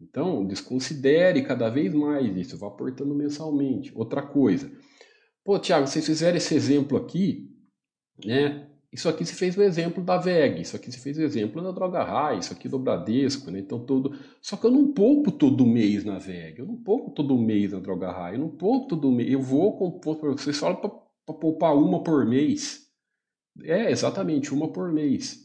então 0.03 0.47
desconsidere 0.47 1.43
cada 1.43 1.69
vez 1.69 1.93
mais 1.95 2.37
isso 2.37 2.59
vá 2.59 2.69
aportando 2.69 3.15
mensalmente 3.15 3.93
outra 3.95 4.23
coisa 4.23 4.71
pô 5.45 5.59
Tiago 5.59 5.87
vocês 5.87 6.05
fizeram 6.05 6.37
esse 6.37 6.55
exemplo 6.55 6.97
aqui 6.97 7.51
né 8.25 8.69
isso 8.93 9.09
aqui 9.09 9.25
se 9.25 9.35
fez 9.35 9.57
o 9.57 9.63
exemplo 9.63 10.05
da 10.05 10.19
VEG, 10.19 10.61
isso 10.61 10.77
aqui 10.77 10.93
se 10.93 10.99
fez 10.99 11.17
o 11.17 11.23
exemplo 11.23 11.63
da 11.63 11.71
Droga 11.71 12.05
High, 12.05 12.41
isso 12.41 12.53
aqui 12.53 12.69
do 12.69 12.79
Bradesco, 12.79 13.51
né? 13.51 13.59
Então 13.59 13.87
todo. 13.87 14.15
Só 14.43 14.55
que 14.55 14.67
eu 14.67 14.71
não 14.71 14.93
poupo 14.93 15.33
todo 15.33 15.65
mês 15.65 16.05
na 16.05 16.19
VEG, 16.19 16.59
eu 16.59 16.67
não 16.67 16.77
poupo 16.77 17.11
todo 17.11 17.39
mês 17.39 17.73
na 17.73 17.79
Droga 17.79 18.13
High, 18.13 18.35
eu 18.35 18.41
não 18.41 18.51
poupo 18.51 18.89
todo 18.89 19.11
mês. 19.11 19.33
Eu 19.33 19.41
vou 19.41 19.99
para 19.99 20.33
vocês 20.33 20.59
só 20.59 20.75
para 20.75 20.91
poupar 21.35 21.75
uma 21.75 22.03
por 22.03 22.27
mês. 22.27 22.87
É, 23.63 23.91
exatamente, 23.91 24.53
uma 24.53 24.71
por 24.71 24.93
mês. 24.93 25.39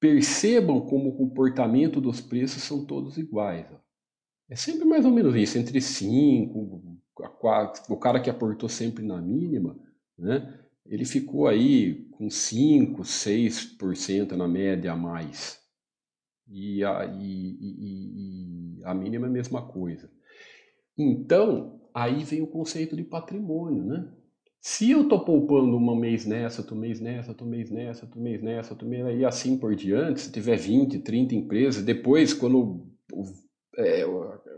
Percebam 0.00 0.80
como 0.80 1.10
o 1.10 1.16
comportamento 1.16 2.00
dos 2.00 2.20
preços 2.20 2.64
são 2.64 2.84
todos 2.84 3.16
iguais. 3.16 3.64
Ó. 3.72 3.81
É 4.52 4.54
sempre 4.54 4.84
mais 4.84 5.06
ou 5.06 5.10
menos 5.10 5.34
isso, 5.34 5.56
entre 5.56 5.80
5, 5.80 6.98
o 7.88 7.96
cara 7.96 8.20
que 8.20 8.28
aportou 8.28 8.68
sempre 8.68 9.02
na 9.02 9.18
mínima, 9.18 9.74
né? 10.18 10.60
ele 10.84 11.06
ficou 11.06 11.48
aí 11.48 12.04
com 12.10 12.28
5, 12.28 13.00
6% 13.00 14.32
na 14.32 14.46
média 14.46 14.92
a 14.92 14.96
mais. 14.96 15.58
E 16.46 16.84
a, 16.84 17.06
e, 17.18 17.56
e, 17.60 18.76
e 18.78 18.84
a 18.84 18.92
mínima 18.92 19.26
é 19.26 19.30
a 19.30 19.32
mesma 19.32 19.62
coisa. 19.62 20.10
Então, 20.98 21.80
aí 21.94 22.22
vem 22.22 22.42
o 22.42 22.46
conceito 22.46 22.94
de 22.94 23.04
patrimônio, 23.04 23.82
né? 23.82 24.06
Se 24.60 24.90
eu 24.90 25.04
estou 25.04 25.24
poupando 25.24 25.78
um 25.78 25.96
mês 25.96 26.26
nessa, 26.26 26.60
outro 26.60 26.76
mês 26.76 27.00
nessa, 27.00 27.30
outro 27.30 27.46
mês 27.46 27.70
nessa, 27.70 28.04
outro 28.04 28.20
mês 28.20 28.42
nessa, 28.42 28.74
outro 28.74 28.86
mês 28.86 29.18
e 29.18 29.24
assim 29.24 29.56
por 29.56 29.74
diante, 29.74 30.20
se 30.20 30.30
tiver 30.30 30.58
20, 30.58 30.98
30 30.98 31.34
empresas, 31.36 31.82
depois 31.82 32.34
quando 32.34 32.86
é, 33.76 34.04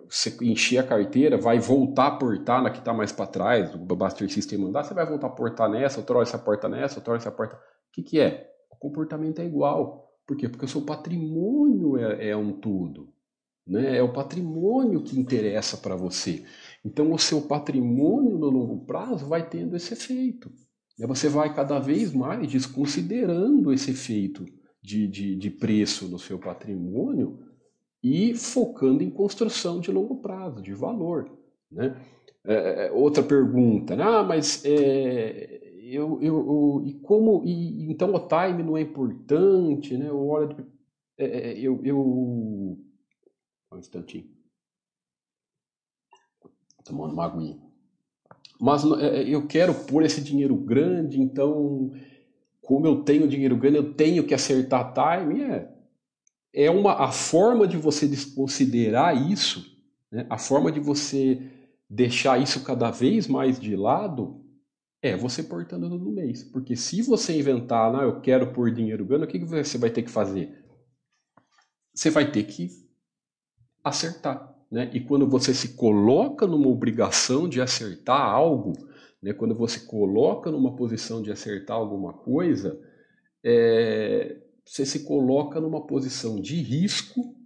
você 0.09 0.37
encher 0.43 0.79
a 0.79 0.83
carteira, 0.87 1.37
vai 1.37 1.59
voltar 1.59 2.07
a 2.07 2.11
portar 2.17 2.63
na 2.63 2.71
que 2.71 2.79
está 2.79 2.93
mais 2.93 3.13
para 3.13 3.27
trás, 3.27 3.75
o 3.75 3.79
Buster 3.79 4.31
System 4.31 4.59
mandar, 4.59 4.85
você 4.85 4.95
vai 4.95 5.07
voltar 5.07 5.27
a 5.29 5.31
portar 5.31 5.71
nessa, 5.71 6.01
outra 6.01 6.17
hora 6.17 6.27
você 6.27 6.39
porta 6.39 6.69
nessa, 6.69 6.99
outra 6.99 7.13
hora 7.13 7.21
você 7.21 7.31
porta. 7.31 7.57
O 7.57 7.59
que, 7.93 8.03
que 8.03 8.21
é? 8.21 8.51
O 8.71 8.77
comportamento 8.77 9.41
é 9.41 9.45
igual. 9.45 10.13
Por 10.27 10.37
quê? 10.37 10.49
Porque 10.49 10.65
o 10.65 10.69
seu 10.69 10.83
patrimônio 10.83 11.97
é, 11.99 12.31
é 12.31 12.37
um 12.37 12.53
tudo. 12.53 13.13
né? 13.67 13.97
É 13.97 14.03
o 14.03 14.13
patrimônio 14.13 15.03
que 15.03 15.19
interessa 15.19 15.77
para 15.77 15.97
você. 15.97 16.45
Então, 16.85 17.13
o 17.13 17.19
seu 17.19 17.43
patrimônio 17.43 18.39
no 18.39 18.49
longo 18.49 18.85
prazo 18.85 19.27
vai 19.27 19.49
tendo 19.49 19.77
esse 19.77 19.93
efeito. 19.93 20.51
Você 20.99 21.29
vai 21.29 21.53
cada 21.55 21.79
vez 21.79 22.13
mais 22.13 22.47
desconsiderando 22.51 23.73
esse 23.73 23.91
efeito 23.91 24.45
de, 24.83 25.09
de, 25.09 25.37
de 25.37 25.51
preço 25.51 26.09
no 26.09 26.19
seu 26.19 26.39
patrimônio 26.39 27.39
e 28.05 28.35
focando 28.35 29.03
em 29.03 29.09
construção 29.09 29.81
de 29.81 29.91
longo 29.91 30.17
prazo, 30.17 30.61
de 30.61 30.75
valor. 30.75 31.31
Né? 31.73 31.97
É, 32.45 32.89
é 32.89 32.93
outra 32.93 33.23
pergunta, 33.23 33.97
né? 33.97 34.05
ah, 34.05 34.23
mas 34.23 34.63
é, 34.67 35.63
eu, 35.83 36.21
eu, 36.21 36.37
eu, 36.37 36.83
e 36.85 36.93
como 37.01 37.43
e, 37.47 37.91
então 37.91 38.15
o 38.15 38.21
time 38.21 38.63
não 38.63 38.77
é 38.77 38.83
importante, 38.83 39.97
né? 39.97 40.13
O 40.13 40.27
hora 40.27 40.49
de, 40.49 40.63
é, 41.17 41.25
é, 41.25 41.59
eu, 41.59 41.81
eu 41.83 41.99
um 43.73 43.79
instantinho, 43.79 44.29
tomando 46.85 47.15
uma 47.15 47.25
aguinha. 47.25 47.59
Mas 48.61 48.85
é, 48.85 49.23
eu 49.23 49.47
quero 49.47 49.75
pôr 49.87 50.05
esse 50.05 50.23
dinheiro 50.23 50.55
grande, 50.55 51.19
então 51.19 51.91
como 52.61 52.87
eu 52.87 53.03
tenho 53.03 53.27
dinheiro 53.27 53.57
grande, 53.57 53.79
eu 53.79 53.95
tenho 53.95 54.27
que 54.27 54.35
acertar 54.35 54.93
time. 54.93 55.43
É, 55.43 55.74
é 56.55 56.71
uma 56.71 56.93
a 57.05 57.11
forma 57.11 57.67
de 57.67 57.77
você 57.77 58.07
desconsiderar 58.07 59.31
isso, 59.31 59.67
né? 60.11 60.25
a 60.31 60.39
forma 60.39 60.71
de 60.71 60.79
você 60.79 61.43
deixar 61.91 62.41
isso 62.41 62.63
cada 62.65 62.91
vez 62.91 63.27
mais 63.27 63.59
de 63.59 63.75
lado 63.75 64.41
é 65.03 65.17
você 65.17 65.43
portando 65.43 65.89
no 65.89 66.11
mês. 66.11 66.45
Porque 66.45 66.77
se 66.77 67.03
você 67.03 67.37
inventar, 67.37 67.93
não, 67.93 68.01
eu 68.01 68.21
quero 68.21 68.53
pôr 68.53 68.73
dinheiro 68.73 69.05
ganho, 69.05 69.25
o 69.25 69.27
que 69.27 69.39
você 69.39 69.77
vai 69.77 69.91
ter 69.91 70.03
que 70.03 70.11
fazer? 70.11 70.65
Você 71.93 72.09
vai 72.09 72.31
ter 72.31 72.45
que 72.45 72.71
acertar. 73.83 74.55
Né? 74.71 74.91
E 74.95 75.01
quando 75.01 75.29
você 75.29 75.53
se 75.53 75.77
coloca 75.77 76.47
numa 76.47 76.69
obrigação 76.69 77.49
de 77.49 77.61
acertar 77.61 78.21
algo, 78.21 78.73
né? 79.23 79.35
quando 79.35 79.55
você 79.55 79.81
coloca 79.81 80.51
numa 80.51 80.75
posição 80.75 81.21
de 81.21 81.31
acertar 81.31 81.77
alguma 81.77 82.15
coisa, 82.15 82.81
é, 83.45 84.44
você 84.65 84.87
se 84.87 85.01
coloca 85.05 85.61
numa 85.61 85.87
posição 85.87 86.41
de 86.41 86.57
risco 86.57 87.37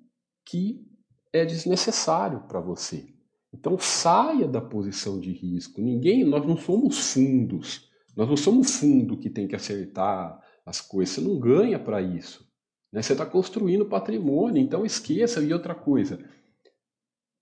que 0.44 0.86
é 1.32 1.44
desnecessário 1.44 2.40
para 2.48 2.60
você. 2.60 3.06
Então 3.52 3.78
saia 3.78 4.46
da 4.46 4.60
posição 4.60 5.18
de 5.18 5.32
risco. 5.32 5.80
Ninguém, 5.80 6.24
nós 6.24 6.46
não 6.46 6.56
somos 6.56 7.12
fundos. 7.12 7.88
Nós 8.16 8.28
não 8.28 8.36
somos 8.36 8.76
fundo 8.76 9.16
que 9.16 9.30
tem 9.30 9.46
que 9.48 9.56
acertar 9.56 10.40
as 10.64 10.80
coisas. 10.80 11.14
Você 11.14 11.20
não 11.20 11.38
ganha 11.38 11.78
para 11.78 12.00
isso. 12.00 12.46
Né? 12.92 13.02
Você 13.02 13.12
está 13.12 13.26
construindo 13.26 13.86
patrimônio, 13.86 14.62
então 14.62 14.84
esqueça. 14.84 15.42
E 15.42 15.52
outra 15.52 15.74
coisa, 15.74 16.18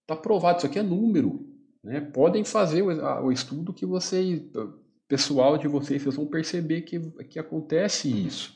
está 0.03 0.17
provado, 0.17 0.59
isso 0.59 0.67
aqui 0.67 0.79
é 0.79 0.83
número. 0.83 1.47
Né? 1.83 2.01
Podem 2.01 2.45
fazer 2.45 2.83
o, 2.83 3.27
o 3.27 3.33
estudo 3.33 3.73
que 3.73 3.85
vocês, 3.85 4.43
pessoal 5.09 5.59
de 5.59 5.69
vocês, 5.69 6.03
vocês 6.03 6.15
vão 6.15 6.27
perceber 6.27 6.83
que, 6.83 6.99
que 7.25 7.39
acontece 7.39 8.09
isso. 8.09 8.56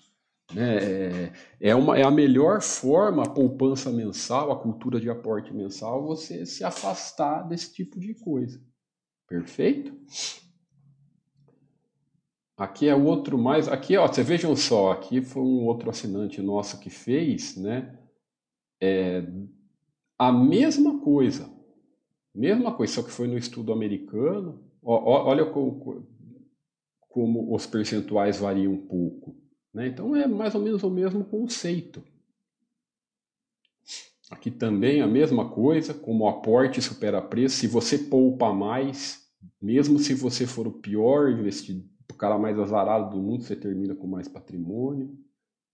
Né? 0.53 0.77
É, 0.77 1.33
é, 1.61 1.75
uma, 1.75 1.99
é 1.99 2.03
a 2.03 2.11
melhor 2.11 2.61
forma, 2.61 3.23
a 3.23 3.29
poupança 3.29 3.91
mensal, 3.91 4.51
a 4.51 4.59
cultura 4.59 5.01
de 5.01 5.09
aporte 5.09 5.53
mensal, 5.55 6.07
você 6.07 6.45
se 6.45 6.65
afastar 6.65 7.43
desse 7.43 7.73
tipo 7.73 7.99
de 8.01 8.15
coisa. 8.15 8.61
Perfeito? 9.29 9.95
Aqui 12.57 12.89
é 12.89 12.95
outro 12.95 13.39
mais. 13.39 13.69
Aqui, 13.69 13.97
ó, 13.97 14.07
vocês 14.07 14.27
vejam 14.27 14.55
só, 14.55 14.93
aqui 14.93 15.23
foi 15.23 15.43
um 15.43 15.65
outro 15.65 15.89
assinante 15.89 16.43
nosso 16.43 16.79
que 16.79 16.91
fez, 16.91 17.57
né? 17.57 17.99
É, 18.83 19.23
a 20.19 20.31
mesma 20.31 21.01
coisa. 21.01 21.49
Mesma 22.35 22.73
coisa, 22.75 22.93
só 22.93 23.03
que 23.03 23.11
foi 23.11 23.27
no 23.27 23.39
estudo 23.39 23.73
americano. 23.73 24.63
Ó, 24.83 24.95
ó, 24.95 25.29
olha 25.29 25.47
como, 25.47 26.07
como 27.09 27.55
os 27.55 27.67
percentuais 27.67 28.39
variam 28.39 28.73
um 28.73 28.87
pouco. 28.87 29.37
Né? 29.73 29.89
Então 29.89 30.15
é 30.17 30.27
mais 30.27 30.55
ou 30.55 30.61
menos 30.61 30.83
o 30.83 30.91
mesmo 30.91 31.25
conceito. 31.25 32.03
Aqui 34.31 34.51
também 34.51 35.01
a 35.01 35.07
mesma 35.09 35.51
coisa, 35.51 35.93
como 35.93 36.25
o 36.25 36.29
aporte 36.29 36.81
supera 36.81 37.21
preço, 37.21 37.57
se 37.57 37.67
você 37.67 37.99
poupa 37.99 38.53
mais, 38.53 39.29
mesmo 39.61 39.99
se 39.99 40.15
você 40.15 40.47
for 40.47 40.69
o 40.69 40.73
pior 40.73 41.31
investidor, 41.31 41.85
o 42.11 42.15
cara 42.15 42.39
mais 42.39 42.59
azarado 42.59 43.11
do 43.11 43.23
mundo, 43.23 43.43
você 43.43 43.57
termina 43.57 43.95
com 43.95 44.07
mais 44.07 44.29
patrimônio. 44.29 45.19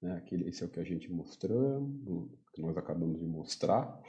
Né? 0.00 0.16
Aquele, 0.16 0.48
esse 0.48 0.62
é 0.62 0.66
o 0.66 0.70
que 0.70 0.80
a 0.80 0.84
gente 0.84 1.10
mostramos, 1.10 2.30
que 2.52 2.62
nós 2.62 2.76
acabamos 2.76 3.18
de 3.18 3.26
mostrar. 3.26 4.00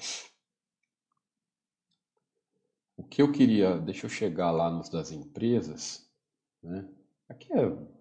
O 2.96 3.04
que 3.04 3.22
eu 3.22 3.32
queria, 3.32 3.78
deixa 3.78 4.06
eu 4.06 4.10
chegar 4.10 4.52
lá 4.52 4.70
nos 4.72 4.90
das 4.90 5.12
empresas, 5.12 6.10
né? 6.64 6.88
Aqui 7.30 7.52
é 7.54 7.97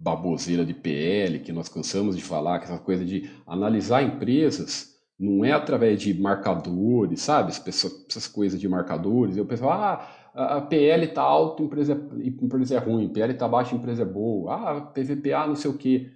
baboseira 0.00 0.64
de 0.64 0.72
PL 0.72 1.40
que 1.40 1.52
nós 1.52 1.68
cansamos 1.68 2.16
de 2.16 2.22
falar, 2.22 2.58
que 2.58 2.64
essa 2.64 2.78
coisa 2.78 3.04
de 3.04 3.30
analisar 3.46 4.02
empresas 4.02 4.98
não 5.18 5.44
é 5.44 5.52
através 5.52 6.00
de 6.00 6.18
marcadores, 6.18 7.20
sabe? 7.20 7.52
Essas 7.52 8.26
coisas 8.26 8.58
de 8.58 8.66
marcadores. 8.66 9.36
Eu 9.36 9.44
penso, 9.44 9.68
ah, 9.68 10.08
a 10.34 10.62
PL 10.62 11.04
está 11.04 11.20
alto, 11.20 11.62
empresa, 11.62 11.92
é, 11.92 12.26
empresa 12.26 12.76
é 12.76 12.78
ruim, 12.78 13.10
PL 13.10 13.34
está 13.34 13.46
baixo, 13.46 13.76
empresa 13.76 14.02
é 14.02 14.06
boa. 14.06 14.54
Ah, 14.54 14.80
PVPA 14.80 15.46
não 15.46 15.54
sei 15.54 15.70
o 15.70 15.76
quê. 15.76 16.10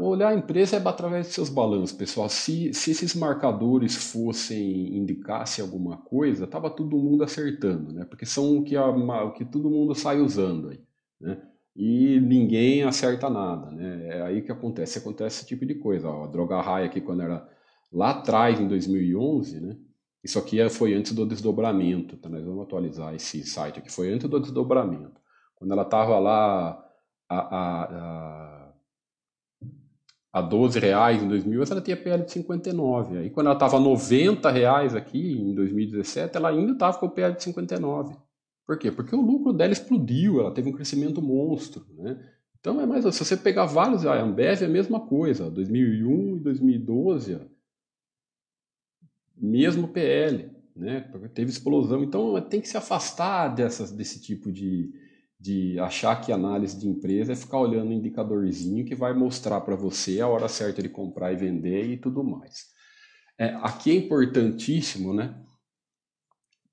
Olhar 0.00 0.28
a 0.28 0.34
empresa 0.34 0.76
é 0.76 0.86
através 0.86 1.28
de 1.28 1.32
seus 1.32 1.48
balanços, 1.48 1.96
pessoal. 1.96 2.28
Se, 2.28 2.74
se 2.74 2.90
esses 2.90 3.14
marcadores 3.14 3.96
fossem 3.96 4.94
indicassem 4.94 5.64
alguma 5.64 5.96
coisa, 5.96 6.46
tava 6.46 6.68
todo 6.68 6.98
mundo 6.98 7.24
acertando, 7.24 7.92
né? 7.92 8.04
Porque 8.04 8.26
são 8.26 8.58
o 8.58 8.64
que, 8.64 8.76
a, 8.76 8.86
o 8.86 9.32
que 9.32 9.44
todo 9.46 9.70
mundo 9.70 9.94
sai 9.94 10.20
usando 10.20 10.68
aí, 10.68 10.80
né? 11.18 11.40
E 11.76 12.18
ninguém 12.20 12.84
acerta 12.84 13.28
nada, 13.28 13.70
né? 13.70 14.08
É 14.08 14.22
aí 14.22 14.40
que 14.40 14.50
acontece, 14.50 14.98
acontece 14.98 15.40
esse 15.40 15.46
tipo 15.46 15.66
de 15.66 15.74
coisa. 15.74 16.08
Ó, 16.08 16.24
a 16.24 16.26
Droga 16.26 16.58
Raia 16.62 16.86
aqui 16.86 17.02
quando 17.02 17.22
era 17.22 17.46
lá 17.92 18.10
atrás 18.12 18.58
em 18.58 18.66
2011, 18.66 19.60
né? 19.60 19.76
Isso 20.24 20.38
aqui 20.38 20.58
é, 20.58 20.70
foi 20.70 20.94
antes 20.94 21.12
do 21.12 21.26
desdobramento, 21.26 22.16
tá? 22.16 22.30
Nós 22.30 22.42
vamos 22.44 22.62
atualizar 22.62 23.14
esse 23.14 23.44
site 23.44 23.78
aqui. 23.78 23.92
Foi 23.92 24.10
antes 24.10 24.28
do 24.28 24.40
desdobramento. 24.40 25.20
Quando 25.54 25.72
ela 25.72 25.82
estava 25.82 26.18
lá 26.18 26.82
a, 27.28 27.38
a, 27.38 27.82
a, 27.84 28.72
a 30.32 30.40
12 30.40 30.78
reais 30.80 31.22
em 31.22 31.28
2000, 31.28 31.62
ela 31.70 31.80
tinha 31.82 31.96
PL 31.96 32.24
de 32.24 32.32
59. 32.32 33.18
Aí 33.18 33.30
quando 33.30 33.48
ela 33.48 33.56
estava 33.56 33.76
a 33.76 33.80
90 33.80 34.50
reais 34.50 34.96
aqui 34.96 35.38
em 35.38 35.54
2017, 35.54 36.36
ela 36.38 36.48
ainda 36.48 36.72
estava 36.72 36.98
com 36.98 37.06
o 37.06 37.10
PL 37.10 37.34
de 37.36 37.42
59. 37.42 38.16
Por 38.66 38.78
quê? 38.78 38.90
Porque 38.90 39.14
o 39.14 39.20
lucro 39.20 39.52
dela 39.52 39.72
explodiu, 39.72 40.40
ela 40.40 40.52
teve 40.52 40.68
um 40.68 40.72
crescimento 40.72 41.22
monstro, 41.22 41.86
né? 41.96 42.18
Então 42.58 42.80
é 42.80 42.86
mais, 42.86 43.04
se 43.14 43.24
você 43.24 43.36
pegar 43.36 43.66
vários, 43.66 44.04
a 44.04 44.20
Ambev 44.20 44.62
é 44.62 44.66
a 44.66 44.68
mesma 44.68 44.98
coisa, 44.98 45.48
2001 45.48 46.36
e 46.36 46.40
2012, 46.40 47.40
mesmo 49.36 49.86
PL, 49.86 50.50
né? 50.74 51.08
Teve 51.32 51.50
explosão. 51.50 52.02
Então 52.02 52.40
tem 52.40 52.60
que 52.60 52.68
se 52.68 52.76
afastar 52.76 53.48
dessas, 53.54 53.92
desse 53.92 54.20
tipo 54.20 54.50
de, 54.50 54.92
de 55.38 55.78
achar 55.78 56.20
que 56.20 56.32
análise 56.32 56.76
de 56.76 56.88
empresa 56.88 57.34
é 57.34 57.36
ficar 57.36 57.60
olhando 57.60 57.90
um 57.90 57.92
indicadorzinho 57.92 58.84
que 58.84 58.96
vai 58.96 59.14
mostrar 59.14 59.60
para 59.60 59.76
você 59.76 60.20
a 60.20 60.26
hora 60.26 60.48
certa 60.48 60.82
de 60.82 60.88
comprar 60.88 61.32
e 61.32 61.36
vender 61.36 61.84
e 61.84 61.96
tudo 61.96 62.24
mais. 62.24 62.66
É, 63.38 63.54
aqui 63.62 63.92
é 63.92 63.94
importantíssimo, 63.94 65.14
né? 65.14 65.36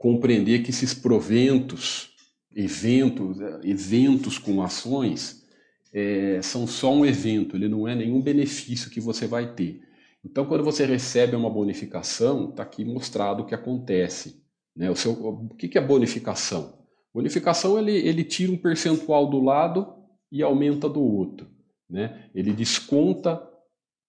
Compreender 0.04 0.64
que 0.64 0.70
esses 0.70 0.94
proventos, 0.94 2.10
eventos, 2.54 3.38
eventos 3.64 4.38
com 4.38 4.62
ações, 4.62 5.48
é, 5.94 6.42
são 6.42 6.68
só 6.68 6.94
um 6.94 7.06
evento, 7.06 7.56
ele 7.56 7.70
não 7.70 7.88
é 7.88 7.96
nenhum 7.96 8.22
benefício 8.22 8.92
que 8.92 9.00
você 9.00 9.26
vai 9.26 9.54
ter. 9.54 9.82
Então, 10.22 10.46
quando 10.46 10.62
você 10.62 10.86
recebe 10.86 11.38
uma 11.38 11.50
bonificação, 11.50 12.50
está 12.50 12.64
aqui 12.64 12.84
mostrado 12.84 13.44
o 13.44 13.46
que 13.46 13.56
acontece. 13.56 14.44
Né? 14.76 14.92
O, 14.92 14.96
seu, 14.98 15.14
o 15.14 15.56
que, 15.56 15.70
que 15.70 15.78
é 15.78 15.82
bonificação? 15.82 16.80
Bonificação 17.14 17.80
ele, 17.80 17.94
ele 17.94 18.26
tira 18.26 18.52
um 18.52 18.58
percentual 18.58 19.30
do 19.30 19.40
lado 19.40 19.88
e 20.30 20.44
aumenta 20.44 20.90
do 20.90 21.02
outro. 21.02 21.48
Né? 21.90 22.30
Ele 22.36 22.52
desconta, 22.52 23.42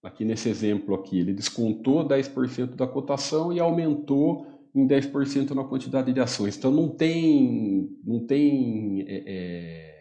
aqui 0.03 0.25
nesse 0.25 0.49
exemplo 0.49 0.93
aqui, 0.97 1.21
ele 1.21 1.33
descontou 1.33 2.05
10% 2.05 2.75
da 2.75 2.87
cotação 2.89 3.53
e 3.53 3.61
aumentou 3.61 4.54
em 4.75 4.87
10% 4.87 5.51
na 5.51 5.65
quantidade 5.65 6.13
de 6.13 6.21
ações. 6.21 6.57
Então 6.57 6.71
não 6.71 6.89
tem, 6.89 7.89
não 8.05 8.27
tem 8.27 9.03
é, 9.07 9.23
é, 9.27 9.95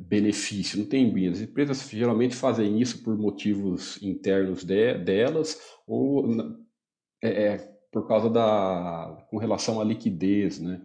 benefício, 0.00 0.78
não 0.78 0.86
tem 0.86 1.12
bem. 1.12 1.28
As 1.28 1.40
empresas 1.40 1.88
geralmente 1.88 2.34
fazem 2.34 2.80
isso 2.80 3.02
por 3.02 3.16
motivos 3.16 4.02
internos 4.02 4.64
de, 4.64 4.98
delas 4.98 5.60
ou 5.86 6.28
é, 7.22 7.44
é, 7.44 7.72
por 7.92 8.08
causa 8.08 8.28
da 8.28 9.24
com 9.30 9.36
relação 9.36 9.80
à 9.80 9.84
liquidez, 9.84 10.58
né? 10.58 10.80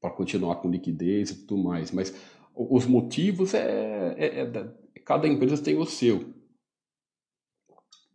Para 0.00 0.10
continuar 0.10 0.56
com 0.56 0.70
liquidez 0.70 1.30
e 1.30 1.46
tudo 1.46 1.62
mais. 1.62 1.92
Mas 1.92 2.14
os 2.54 2.86
motivos 2.86 3.54
é, 3.54 4.14
é, 4.18 4.40
é 4.40 4.50
cada 5.04 5.28
empresa 5.28 5.62
tem 5.62 5.76
o 5.76 5.86
seu. 5.86 6.37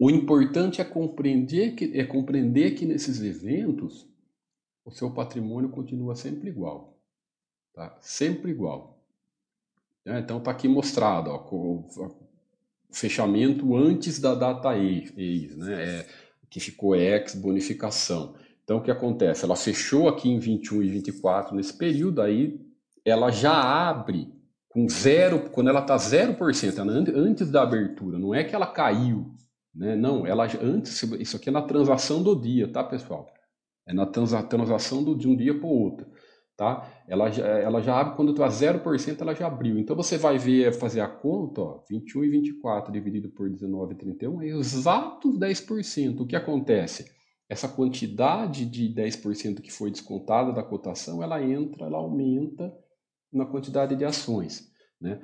O 0.04 0.12
importante 0.12 0.82
é 0.82 0.84
compreender 0.84 1.76
que, 1.76 1.98
é 1.98 2.04
compreender 2.04 2.72
que 2.72 2.86
nesses 2.86 3.22
eventos 3.22 4.06
o 4.84 4.92
seu 4.92 5.10
patrimônio 5.10 5.70
continua 5.70 6.14
sempre 6.14 6.50
igual. 6.50 7.00
Tá? 7.74 7.98
Sempre 8.02 8.52
igual. 8.52 9.02
É, 10.06 10.20
então 10.20 10.40
está 10.40 10.52
aqui 10.52 10.68
mostrado 10.68 11.30
ó, 11.30 11.38
o, 11.50 11.88
fechamento 12.92 13.78
antes 13.78 14.20
da 14.20 14.36
data 14.36 14.78
ex, 14.78 15.56
né? 15.56 16.00
É, 16.00 16.08
que 16.50 16.60
ficou 16.60 16.98
ex 16.98 17.34
bonificação. 17.34 18.36
Então 18.62 18.80
o 18.80 18.84
que 18.84 18.92
acontece? 18.92 19.46
Ela 19.46 19.56
fechou 19.56 20.10
aqui 20.10 20.28
em 20.28 20.38
21 20.38 20.84
e 20.84 20.90
24 20.90 21.56
nesse 21.56 21.78
período, 21.78 22.22
aí 22.22 22.60
ela 23.06 23.32
já 23.32 23.54
abre 23.54 24.34
com 24.68 24.86
zero, 24.90 25.50
quando 25.50 25.70
ela 25.70 25.80
está 25.80 25.96
0%, 25.96 26.78
ela, 26.78 26.92
antes 26.92 27.50
da 27.50 27.62
abertura, 27.62 28.20
não 28.20 28.36
é 28.36 28.44
que 28.44 28.54
ela 28.54 28.68
caiu, 28.68 29.34
né? 29.74 29.96
Não, 29.96 30.26
ela 30.26 30.46
antes, 30.62 31.02
isso 31.20 31.38
aqui 31.38 31.50
é 31.50 31.52
na 31.52 31.62
transação 31.62 32.22
do 32.22 32.40
dia, 32.40 32.72
tá, 32.72 32.84
pessoal? 32.84 33.28
É 33.88 33.94
na 33.94 34.06
transação 34.06 35.04
do, 35.04 35.16
de 35.16 35.28
um 35.28 35.36
dia 35.36 35.58
para 35.58 35.68
o 35.68 35.82
outro 35.82 36.08
tá? 36.56 36.88
Ela, 37.08 37.30
ela 37.30 37.82
já 37.82 38.00
abre 38.00 38.16
quando 38.16 38.32
está 38.32 38.48
0%, 38.48 39.22
ela 39.22 39.34
já 39.34 39.48
abriu. 39.48 39.78
Então 39.78 39.96
você 39.96 40.18
vai 40.18 40.38
ver, 40.38 40.74
fazer 40.74 41.02
a 41.02 41.08
conta, 41.08 41.62
ó, 41.62 41.84
21 41.90 42.24
e 42.24 42.30
24 42.30 42.92
dividido 42.92 43.30
por 43.30 43.50
19 43.50 43.94
e 43.94 43.98
31 43.98 44.42
é 44.42 44.48
exatos 44.48 45.38
10%. 45.38 46.22
O 46.22 46.28
que 46.28 46.36
acontece? 46.36 47.12
Essa 47.50 47.68
quantidade 47.68 48.66
de 48.66 48.90
10% 48.94 49.62
que 49.62 49.72
foi 49.72 49.92
descontada 49.92 50.52
da 50.54 50.64
cotação, 50.64 51.22
ela 51.22 51.44
entra, 51.44 51.86
ela 51.86 51.98
aumenta 51.98 52.74
na 53.32 53.46
quantidade 53.46 53.96
de 53.96 54.06
ações, 54.06 54.72
né? 55.02 55.22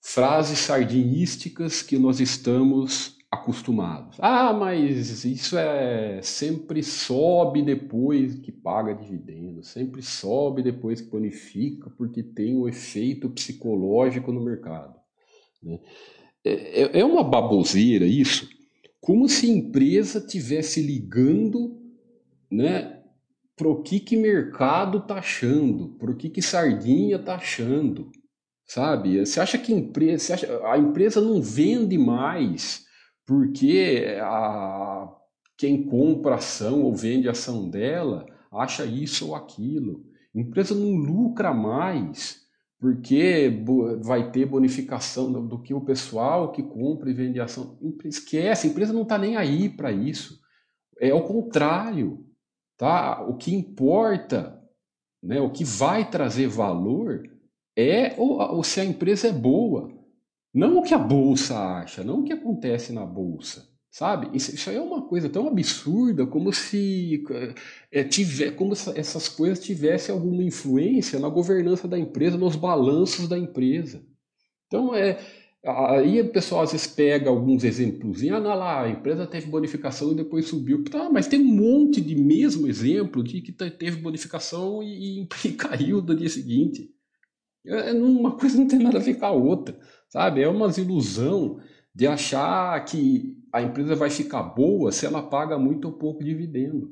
Frases 0.00 0.60
sardinísticas 0.60 1.82
que 1.82 1.98
nós 1.98 2.20
estamos 2.20 3.17
acostumados. 3.30 4.16
Ah, 4.20 4.52
mas 4.52 5.24
isso 5.24 5.58
é 5.58 6.20
sempre 6.22 6.82
sobe 6.82 7.62
depois 7.62 8.36
que 8.36 8.50
paga 8.50 8.94
dividendo, 8.94 9.62
sempre 9.62 10.02
sobe 10.02 10.62
depois 10.62 11.00
que 11.00 11.10
bonifica, 11.10 11.90
porque 11.90 12.22
tem 12.22 12.56
o 12.56 12.62
um 12.62 12.68
efeito 12.68 13.28
psicológico 13.28 14.32
no 14.32 14.40
mercado. 14.40 14.94
Né? 15.62 15.78
É, 16.44 16.82
é, 16.82 17.00
é 17.00 17.04
uma 17.04 17.22
baboseira 17.22 18.06
isso, 18.06 18.48
como 19.00 19.28
se 19.28 19.46
a 19.46 19.54
empresa 19.54 20.20
tivesse 20.20 20.80
ligando, 20.80 21.78
né? 22.50 22.94
Para 23.54 23.68
o 23.68 23.82
que 23.82 23.98
que 23.98 24.16
mercado 24.16 25.00
tá 25.00 25.16
achando, 25.16 25.88
para 25.98 26.10
o 26.10 26.16
que 26.16 26.30
que 26.30 26.40
sardinha 26.40 27.18
tá 27.18 27.34
achando, 27.34 28.10
sabe? 28.64 29.18
Você 29.18 29.40
acha 29.40 29.58
que 29.58 29.72
empresa, 29.72 30.34
acha, 30.34 30.66
a 30.68 30.78
empresa 30.78 31.20
não 31.20 31.42
vende 31.42 31.98
mais 31.98 32.86
porque 33.28 34.16
a, 34.22 35.06
quem 35.58 35.82
compra 35.82 36.36
ação 36.36 36.82
ou 36.82 36.96
vende 36.96 37.28
ação 37.28 37.68
dela 37.68 38.24
acha 38.50 38.86
isso 38.86 39.28
ou 39.28 39.34
aquilo. 39.34 40.02
A 40.34 40.40
empresa 40.40 40.74
não 40.74 40.96
lucra 40.96 41.52
mais 41.52 42.40
porque 42.80 43.62
vai 44.00 44.30
ter 44.30 44.46
bonificação 44.46 45.30
do, 45.30 45.46
do 45.46 45.60
que 45.60 45.74
o 45.74 45.80
pessoal 45.82 46.52
que 46.52 46.62
compra 46.62 47.10
e 47.10 47.12
vende 47.12 47.38
ação. 47.38 47.78
Esquece, 48.02 48.66
a 48.66 48.70
empresa 48.70 48.94
não 48.94 49.02
está 49.02 49.18
nem 49.18 49.36
aí 49.36 49.68
para 49.68 49.92
isso. 49.92 50.40
É 50.98 51.12
o 51.12 51.22
contrário. 51.22 52.24
Tá? 52.78 53.22
O 53.28 53.36
que 53.36 53.54
importa, 53.54 54.58
né, 55.22 55.38
o 55.38 55.50
que 55.50 55.64
vai 55.64 56.08
trazer 56.08 56.46
valor 56.46 57.24
é 57.76 58.14
ou, 58.16 58.38
ou 58.38 58.64
se 58.64 58.80
a 58.80 58.84
empresa 58.86 59.28
é 59.28 59.32
boa. 59.32 59.97
Não 60.58 60.78
o 60.78 60.82
que 60.82 60.92
a 60.92 60.98
bolsa 60.98 61.56
acha, 61.56 62.02
não 62.02 62.18
o 62.18 62.24
que 62.24 62.32
acontece 62.32 62.92
na 62.92 63.06
bolsa, 63.06 63.68
sabe? 63.88 64.36
Isso, 64.36 64.52
isso 64.52 64.68
aí 64.68 64.74
é 64.74 64.80
uma 64.80 65.02
coisa 65.02 65.28
tão 65.28 65.46
absurda 65.46 66.26
como 66.26 66.52
se 66.52 67.22
é, 67.92 68.02
tiver, 68.02 68.56
como 68.56 68.72
essas 68.72 69.28
coisas 69.28 69.60
tivessem 69.60 70.12
alguma 70.12 70.42
influência 70.42 71.20
na 71.20 71.28
governança 71.28 71.86
da 71.86 71.96
empresa, 71.96 72.36
nos 72.36 72.56
balanços 72.56 73.28
da 73.28 73.38
empresa. 73.38 74.02
Então 74.66 74.92
é 74.96 75.20
Aí 75.64 76.20
o 76.20 76.32
pessoal 76.32 76.62
às 76.62 76.72
vezes 76.72 76.86
pega 76.86 77.28
alguns 77.28 77.64
exemplos, 77.64 78.22
e 78.22 78.30
ah, 78.30 78.38
lá, 78.38 78.84
a 78.84 78.88
empresa 78.88 79.26
teve 79.26 79.50
bonificação 79.50 80.12
e 80.12 80.14
depois 80.14 80.46
subiu. 80.46 80.84
Tá, 80.84 81.10
mas 81.10 81.26
tem 81.26 81.40
um 81.40 81.44
monte 81.54 82.00
de 82.00 82.14
mesmo 82.14 82.66
exemplo 82.66 83.22
de 83.22 83.42
que 83.42 83.52
teve 83.52 84.00
bonificação 84.00 84.82
e, 84.82 85.22
e, 85.22 85.28
e 85.44 85.52
caiu 85.52 86.00
no 86.00 86.16
dia 86.16 86.28
seguinte. 86.28 86.90
É, 87.66 87.92
uma 87.92 88.36
coisa 88.36 88.56
não 88.56 88.68
tem 88.68 88.78
nada 88.78 88.98
a 88.98 89.02
ver 89.02 89.14
com 89.14 89.26
a 89.26 89.32
outra 89.32 89.78
sabe? 90.08 90.42
É 90.42 90.48
uma 90.48 90.68
ilusão 90.76 91.60
de 91.94 92.06
achar 92.06 92.84
que 92.84 93.36
a 93.52 93.62
empresa 93.62 93.94
vai 93.94 94.10
ficar 94.10 94.42
boa 94.42 94.92
se 94.92 95.06
ela 95.06 95.22
paga 95.22 95.58
muito 95.58 95.86
ou 95.86 95.92
pouco 95.92 96.22
dividendo. 96.22 96.90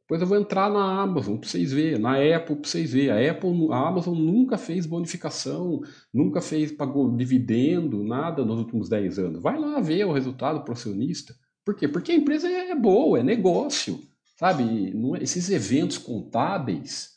Depois 0.00 0.20
eu 0.20 0.26
vou 0.26 0.38
entrar 0.38 0.70
na 0.70 1.02
Amazon 1.02 1.36
para 1.36 1.48
vocês 1.48 1.72
verem, 1.72 1.98
na 1.98 2.12
Apple 2.12 2.54
para 2.56 2.70
vocês 2.70 2.92
verem. 2.92 3.10
A 3.10 3.30
Apple, 3.32 3.68
a 3.72 3.88
Amazon 3.88 4.16
nunca 4.16 4.56
fez 4.56 4.86
bonificação, 4.86 5.80
nunca 6.14 6.40
fez 6.40 6.70
pagou 6.70 7.10
dividendo, 7.16 8.04
nada 8.04 8.44
nos 8.44 8.58
últimos 8.60 8.88
10 8.88 9.18
anos. 9.18 9.42
Vai 9.42 9.58
lá 9.58 9.80
ver 9.80 10.04
o 10.04 10.12
resultado 10.12 10.62
pro 10.62 10.74
acionista. 10.74 11.34
Por 11.64 11.74
quê? 11.74 11.88
Porque 11.88 12.12
a 12.12 12.14
empresa 12.14 12.48
é 12.48 12.72
boa, 12.76 13.18
é 13.18 13.24
negócio, 13.24 13.98
sabe? 14.38 14.62
É, 14.62 15.22
esses 15.24 15.50
eventos 15.50 15.98
contábeis 15.98 17.10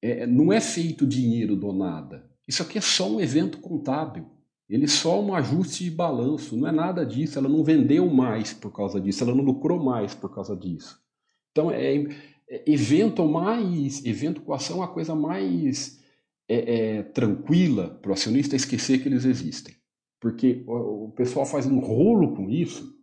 é, 0.00 0.28
não 0.28 0.52
é 0.52 0.60
feito 0.60 1.04
dinheiro 1.04 1.56
do 1.56 1.72
nada. 1.72 2.30
Isso 2.46 2.62
aqui 2.62 2.78
é 2.78 2.80
só 2.80 3.10
um 3.10 3.20
evento 3.20 3.58
contábil. 3.58 4.30
Ele 4.68 4.84
é 4.84 4.88
só 4.88 5.22
um 5.22 5.34
ajuste 5.34 5.84
de 5.84 5.90
balanço, 5.90 6.56
não 6.56 6.66
é 6.66 6.72
nada 6.72 7.06
disso. 7.06 7.38
Ela 7.38 7.48
não 7.48 7.62
vendeu 7.62 8.08
mais 8.10 8.52
por 8.52 8.72
causa 8.72 9.00
disso, 9.00 9.22
ela 9.22 9.34
não 9.34 9.44
lucrou 9.44 9.82
mais 9.82 10.14
por 10.14 10.34
causa 10.34 10.56
disso. 10.56 11.00
Então, 11.52 11.70
é, 11.70 11.96
é 12.48 12.70
evento 12.70 13.24
mais, 13.26 14.04
evento 14.04 14.42
com 14.42 14.52
ação 14.52 14.82
é 14.82 14.84
a 14.84 14.88
coisa 14.88 15.14
mais 15.14 16.02
é, 16.48 16.96
é, 16.96 17.02
tranquila 17.02 17.98
para 18.02 18.10
o 18.10 18.14
acionista 18.14 18.56
esquecer 18.56 19.02
que 19.02 19.08
eles 19.08 19.24
existem. 19.24 19.74
Porque 20.20 20.64
o, 20.66 21.06
o 21.06 21.12
pessoal 21.12 21.46
faz 21.46 21.66
um 21.66 21.78
rolo 21.78 22.34
com 22.34 22.50
isso 22.50 22.94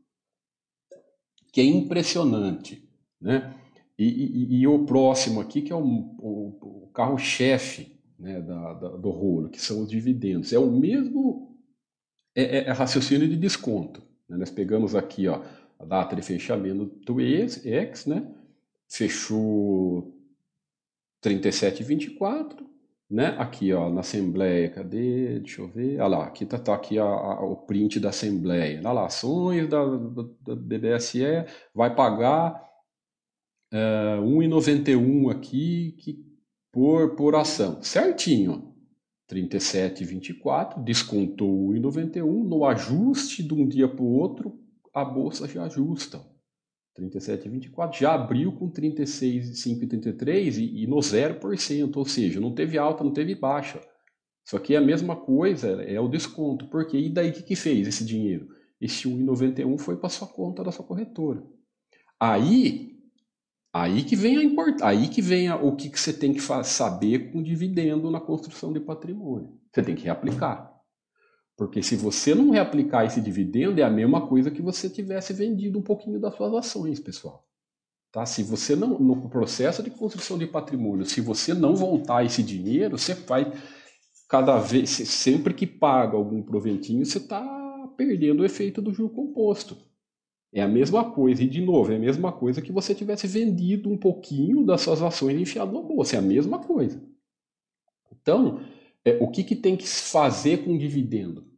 que 1.52 1.62
é 1.62 1.64
impressionante. 1.64 2.90
Né? 3.22 3.56
E, 3.98 4.06
e, 4.06 4.56
e, 4.60 4.68
o 4.68 4.86
próximo 4.86 5.40
aqui, 5.40 5.62
que 5.62 5.72
é 5.72 5.76
o, 5.76 5.82
o, 5.82 6.84
o 6.86 6.92
carro-chefe 6.94 8.00
né, 8.20 8.42
da, 8.42 8.74
da, 8.74 8.90
do 8.90 9.10
rolo, 9.12 9.50
que 9.50 9.62
são 9.62 9.82
os 9.82 9.90
dividendos. 9.90 10.52
É 10.52 10.58
o 10.58 10.72
mesmo 10.72 11.53
é, 12.36 12.44
é, 12.44 12.58
é 12.66 12.72
raciocínio 12.72 13.28
de 13.28 13.38
desconto. 13.38 14.02
Né? 14.28 14.38
Nós 14.38 14.50
pegamos 14.50 14.96
aqui 14.96 15.28
ó, 15.28 15.42
a 15.80 15.86
data 15.86 16.16
de 16.16 16.22
fechamento 16.22 16.86
do 17.06 17.20
X, 17.20 18.06
né? 18.06 18.28
fechou 18.94 20.14
37,24, 21.24 22.64
né? 23.10 23.36
Aqui, 23.40 23.74
ó, 23.74 23.90
na 23.90 24.02
Assembleia, 24.02 24.70
cadê? 24.70 25.40
Deixa 25.40 25.62
eu 25.62 25.68
ver. 25.68 26.00
Olha 26.00 26.08
lá, 26.18 26.26
aqui 26.26 26.46
tá, 26.46 26.60
tá 26.60 26.74
aqui 26.76 27.00
a, 27.00 27.04
a, 27.04 27.44
o 27.44 27.56
print 27.56 28.00
da 28.00 28.10
Assembleia. 28.10 28.80
Olha 28.80 28.92
lá, 28.92 29.06
ações 29.06 29.68
da, 29.68 29.84
da, 29.86 30.56
BBSE 30.56 31.46
vai 31.74 31.96
pagar 31.96 32.64
é, 33.72 34.18
1,91 34.20 35.32
aqui 35.32 35.94
que, 36.00 36.26
por, 36.72 37.16
por 37.16 37.36
ação. 37.36 37.82
Certinho. 37.82 38.73
37,24, 39.30 40.84
descontou 40.84 41.70
1,91, 41.70 42.44
no 42.44 42.66
ajuste 42.66 43.44
de 43.44 43.54
um 43.54 43.68
dia 43.68 43.88
para 43.88 44.04
o 44.04 44.14
outro, 44.14 44.60
a 44.94 45.04
bolsa 45.04 45.48
já 45.48 45.64
ajusta. 45.64 46.22
37,24 46.98 48.00
já 48.00 48.14
abriu 48.14 48.52
com 48.52 48.70
36,533 48.70 50.58
e, 50.58 50.84
e 50.84 50.88
no 50.88 50.98
0%, 50.98 51.96
ou 51.96 52.06
seja, 52.06 52.40
não 52.40 52.54
teve 52.54 52.78
alta, 52.78 53.04
não 53.04 53.12
teve 53.12 53.34
baixa. 53.34 53.82
Isso 54.46 54.56
aqui 54.58 54.76
é 54.76 54.78
a 54.78 54.82
mesma 54.82 55.16
coisa, 55.16 55.82
é 55.84 56.00
o 56.00 56.08
desconto. 56.08 56.68
Porque 56.68 56.98
e 56.98 57.10
daí 57.10 57.30
o 57.30 57.34
que, 57.34 57.44
que 57.44 57.56
fez 57.56 57.88
esse 57.88 58.06
dinheiro? 58.06 58.48
Esse 58.80 59.08
1,91 59.08 59.78
foi 59.80 59.98
para 59.98 60.10
sua 60.10 60.28
conta 60.28 60.64
da 60.64 60.72
sua 60.72 60.86
corretora. 60.86 61.44
Aí 62.20 62.93
Aí 63.74 64.04
que 64.04 64.16
vem 64.16 64.38
a 64.38 64.44
import... 64.44 64.82
aí 64.84 65.08
que 65.08 65.22
vem 65.22 65.48
a... 65.48 65.56
o 65.56 65.76
que, 65.76 65.90
que 65.90 66.00
você 66.00 66.14
tem 66.14 66.32
que 66.32 66.42
saber 66.64 67.32
com 67.32 67.42
dividendo 67.42 68.12
na 68.12 68.22
construção 68.22 68.72
de 68.72 68.80
patrimônio. 68.80 69.58
Você 69.72 69.82
tem 69.82 69.96
que 69.96 70.04
reaplicar. 70.04 70.72
Porque 71.58 71.82
se 71.82 71.96
você 71.96 72.36
não 72.36 72.52
reaplicar 72.52 73.06
esse 73.06 73.20
dividendo, 73.20 73.80
é 73.80 73.84
a 73.84 73.90
mesma 73.90 74.28
coisa 74.28 74.52
que 74.52 74.62
você 74.62 74.90
tivesse 74.90 75.34
vendido 75.34 75.80
um 75.80 75.82
pouquinho 75.82 76.20
das 76.20 76.36
suas 76.36 76.54
ações, 76.54 77.00
pessoal. 77.00 77.48
Tá? 78.12 78.28
Se 78.28 78.44
você 78.44 78.76
não, 78.76 79.00
no 79.00 79.28
processo 79.28 79.82
de 79.82 79.90
construção 79.90 80.38
de 80.38 80.46
patrimônio, 80.46 81.06
se 81.06 81.20
você 81.20 81.52
não 81.52 81.76
voltar 81.76 82.24
esse 82.24 82.44
dinheiro, 82.44 82.98
você 82.98 83.16
vai 83.16 83.52
cada 84.30 84.60
vez, 84.60 84.90
sempre 84.90 85.54
que 85.54 85.66
paga 85.66 86.16
algum 86.16 86.42
proventinho, 86.42 87.06
você 87.06 87.18
está 87.18 87.44
perdendo 87.98 88.42
o 88.42 88.46
efeito 88.46 88.82
do 88.82 88.94
juro 88.94 89.10
composto. 89.10 89.78
É 90.54 90.62
a 90.62 90.68
mesma 90.68 91.12
coisa, 91.12 91.44
e 91.44 91.48
de 91.48 91.62
novo, 91.62 91.92
é 91.92 91.96
a 91.96 92.00
mesma 92.00 92.32
coisa 92.32 92.62
que 92.62 92.72
você 92.72 92.94
tivesse 92.94 93.26
vendido 93.28 93.90
um 93.90 93.98
pouquinho 93.98 94.64
das 94.64 94.82
suas 94.82 95.02
ações 95.02 95.38
e 95.38 95.42
enfiado 95.42 95.74
na 95.74 95.82
bolsa. 95.82 96.16
É 96.16 96.20
a 96.20 96.22
mesma 96.22 96.60
coisa. 96.60 97.02
Então, 98.12 98.62
é, 99.04 99.18
o 99.20 99.30
que, 99.30 99.44
que 99.44 99.56
tem 99.56 99.76
que 99.76 99.88
fazer 99.88 100.64
com 100.64 100.76
o 100.76 100.78
dividendo? 100.78 101.52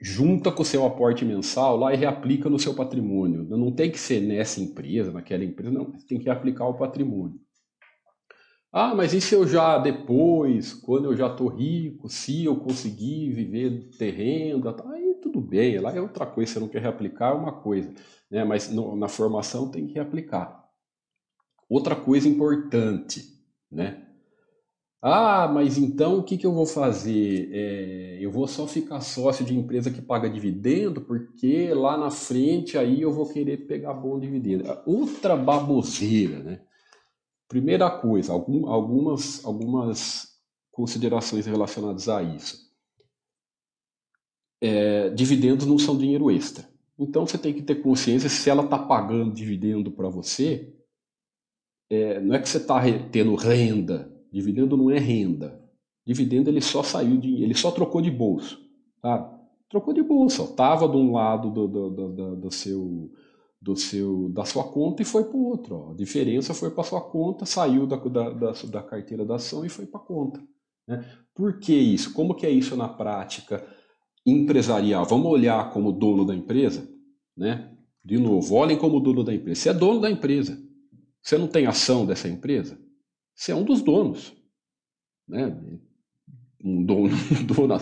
junta 0.00 0.52
com 0.52 0.62
o 0.62 0.64
seu 0.64 0.86
aporte 0.86 1.24
mensal 1.24 1.76
lá 1.76 1.92
e 1.92 1.96
reaplica 1.96 2.48
no 2.48 2.58
seu 2.58 2.74
patrimônio. 2.74 3.44
Não 3.44 3.72
tem 3.72 3.90
que 3.90 3.98
ser 3.98 4.20
nessa 4.20 4.60
empresa, 4.60 5.12
naquela 5.12 5.44
empresa, 5.44 5.70
não. 5.70 5.92
Você 5.92 6.06
tem 6.06 6.18
que 6.18 6.30
aplicar 6.30 6.66
o 6.66 6.74
patrimônio. 6.74 7.40
Ah, 8.72 8.94
mas 8.94 9.14
e 9.14 9.20
se 9.20 9.34
eu 9.34 9.46
já 9.46 9.78
depois, 9.78 10.74
quando 10.74 11.06
eu 11.06 11.16
já 11.16 11.26
estou 11.28 11.48
rico, 11.48 12.08
se 12.08 12.44
eu 12.44 12.56
conseguir 12.56 13.32
viver 13.32 13.88
ter 13.98 14.10
renda, 14.10 14.72
tá, 14.74 14.88
aí 14.92 15.14
tudo 15.22 15.40
bem, 15.40 15.78
lá 15.78 15.94
é 15.94 16.00
outra 16.00 16.26
coisa, 16.26 16.52
você 16.52 16.60
não 16.60 16.68
quer 16.68 16.82
reaplicar 16.82 17.32
é 17.32 17.34
uma 17.34 17.52
coisa, 17.52 17.92
né? 18.30 18.44
mas 18.44 18.70
no, 18.70 18.94
na 18.94 19.08
formação 19.08 19.70
tem 19.70 19.86
que 19.86 19.94
reaplicar. 19.94 20.68
Outra 21.68 21.96
coisa 21.96 22.28
importante, 22.28 23.24
né? 23.70 24.04
Ah, 25.00 25.46
mas 25.48 25.78
então 25.78 26.18
o 26.18 26.22
que, 26.24 26.36
que 26.36 26.46
eu 26.46 26.52
vou 26.52 26.66
fazer? 26.66 27.50
É, 27.52 28.18
eu 28.20 28.32
vou 28.32 28.48
só 28.48 28.66
ficar 28.66 29.00
sócio 29.00 29.44
de 29.44 29.54
empresa 29.56 29.90
que 29.90 30.02
paga 30.02 30.28
dividendo, 30.28 31.00
porque 31.02 31.72
lá 31.72 31.96
na 31.96 32.10
frente 32.10 32.76
aí 32.76 33.00
eu 33.02 33.12
vou 33.12 33.28
querer 33.28 33.58
pegar 33.68 33.94
bom 33.94 34.18
dividendo. 34.18 34.64
Outra 34.86 35.36
baboseira, 35.36 36.40
né? 36.40 36.60
Primeira 37.48 37.90
coisa, 37.90 38.32
algum, 38.32 38.68
algumas, 38.68 39.44
algumas 39.44 40.38
considerações 40.70 41.46
relacionadas 41.46 42.08
a 42.08 42.22
isso. 42.22 42.68
É, 44.60 45.10
dividendos 45.10 45.66
não 45.66 45.78
são 45.78 45.96
dinheiro 45.96 46.30
extra. 46.30 46.68
Então 46.98 47.26
você 47.26 47.38
tem 47.38 47.54
que 47.54 47.62
ter 47.62 47.76
consciência 47.76 48.28
se 48.28 48.50
ela 48.50 48.64
está 48.64 48.78
pagando 48.78 49.32
dividendo 49.32 49.90
para 49.90 50.08
você, 50.08 50.74
é, 51.90 52.20
não 52.20 52.34
é 52.34 52.40
que 52.40 52.48
você 52.48 52.58
está 52.58 52.80
tendo 53.10 53.34
renda 53.34 54.18
Dividendo 54.30 54.76
não 54.76 54.90
é 54.90 54.98
renda. 54.98 55.60
Dividendo 56.06 56.50
ele 56.50 56.60
só 56.60 56.82
saiu 56.82 57.16
de, 57.16 57.42
ele 57.42 57.54
só 57.54 57.70
trocou 57.70 58.00
de 58.00 58.10
bolso, 58.10 58.60
tá? 59.00 59.34
Trocou 59.68 59.92
de 59.92 60.02
bolsa, 60.02 60.44
estava 60.44 60.88
de 60.88 60.96
um 60.96 61.12
lado 61.12 61.50
do, 61.50 61.68
do, 61.68 61.90
do, 61.90 62.36
do, 62.36 62.50
seu 62.50 63.12
do 63.60 63.74
seu 63.76 64.28
da 64.28 64.44
sua 64.44 64.64
conta 64.64 65.02
e 65.02 65.04
foi 65.04 65.24
para 65.24 65.36
o 65.36 65.44
outro. 65.46 65.74
Ó. 65.74 65.90
A 65.92 65.94
diferença 65.94 66.54
foi 66.54 66.70
para 66.70 66.84
sua 66.84 67.00
conta, 67.00 67.44
saiu 67.44 67.86
da, 67.86 67.96
da, 67.96 68.30
da, 68.30 68.52
da 68.52 68.82
carteira 68.82 69.24
da 69.24 69.36
ação 69.36 69.64
e 69.64 69.68
foi 69.68 69.86
para 69.86 70.00
a 70.00 70.04
conta. 70.04 70.40
Né? 70.86 71.04
Por 71.34 71.58
que 71.58 71.74
isso? 71.74 72.12
Como 72.12 72.34
que 72.34 72.46
é 72.46 72.50
isso 72.50 72.76
na 72.76 72.88
prática 72.88 73.66
empresarial? 74.24 75.04
Vamos 75.04 75.26
olhar 75.26 75.72
como 75.72 75.92
dono 75.92 76.24
da 76.24 76.34
empresa, 76.34 76.88
né? 77.36 77.74
De 78.04 78.16
novo, 78.16 78.54
olhem 78.54 78.78
como 78.78 79.00
dono 79.00 79.22
da 79.22 79.34
empresa. 79.34 79.60
Você 79.60 79.68
é 79.68 79.74
dono 79.74 80.00
da 80.00 80.10
empresa. 80.10 80.58
Você 81.20 81.36
não 81.36 81.48
tem 81.48 81.66
ação 81.66 82.06
dessa 82.06 82.28
empresa? 82.28 82.80
Você 83.34 83.52
é 83.52 83.54
um 83.54 83.64
dos 83.64 83.82
donos. 83.82 84.32
Né? 85.28 85.54
Um 86.64 86.82
dono, 86.84 87.14
um 87.38 87.44
dono 87.44 87.74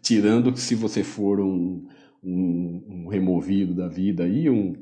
tirando 0.00 0.52
que 0.52 0.60
se 0.60 0.74
você 0.74 1.02
for 1.02 1.40
um, 1.40 1.86
um, 2.24 2.84
um, 2.88 3.08
removido 3.08 3.74
da 3.74 3.88
vida 3.88 4.24
aí, 4.24 4.48
um, 4.48 4.74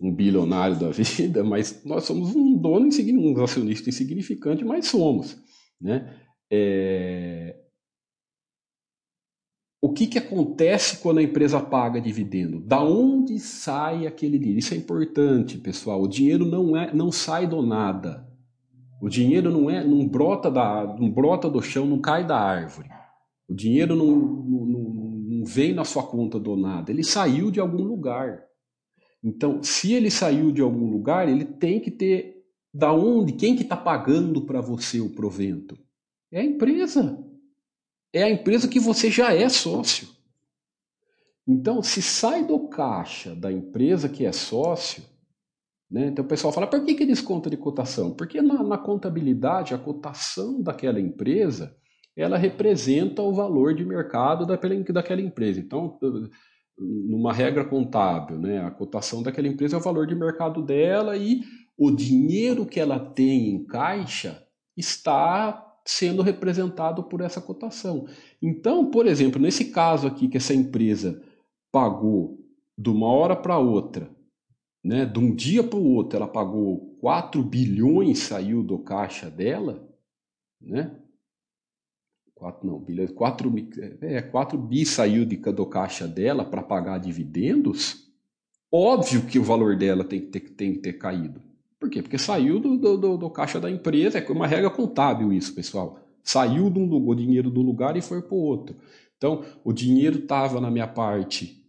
um 0.00 0.14
bilionário 0.14 0.78
da 0.78 0.90
vida, 0.94 1.42
mas 1.42 1.84
nós 1.84 2.04
somos 2.04 2.34
um 2.34 2.56
dono, 2.56 2.88
um 2.88 3.42
acionista 3.42 3.88
insignificante, 3.88 4.64
mas 4.64 4.86
somos. 4.86 5.36
Né? 5.80 6.14
É... 6.50 7.56
O 9.82 9.92
que, 9.92 10.06
que 10.06 10.18
acontece 10.18 10.96
quando 11.02 11.18
a 11.18 11.22
empresa 11.22 11.60
paga 11.60 12.00
dividendo? 12.00 12.58
Da 12.58 12.82
onde 12.82 13.38
sai 13.38 14.06
aquele 14.06 14.38
dinheiro? 14.38 14.58
Isso 14.58 14.72
é 14.72 14.78
importante, 14.78 15.58
pessoal. 15.58 16.00
O 16.00 16.08
dinheiro 16.08 16.46
não, 16.46 16.74
é, 16.74 16.94
não 16.94 17.12
sai 17.12 17.46
do 17.46 17.60
nada. 17.60 18.26
O 19.02 19.10
dinheiro 19.10 19.50
não 19.50 19.68
é, 19.68 19.84
não 19.84 20.08
brota 20.08 20.50
da, 20.50 20.96
não 20.98 21.10
brota 21.10 21.50
do 21.50 21.60
chão, 21.60 21.84
não 21.84 22.00
cai 22.00 22.26
da 22.26 22.40
árvore. 22.40 22.88
O 23.46 23.54
dinheiro 23.54 23.94
não, 23.94 24.06
não, 24.06 24.93
vem 25.44 25.74
na 25.74 25.84
sua 25.84 26.02
conta 26.06 26.38
do 26.38 26.56
nada. 26.56 26.90
Ele 26.90 27.04
saiu 27.04 27.50
de 27.50 27.60
algum 27.60 27.82
lugar. 27.82 28.42
Então, 29.22 29.62
se 29.62 29.92
ele 29.92 30.10
saiu 30.10 30.50
de 30.50 30.60
algum 30.60 30.90
lugar, 30.90 31.28
ele 31.28 31.44
tem 31.44 31.80
que 31.80 31.90
ter 31.90 32.44
da 32.72 32.92
onde, 32.92 33.34
quem 33.34 33.54
que 33.54 33.62
está 33.62 33.76
pagando 33.76 34.44
para 34.44 34.60
você 34.60 35.00
o 35.00 35.14
provento? 35.14 35.78
É 36.32 36.40
a 36.40 36.44
empresa. 36.44 37.24
É 38.12 38.22
a 38.24 38.30
empresa 38.30 38.68
que 38.68 38.80
você 38.80 39.10
já 39.10 39.32
é 39.32 39.48
sócio. 39.48 40.08
Então, 41.46 41.82
se 41.82 42.02
sai 42.02 42.44
do 42.44 42.68
caixa 42.68 43.34
da 43.34 43.52
empresa 43.52 44.08
que 44.08 44.24
é 44.24 44.32
sócio, 44.32 45.04
né? 45.94 46.06
Então 46.06 46.24
o 46.24 46.28
pessoal 46.28 46.52
fala, 46.52 46.66
por 46.66 46.84
que, 46.84 46.94
que 46.94 47.06
desconta 47.06 47.48
de 47.48 47.56
cotação? 47.56 48.12
Porque 48.12 48.42
na, 48.42 48.64
na 48.64 48.76
contabilidade, 48.76 49.74
a 49.74 49.78
cotação 49.78 50.60
daquela 50.60 51.00
empresa, 51.00 51.76
ela 52.16 52.36
representa 52.38 53.22
o 53.22 53.32
valor 53.32 53.74
de 53.74 53.84
mercado 53.84 54.46
daquela, 54.46 55.20
empresa. 55.20 55.60
Então, 55.60 55.98
numa 56.78 57.32
regra 57.32 57.64
contábil, 57.64 58.38
né, 58.38 58.64
a 58.64 58.70
cotação 58.70 59.22
daquela 59.22 59.48
empresa 59.48 59.76
é 59.76 59.78
o 59.78 59.82
valor 59.82 60.06
de 60.06 60.14
mercado 60.14 60.62
dela 60.62 61.16
e 61.16 61.42
o 61.76 61.90
dinheiro 61.90 62.66
que 62.66 62.78
ela 62.78 62.98
tem 62.98 63.48
em 63.50 63.64
caixa 63.64 64.46
está 64.76 65.60
sendo 65.84 66.22
representado 66.22 67.04
por 67.04 67.20
essa 67.20 67.40
cotação. 67.40 68.06
Então, 68.40 68.90
por 68.90 69.06
exemplo, 69.06 69.40
nesse 69.40 69.66
caso 69.66 70.06
aqui 70.06 70.28
que 70.28 70.36
essa 70.36 70.54
empresa 70.54 71.22
pagou 71.70 72.38
de 72.76 72.90
uma 72.90 73.08
hora 73.08 73.36
para 73.36 73.58
outra 73.58 74.08
né, 74.84 75.06
de 75.06 75.18
um 75.18 75.34
dia 75.34 75.64
para 75.64 75.78
o 75.78 75.94
outro, 75.94 76.18
ela 76.18 76.28
pagou 76.28 76.98
4 77.00 77.42
bilhões, 77.42 78.18
saiu 78.18 78.62
do 78.62 78.78
caixa 78.78 79.30
dela, 79.30 79.88
né? 80.60 81.00
4 82.44 82.66
não, 82.66 82.78
bilhões, 82.78 83.10
4, 83.10 83.54
é, 84.02 84.20
4 84.20 84.58
bi 84.58 84.84
saiu 84.84 85.24
de, 85.24 85.36
do 85.36 85.64
caixa 85.64 86.06
dela 86.06 86.44
para 86.44 86.62
pagar 86.62 86.98
dividendos, 86.98 88.06
óbvio 88.70 89.22
que 89.22 89.38
o 89.38 89.42
valor 89.42 89.78
dela 89.78 90.04
tem 90.04 90.20
que 90.20 90.26
ter, 90.26 90.40
tem 90.40 90.72
que 90.74 90.80
ter 90.80 90.92
caído. 90.94 91.40
Por 91.80 91.88
quê? 91.88 92.02
Porque 92.02 92.18
saiu 92.18 92.60
do, 92.60 92.76
do, 92.76 93.16
do 93.16 93.30
caixa 93.30 93.58
da 93.58 93.70
empresa, 93.70 94.18
é 94.18 94.30
uma 94.32 94.46
regra 94.46 94.68
contábil 94.68 95.32
isso, 95.32 95.54
pessoal. 95.54 95.98
Saiu 96.22 96.68
do, 96.68 96.82
o 96.82 97.14
dinheiro 97.14 97.50
do 97.50 97.62
lugar 97.62 97.96
e 97.96 98.02
foi 98.02 98.20
para 98.20 98.34
o 98.34 98.40
outro. 98.40 98.76
Então, 99.16 99.42
o 99.64 99.72
dinheiro 99.72 100.18
estava 100.18 100.60
na 100.60 100.70
minha 100.70 100.86
parte 100.86 101.64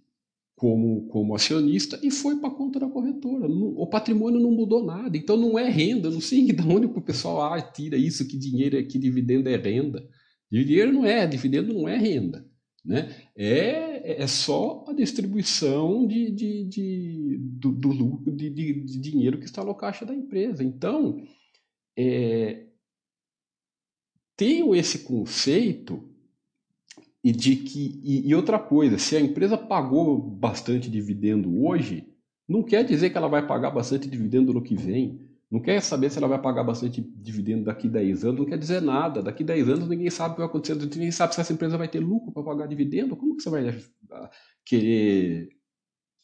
como, 0.58 1.08
como 1.08 1.36
acionista 1.36 1.98
e 2.04 2.12
foi 2.12 2.36
para 2.36 2.50
a 2.50 2.54
conta 2.54 2.82
da 2.82 2.90
corretora. 2.90 3.48
O 3.48 3.88
patrimônio 3.88 4.42
não 4.42 4.52
mudou 4.52 4.84
nada, 4.84 5.16
então 5.16 5.38
não 5.38 5.58
é 5.58 5.70
renda. 5.70 6.10
Não 6.10 6.20
sei 6.20 6.44
de 6.52 6.62
onde 6.68 6.86
o 6.86 7.02
pessoal 7.02 7.54
ah, 7.54 7.62
tira 7.62 7.96
isso, 7.96 8.28
que 8.28 8.38
dinheiro 8.38 8.78
é 8.78 8.84
que 8.84 9.00
dividendo 9.00 9.48
é 9.48 9.56
renda. 9.56 10.06
Dinheiro 10.52 10.92
não 10.92 11.06
é, 11.06 11.28
dividendo 11.28 11.74
não 11.74 11.88
é 11.88 11.98
renda. 11.98 12.46
Né? 12.84 13.16
É, 13.36 14.22
é 14.22 14.28
só 14.28 14.86
a 14.88 14.94
distribuição 14.94 16.06
de, 16.06 16.30
de, 16.32 16.64
de, 16.66 17.38
do, 17.40 17.72
do 17.72 18.32
de, 18.32 18.50
de, 18.50 18.74
de 18.86 19.00
dinheiro 19.00 19.40
que 19.40 19.46
está 19.46 19.64
no 19.64 19.74
caixa 19.74 20.06
da 20.06 20.14
empresa. 20.14 20.64
Então, 20.64 21.26
é, 21.98 22.68
tenho 24.38 24.76
esse 24.76 25.00
conceito 25.00 26.08
e 27.24 27.32
de 27.32 27.56
que 27.56 28.00
e, 28.04 28.30
e, 28.30 28.36
outra 28.36 28.60
coisa, 28.60 29.00
se 29.00 29.16
a 29.16 29.20
empresa 29.20 29.58
pagou 29.58 30.22
bastante 30.22 30.90
dividendo 30.90 31.64
hoje, 31.66 32.08
não 32.48 32.62
quer 32.62 32.86
dizer 32.86 33.10
que 33.10 33.18
ela 33.18 33.28
vai 33.28 33.48
pagar 33.48 33.72
bastante 33.72 34.08
dividendo 34.08 34.54
no 34.54 34.62
que 34.62 34.76
vem. 34.76 35.25
Não 35.50 35.62
quer 35.62 35.80
saber 35.82 36.10
se 36.10 36.18
ela 36.18 36.28
vai 36.28 36.42
pagar 36.42 36.64
bastante 36.64 37.02
dividendo 37.02 37.66
daqui 37.66 37.88
10 37.88 38.26
anos, 38.26 38.40
não 38.40 38.46
quer 38.46 38.58
dizer 38.58 38.82
nada. 38.82 39.22
Daqui 39.22 39.44
10 39.44 39.70
anos 39.70 39.88
ninguém 39.88 40.10
sabe 40.10 40.32
o 40.32 40.36
que 40.36 40.42
vai 40.42 40.50
acontecer, 40.50 40.76
ninguém 40.76 41.12
sabe 41.12 41.36
se 41.36 41.42
essa 41.42 41.54
empresa 41.54 41.78
vai 41.78 41.88
ter 41.88 42.00
lucro 42.00 42.32
para 42.32 42.44
pagar 42.44 42.68
dividendo. 42.68 43.16
Como 43.16 43.36
que 43.36 43.44
você 43.44 43.50
vai 43.50 43.70
ah, 44.12 44.32
querer 44.66 45.50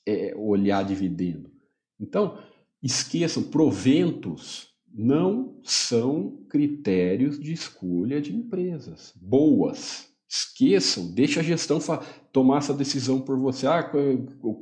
é, 0.07 0.33
olhar 0.35 0.83
dividendo? 0.83 1.51
Então, 1.99 2.37
esqueçam, 2.81 3.43
proventos 3.43 4.71
não 4.93 5.59
são 5.63 6.43
critérios 6.49 7.39
de 7.39 7.53
escolha 7.53 8.19
de 8.19 8.35
empresas 8.35 9.13
boas. 9.15 10.10
Esqueçam, 10.33 11.13
deixa 11.13 11.41
a 11.41 11.43
gestão 11.43 11.77
tomar 12.31 12.59
essa 12.59 12.73
decisão 12.73 13.19
por 13.19 13.37
você. 13.37 13.67
Ah, 13.67 13.83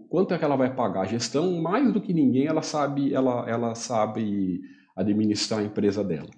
quanto 0.10 0.34
é 0.34 0.38
que 0.40 0.44
ela 0.44 0.56
vai 0.56 0.74
pagar? 0.74 1.02
A 1.02 1.06
gestão, 1.06 1.62
mais 1.62 1.94
do 1.94 2.02
que 2.02 2.12
ninguém, 2.12 2.48
ela 2.48 2.64
sabe, 2.64 3.14
ela, 3.14 3.48
ela 3.48 3.76
sabe 3.76 4.62
administrar 4.96 5.60
a 5.60 5.64
empresa 5.64 6.04
dela. 6.04 6.32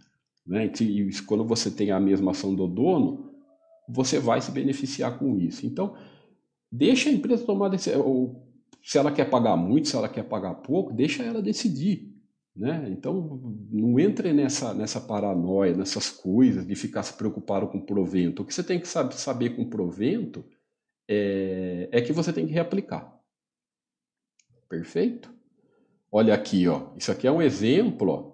Né? 0.46 0.70
E 0.82 1.10
quando 1.26 1.46
você 1.46 1.72
tem 1.72 1.92
a 1.92 2.00
mesma 2.00 2.32
ação 2.32 2.54
do 2.54 2.68
dono, 2.68 3.32
você 3.88 4.20
vai 4.20 4.42
se 4.42 4.52
beneficiar 4.52 5.18
com 5.18 5.40
isso. 5.40 5.66
Então, 5.66 5.96
deixa 6.70 7.10
a 7.10 7.14
empresa 7.14 7.46
tomar 7.46 7.70
decisão. 7.70 8.36
Se 8.84 8.98
ela 8.98 9.14
quer 9.14 9.30
pagar 9.30 9.56
muito, 9.56 9.88
se 9.88 9.96
ela 9.96 10.10
quer 10.10 10.24
pagar 10.24 10.56
pouco, 10.56 10.92
deixa 10.92 11.24
ela 11.24 11.42
decidir. 11.42 12.11
Né? 12.56 12.88
Então, 12.90 13.40
não 13.72 14.00
entre 14.00 14.34
nessa, 14.34 14.74
nessa 14.74 15.00
paranoia, 15.00 15.76
nessas 15.76 16.10
coisas 16.10 16.66
de 16.68 16.76
ficar 16.76 17.04
se 17.04 17.14
preocupado 17.14 17.68
com 17.68 17.80
provento. 17.80 18.42
O 18.42 18.46
que 18.46 18.54
você 18.54 18.64
tem 18.64 18.80
que 18.80 18.88
saber, 18.88 19.56
com 19.56 19.70
provento 19.70 20.44
é, 21.08 21.88
é 21.92 22.02
que 22.02 22.12
você 22.12 22.34
tem 22.34 22.46
que 22.46 22.54
reaplicar. 22.54 23.18
Perfeito? 24.70 25.34
Olha 26.12 26.34
aqui, 26.34 26.68
ó. 26.68 26.90
isso 26.98 27.12
aqui 27.12 27.26
é 27.26 27.32
um 27.32 27.42
exemplo 27.42 28.10
ó, 28.10 28.32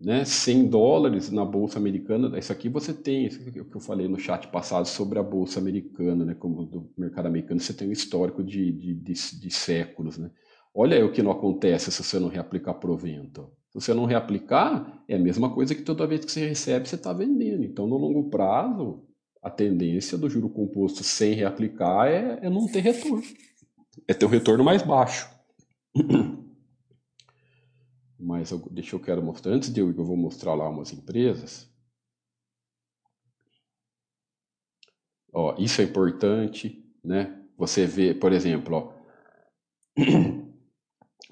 né, 0.00 0.24
100 0.24 0.68
dólares 0.68 1.30
na 1.30 1.44
bolsa 1.44 1.78
americana. 1.78 2.38
Isso 2.38 2.52
aqui 2.52 2.68
você 2.68 2.94
tem, 2.94 3.26
isso 3.26 3.50
que 3.50 3.58
eu 3.58 3.80
falei 3.80 4.06
no 4.06 4.18
chat 4.18 4.46
passado 4.48 4.86
sobre 4.86 5.18
a 5.18 5.22
bolsa 5.22 5.58
americana, 5.58 6.24
né, 6.24 6.34
como 6.34 6.64
do 6.64 6.92
mercado 6.96 7.26
americano, 7.26 7.58
você 7.58 7.74
tem 7.74 7.88
um 7.88 7.92
histórico 7.92 8.42
de, 8.44 8.70
de, 8.70 8.94
de, 8.94 9.12
de 9.12 9.50
séculos. 9.50 10.16
Né? 10.16 10.30
Olha 10.80 10.96
aí 10.96 11.02
o 11.02 11.10
que 11.10 11.24
não 11.24 11.32
acontece 11.32 11.90
se 11.90 12.04
você 12.04 12.20
não 12.20 12.28
reaplicar 12.28 12.72
provento. 12.74 13.50
Se 13.68 13.80
você 13.80 13.92
não 13.92 14.04
reaplicar, 14.04 15.02
é 15.08 15.16
a 15.16 15.18
mesma 15.18 15.52
coisa 15.52 15.74
que 15.74 15.82
toda 15.82 16.06
vez 16.06 16.24
que 16.24 16.30
você 16.30 16.46
recebe, 16.46 16.88
você 16.88 16.94
está 16.94 17.12
vendendo. 17.12 17.64
Então, 17.64 17.84
no 17.88 17.96
longo 17.96 18.30
prazo, 18.30 19.04
a 19.42 19.50
tendência 19.50 20.16
do 20.16 20.30
juro 20.30 20.48
composto 20.48 21.02
sem 21.02 21.34
reaplicar 21.34 22.06
é, 22.06 22.38
é 22.42 22.48
não 22.48 22.68
ter 22.68 22.78
retorno. 22.78 23.24
É 24.06 24.14
ter 24.14 24.24
um 24.24 24.28
retorno 24.28 24.62
mais 24.62 24.80
baixo. 24.80 25.28
Mas 28.16 28.52
eu, 28.52 28.60
deixa 28.70 28.94
eu 28.94 29.00
quero 29.00 29.20
mostrar. 29.20 29.50
Antes 29.50 29.72
de 29.72 29.80
eu, 29.80 29.88
eu 29.88 30.04
vou 30.04 30.16
mostrar 30.16 30.54
lá 30.54 30.68
umas 30.68 30.92
empresas. 30.92 31.68
Ó, 35.32 35.56
isso 35.58 35.80
é 35.80 35.84
importante, 35.84 36.88
né? 37.02 37.36
Você 37.56 37.84
vê, 37.84 38.14
por 38.14 38.32
exemplo, 38.32 38.76
ó, 38.76 38.92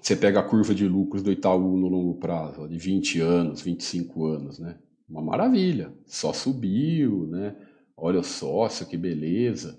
você 0.07 0.15
pega 0.15 0.39
a 0.39 0.43
curva 0.45 0.73
de 0.73 0.87
lucros 0.87 1.21
do 1.21 1.33
Itaú 1.33 1.77
no 1.77 1.89
longo 1.89 2.15
prazo, 2.15 2.69
de 2.69 2.79
20 2.79 3.21
anos, 3.21 3.61
25 3.61 4.25
anos, 4.27 4.61
né? 4.61 4.79
Uma 5.09 5.21
maravilha, 5.21 5.93
só 6.07 6.33
subiu, 6.33 7.27
né? 7.27 7.57
Olha 7.97 8.21
o 8.21 8.23
sócio, 8.23 8.87
que 8.87 8.97
beleza, 8.97 9.77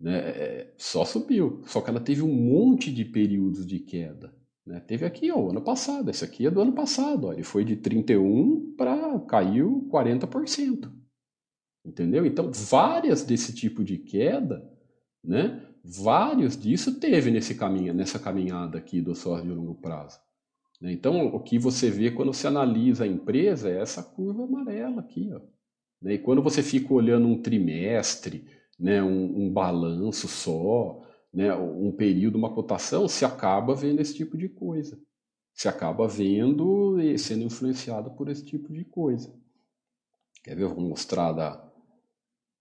né? 0.00 0.16
É, 0.20 0.74
só 0.78 1.04
subiu, 1.04 1.60
só 1.66 1.82
que 1.82 1.90
ela 1.90 2.00
teve 2.00 2.22
um 2.22 2.32
monte 2.32 2.90
de 2.90 3.04
períodos 3.04 3.66
de 3.66 3.78
queda. 3.78 4.34
Né? 4.66 4.80
Teve 4.80 5.04
aqui 5.04 5.30
ó, 5.30 5.38
o 5.38 5.50
ano 5.50 5.60
passado, 5.60 6.08
esse 6.08 6.24
aqui 6.24 6.46
é 6.46 6.50
do 6.50 6.62
ano 6.62 6.72
passado, 6.72 7.26
ó, 7.26 7.34
ele 7.34 7.42
foi 7.42 7.62
de 7.62 7.76
31 7.76 8.74
para 8.74 9.20
caiu 9.20 9.86
40%. 9.92 10.90
Entendeu? 11.84 12.24
Então, 12.24 12.50
várias 12.50 13.22
desse 13.22 13.54
tipo 13.54 13.84
de 13.84 13.98
queda, 13.98 14.66
né? 15.22 15.67
Vários 15.90 16.54
disso 16.54 17.00
teve 17.00 17.30
nesse 17.30 17.54
caminho, 17.54 17.94
nessa 17.94 18.18
caminhada 18.18 18.76
aqui 18.76 19.00
do 19.00 19.14
sócio 19.14 19.46
de 19.46 19.52
longo 19.52 19.74
prazo. 19.74 20.18
Né? 20.78 20.92
Então, 20.92 21.28
o 21.28 21.40
que 21.40 21.58
você 21.58 21.90
vê 21.90 22.10
quando 22.10 22.34
você 22.34 22.46
analisa 22.46 23.04
a 23.04 23.06
empresa 23.06 23.70
é 23.70 23.80
essa 23.80 24.02
curva 24.02 24.44
amarela 24.44 25.00
aqui. 25.00 25.30
Ó. 25.32 25.40
Né? 26.02 26.14
E 26.14 26.18
quando 26.18 26.42
você 26.42 26.62
fica 26.62 26.92
olhando 26.92 27.26
um 27.26 27.40
trimestre, 27.40 28.44
né, 28.78 29.02
um, 29.02 29.46
um 29.46 29.50
balanço 29.50 30.28
só, 30.28 31.02
né, 31.32 31.54
um 31.54 31.90
período, 31.90 32.36
uma 32.36 32.54
cotação, 32.54 33.08
se 33.08 33.24
acaba 33.24 33.74
vendo 33.74 34.00
esse 34.00 34.14
tipo 34.14 34.36
de 34.36 34.48
coisa. 34.48 35.00
Se 35.54 35.68
acaba 35.68 36.06
vendo 36.06 37.00
e 37.00 37.18
sendo 37.18 37.44
influenciado 37.44 38.10
por 38.10 38.28
esse 38.28 38.44
tipo 38.44 38.74
de 38.74 38.84
coisa. 38.84 39.34
Quer 40.44 40.54
ver? 40.54 40.64
Eu 40.64 40.74
vou 40.74 40.84
mostrar 40.84 41.32
da, 41.32 41.67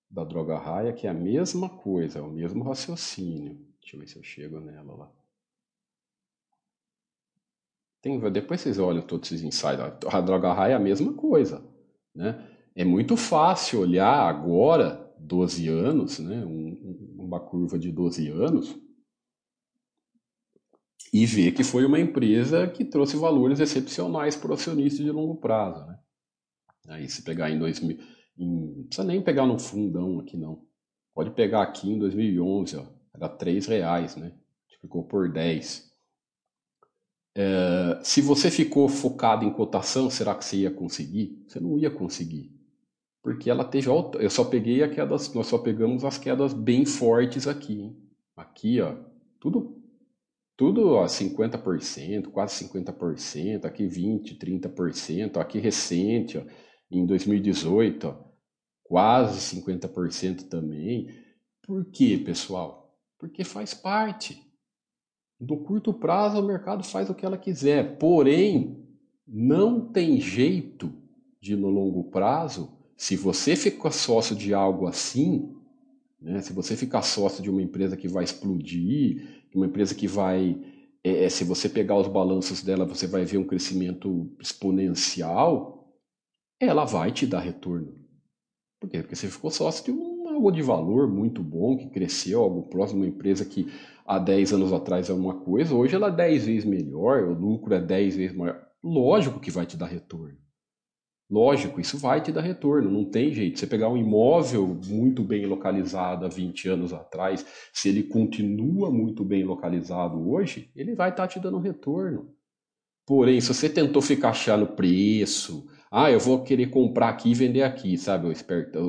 da 0.09 0.23
droga 0.23 0.57
raia 0.57 0.93
que 0.93 1.07
é 1.07 1.09
a 1.09 1.13
mesma 1.13 1.69
coisa, 1.69 2.19
é 2.19 2.21
o 2.21 2.29
mesmo 2.29 2.63
raciocínio. 2.63 3.59
Deixa 3.79 3.95
eu 3.95 3.99
ver 3.99 4.07
se 4.07 4.15
eu 4.17 4.23
chego 4.23 4.59
nela 4.59 4.95
lá. 4.95 5.11
Tem, 8.01 8.19
depois 8.31 8.61
vocês 8.61 8.79
olham 8.79 9.01
todos 9.01 9.31
esses 9.31 9.43
insights. 9.43 9.79
A 10.11 10.21
droga 10.21 10.53
raia 10.53 10.73
é 10.73 10.75
a 10.75 10.79
mesma 10.79 11.13
coisa. 11.13 11.63
Né? 12.13 12.47
É 12.75 12.85
muito 12.85 13.17
fácil 13.17 13.81
olhar 13.81 14.27
agora, 14.27 15.13
12 15.19 15.67
anos, 15.67 16.19
né? 16.19 16.45
Um, 16.45 17.15
uma 17.17 17.39
curva 17.39 17.77
de 17.77 17.91
12 17.91 18.29
anos 18.29 18.77
e 21.11 21.25
ver 21.25 21.53
que 21.53 21.63
foi 21.63 21.85
uma 21.85 21.99
empresa 21.99 22.67
que 22.67 22.83
trouxe 22.83 23.15
valores 23.15 23.59
excepcionais 23.59 24.35
para 24.35 24.51
o 24.51 24.53
acionista 24.53 25.03
de 25.03 25.11
longo 25.11 25.35
prazo. 25.35 25.85
Né? 25.85 25.99
Aí 26.89 27.09
se 27.09 27.21
pegar 27.23 27.49
em 27.49 27.57
2000, 27.57 27.97
em, 28.37 28.75
não 28.77 28.83
precisa 28.85 29.07
nem 29.07 29.21
pegar 29.21 29.45
no 29.45 29.59
fundão 29.59 30.19
aqui 30.19 30.37
não, 30.37 30.63
pode 31.13 31.31
pegar 31.31 31.63
aqui 31.63 31.91
em 31.91 31.99
2011, 31.99 32.77
ó, 32.77 32.85
era 33.13 33.29
3 33.29 33.65
reais, 33.67 34.15
né? 34.15 34.33
ficou 34.79 35.03
por 35.03 35.31
10. 35.31 35.91
É, 37.35 37.99
se 38.03 38.21
você 38.21 38.51
ficou 38.51 38.87
focado 38.87 39.43
em 39.43 39.51
cotação, 39.51 40.09
será 40.09 40.35
que 40.35 40.45
você 40.45 40.57
ia 40.57 40.71
conseguir? 40.71 41.43
Você 41.47 41.59
não 41.59 41.77
ia 41.77 41.89
conseguir 41.89 42.57
porque 43.27 43.49
ela 43.49 43.65
teve 43.65 43.89
alta. 43.89 44.19
Eu 44.19 44.29
só 44.29 44.45
peguei 44.45 44.81
a 44.81 44.87
quedas, 44.87 45.33
nós 45.33 45.47
só 45.47 45.57
pegamos 45.57 46.05
as 46.05 46.17
quedas 46.17 46.53
bem 46.53 46.85
fortes 46.85 47.45
aqui. 47.45 47.81
Hein? 47.81 47.97
Aqui, 48.37 48.79
ó, 48.79 48.95
tudo, 49.37 49.81
tudo 50.55 50.91
ó, 50.91 51.03
50%, 51.05 52.27
quase 52.29 52.63
50%, 52.63 53.65
aqui 53.65 53.85
20%, 53.85 54.37
30%, 54.37 55.41
aqui 55.41 55.59
recente, 55.59 56.37
ó, 56.37 56.43
em 56.89 57.05
2018, 57.05 58.07
ó, 58.07 58.15
quase 58.87 59.55
50% 59.55 60.47
também. 60.47 61.09
Por 61.61 61.85
quê, 61.85 62.17
pessoal? 62.17 62.97
Porque 63.17 63.43
faz 63.43 63.73
parte. 63.73 64.41
Do 65.39 65.57
curto 65.57 65.93
prazo, 65.93 66.39
o 66.39 66.45
mercado 66.45 66.83
faz 66.83 67.09
o 67.09 67.13
que 67.13 67.25
ela 67.25 67.37
quiser, 67.37 67.97
porém, 67.97 68.83
não 69.27 69.91
tem 69.91 70.19
jeito 70.19 70.91
de 71.39 71.55
no 71.55 71.69
longo 71.69 72.05
prazo 72.05 72.75
se 72.95 73.15
você 73.15 73.55
ficar 73.55 73.91
sócio 73.91 74.35
de 74.35 74.53
algo 74.53 74.87
assim, 74.87 75.55
né, 76.19 76.41
se 76.41 76.51
você 76.51 76.75
ficar 76.75 77.03
sócio 77.03 77.43
de 77.43 77.49
uma 77.51 77.61
empresa 77.61 77.95
que 77.95 78.07
vai 78.07 78.23
explodir, 78.23 79.45
uma 79.57 79.65
empresa 79.65 79.95
que 79.95 80.07
vai. 80.07 80.59
É, 81.03 81.25
é, 81.25 81.29
se 81.29 81.43
você 81.43 81.67
pegar 81.69 81.95
os 81.97 82.07
balanços 82.07 82.63
dela, 82.63 82.85
você 82.85 83.07
vai 83.07 83.25
ver 83.25 83.37
um 83.37 83.43
crescimento 83.43 84.29
exponencial, 84.39 85.95
ela 86.59 86.85
vai 86.85 87.11
te 87.11 87.25
dar 87.25 87.39
retorno. 87.39 87.96
Por 88.79 88.89
quê? 88.89 88.99
Porque 88.99 89.15
você 89.15 89.27
ficou 89.27 89.49
sócio 89.49 89.85
de 89.85 89.91
um, 89.91 90.29
algo 90.29 90.51
de 90.51 90.61
valor 90.61 91.07
muito 91.07 91.41
bom, 91.41 91.75
que 91.77 91.89
cresceu, 91.89 92.41
algo 92.41 92.63
próximo, 92.69 93.01
uma 93.01 93.07
empresa 93.07 93.43
que 93.43 93.71
há 94.05 94.19
10 94.19 94.53
anos 94.53 94.71
atrás 94.71 95.09
é 95.09 95.13
uma 95.13 95.39
coisa, 95.39 95.73
hoje 95.73 95.95
ela 95.95 96.07
é 96.07 96.11
10 96.11 96.45
vezes 96.45 96.65
melhor, 96.65 97.23
o 97.23 97.33
lucro 97.33 97.73
é 97.73 97.81
10 97.81 98.15
vezes 98.15 98.35
maior. 98.35 98.61
Lógico 98.83 99.39
que 99.39 99.51
vai 99.51 99.65
te 99.65 99.75
dar 99.75 99.87
retorno. 99.87 100.37
Lógico, 101.29 101.81
isso 101.81 101.97
vai 101.97 102.21
te 102.21 102.31
dar 102.31 102.39
retorno, 102.39 102.89
não 102.89 103.03
tem 103.03 103.33
jeito. 103.33 103.59
Você 103.59 103.67
pegar 103.67 103.89
um 103.89 103.97
imóvel 103.97 104.79
muito 104.87 105.23
bem 105.23 105.45
localizado 105.45 106.25
há 106.25 106.29
20 106.29 106.69
anos 106.69 106.93
atrás, 106.93 107.45
se 107.73 107.89
ele 107.89 108.03
continua 108.03 108.89
muito 108.89 109.25
bem 109.25 109.43
localizado 109.43 110.29
hoje, 110.29 110.71
ele 110.73 110.95
vai 110.95 111.09
estar 111.09 111.23
tá 111.23 111.27
te 111.27 111.39
dando 111.39 111.59
retorno. 111.59 112.33
Porém, 113.05 113.41
se 113.41 113.53
você 113.53 113.69
tentou 113.69 114.01
ficar 114.01 114.29
achando 114.29 114.67
preço, 114.67 115.67
ah, 115.91 116.11
eu 116.11 116.19
vou 116.19 116.43
querer 116.43 116.67
comprar 116.67 117.09
aqui 117.09 117.31
e 117.31 117.33
vender 117.33 117.63
aqui, 117.63 117.97
sabe, 117.97 118.27
o 118.27 118.31
esperto. 118.31 118.79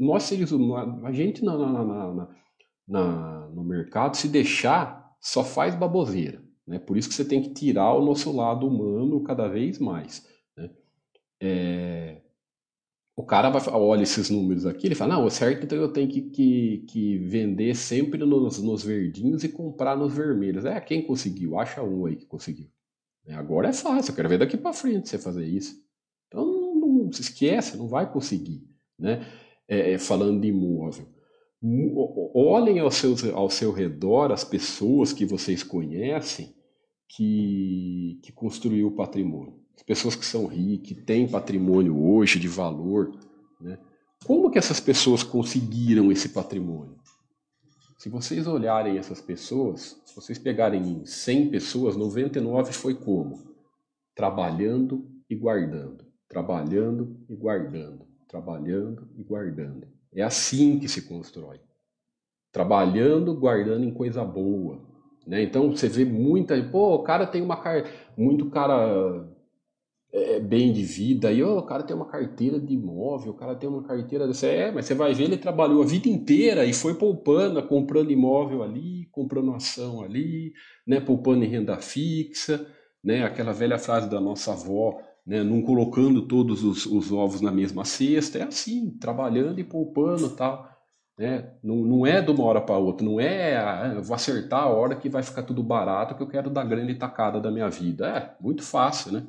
Nós 0.00 0.22
seres 0.22 0.50
humanos, 0.50 1.04
a 1.04 1.12
gente 1.12 1.44
na, 1.44 1.56
na, 1.56 1.84
na, 1.84 2.28
na, 2.88 3.48
no 3.48 3.64
mercado, 3.64 4.16
se 4.16 4.28
deixar, 4.28 5.14
só 5.20 5.44
faz 5.44 5.74
baboseira. 5.74 6.42
Né? 6.66 6.78
Por 6.78 6.96
isso 6.96 7.08
que 7.08 7.14
você 7.14 7.24
tem 7.24 7.42
que 7.42 7.52
tirar 7.52 7.92
o 7.94 8.04
nosso 8.04 8.34
lado 8.34 8.66
humano 8.66 9.22
cada 9.22 9.48
vez 9.48 9.78
mais. 9.78 10.26
É, 11.40 12.22
o 13.16 13.24
cara 13.24 13.50
vai, 13.50 13.62
olha 13.74 14.02
esses 14.02 14.30
números 14.30 14.66
aqui, 14.66 14.86
ele 14.86 14.94
fala, 14.94 15.14
não, 15.14 15.26
o 15.26 15.30
certo 15.30 15.64
então 15.64 15.78
eu 15.78 15.92
tenho 15.92 16.08
que, 16.08 16.22
que, 16.22 16.78
que 16.88 17.18
vender 17.18 17.74
sempre 17.76 18.18
nos, 18.24 18.60
nos 18.62 18.82
verdinhos 18.82 19.44
e 19.44 19.48
comprar 19.48 19.96
nos 19.96 20.14
vermelhos. 20.14 20.64
É, 20.64 20.80
quem 20.80 21.06
conseguiu? 21.06 21.58
Acha 21.58 21.82
um 21.82 22.06
aí 22.06 22.16
que 22.16 22.26
conseguiu. 22.26 22.68
É, 23.26 23.34
agora 23.34 23.68
é 23.68 23.72
fácil, 23.72 24.12
eu 24.12 24.16
quero 24.16 24.28
ver 24.28 24.38
daqui 24.38 24.56
para 24.56 24.72
frente 24.72 25.08
você 25.08 25.18
fazer 25.18 25.46
isso. 25.46 25.82
Então 26.28 26.44
não, 26.44 26.74
não, 26.74 27.12
se 27.12 27.22
esquece, 27.22 27.76
não 27.76 27.88
vai 27.88 28.10
conseguir. 28.10 28.62
Né? 28.98 29.26
É, 29.66 29.92
é 29.92 29.98
falando 29.98 30.40
de 30.40 30.48
imóvel. 30.48 31.08
Olhem 32.34 32.78
ao 32.78 32.90
seu, 32.90 33.14
ao 33.34 33.48
seu 33.48 33.72
redor 33.72 34.30
as 34.30 34.44
pessoas 34.44 35.12
que 35.14 35.24
vocês 35.24 35.62
conhecem 35.62 36.54
que, 37.08 38.20
que 38.22 38.32
construiu 38.32 38.88
o 38.88 38.94
patrimônio 38.94 39.64
as 39.76 39.82
pessoas 39.82 40.14
que 40.14 40.24
são 40.24 40.46
ricas, 40.46 40.88
que 40.88 40.94
têm 40.94 41.28
patrimônio 41.28 42.00
hoje 42.00 42.38
de 42.38 42.48
valor, 42.48 43.18
né? 43.60 43.78
como 44.24 44.50
que 44.50 44.58
essas 44.58 44.80
pessoas 44.80 45.22
conseguiram 45.22 46.10
esse 46.12 46.28
patrimônio? 46.28 46.96
Se 47.96 48.08
vocês 48.08 48.46
olharem 48.46 48.98
essas 48.98 49.20
pessoas, 49.20 50.00
se 50.04 50.14
vocês 50.14 50.38
pegarem 50.38 51.04
100 51.04 51.50
pessoas, 51.50 51.96
99 51.96 52.72
foi 52.72 52.94
como? 52.94 53.54
Trabalhando 54.14 55.08
e 55.28 55.34
guardando, 55.34 56.04
trabalhando 56.28 57.16
e 57.28 57.34
guardando, 57.34 58.06
trabalhando 58.28 59.08
e 59.16 59.22
guardando. 59.22 59.86
É 60.12 60.22
assim 60.22 60.78
que 60.78 60.88
se 60.88 61.02
constrói. 61.02 61.60
Trabalhando, 62.52 63.34
guardando 63.34 63.84
em 63.84 63.92
coisa 63.92 64.24
boa. 64.24 64.80
Né? 65.26 65.42
Então 65.42 65.70
você 65.70 65.88
vê 65.88 66.04
muita. 66.04 66.60
Pô, 66.70 66.94
o 66.94 67.02
cara 67.02 67.26
tem 67.26 67.42
uma 67.42 67.56
cara. 67.56 67.84
Muito 68.16 68.50
cara 68.50 69.28
é, 70.14 70.38
bem 70.38 70.72
de 70.72 70.84
vida, 70.84 71.32
e 71.32 71.42
oh, 71.42 71.58
o 71.58 71.62
cara 71.66 71.82
tem 71.82 71.96
uma 71.96 72.06
carteira 72.06 72.60
de 72.60 72.72
imóvel, 72.72 73.32
o 73.32 73.36
cara 73.36 73.56
tem 73.56 73.68
uma 73.68 73.82
carteira 73.82 74.28
dessa. 74.28 74.46
É, 74.46 74.70
mas 74.70 74.86
você 74.86 74.94
vai 74.94 75.12
ver, 75.12 75.24
ele 75.24 75.36
trabalhou 75.36 75.82
a 75.82 75.84
vida 75.84 76.08
inteira 76.08 76.64
e 76.64 76.72
foi 76.72 76.94
poupando, 76.94 77.60
comprando 77.66 78.12
imóvel 78.12 78.62
ali, 78.62 79.08
comprando 79.10 79.52
ação 79.52 80.02
ali, 80.02 80.52
né, 80.86 81.00
poupando 81.00 81.44
em 81.44 81.48
renda 81.48 81.76
fixa, 81.78 82.64
né, 83.02 83.24
aquela 83.24 83.52
velha 83.52 83.76
frase 83.76 84.08
da 84.08 84.20
nossa 84.20 84.52
avó, 84.52 85.00
né, 85.26 85.42
não 85.42 85.60
colocando 85.62 86.28
todos 86.28 86.62
os, 86.62 86.86
os, 86.86 87.10
ovos 87.10 87.40
na 87.40 87.50
mesma 87.50 87.84
cesta, 87.84 88.38
é 88.38 88.42
assim, 88.44 88.90
trabalhando 89.00 89.58
e 89.58 89.64
poupando 89.64 90.30
tal. 90.30 90.68
Né? 91.18 91.54
Não, 91.62 91.76
não 91.76 92.06
é 92.06 92.20
de 92.22 92.30
uma 92.30 92.44
hora 92.44 92.60
para 92.60 92.78
outra, 92.78 93.04
não 93.04 93.18
é 93.20 93.56
ah, 93.56 93.94
eu 93.96 94.02
vou 94.02 94.14
acertar 94.14 94.62
a 94.64 94.68
hora 94.68 94.94
que 94.96 95.08
vai 95.08 95.22
ficar 95.24 95.42
tudo 95.42 95.62
barato 95.62 96.14
que 96.14 96.22
eu 96.22 96.28
quero 96.28 96.50
dar 96.50 96.64
grande 96.64 96.94
tacada 96.94 97.40
da 97.40 97.50
minha 97.50 97.68
vida. 97.68 98.06
É 98.08 98.36
muito 98.40 98.62
fácil, 98.62 99.12
né? 99.12 99.26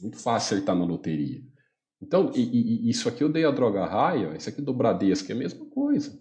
Muito 0.00 0.18
fácil 0.18 0.56
acertar 0.56 0.76
na 0.76 0.84
loteria. 0.84 1.42
Então, 2.00 2.30
e, 2.34 2.42
e, 2.42 2.90
isso 2.90 3.08
aqui 3.08 3.24
eu 3.24 3.28
dei 3.28 3.44
a 3.44 3.50
droga 3.50 3.86
raia, 3.86 4.36
isso 4.36 4.48
aqui 4.48 4.60
do 4.60 4.74
Bradesco 4.74 5.30
é 5.30 5.34
a 5.34 5.38
mesma 5.38 5.64
coisa. 5.66 6.18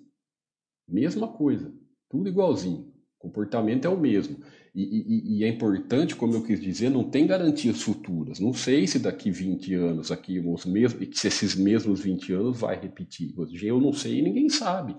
Mesma 0.88 1.28
coisa. 1.28 1.74
Tudo 2.10 2.30
igualzinho. 2.30 2.94
O 3.18 3.28
comportamento 3.28 3.86
é 3.86 3.90
o 3.90 4.00
mesmo. 4.00 4.38
E, 4.74 4.84
e, 4.84 5.38
e, 5.38 5.44
é 5.44 5.48
importante, 5.48 6.16
como 6.16 6.34
eu 6.34 6.44
quis 6.44 6.60
dizer, 6.60 6.90
não 6.90 7.10
tem 7.10 7.26
garantias 7.26 7.82
futuras. 7.82 8.40
Não 8.40 8.54
sei 8.54 8.88
se 8.88 9.00
daqui 9.00 9.32
20 9.32 9.74
anos, 9.74 10.12
aqui 10.12 10.40
os 10.40 10.66
mesmos, 10.66 11.20
se 11.20 11.28
esses 11.28 11.56
mesmos 11.56 12.02
20 12.02 12.34
anos 12.34 12.60
vai 12.60 12.80
repetir. 12.80 13.34
Hoje 13.38 13.68
eu 13.68 13.80
não 13.80 13.94
sei 13.94 14.20
e 14.20 14.22
ninguém 14.22 14.50
sabe. 14.50 14.96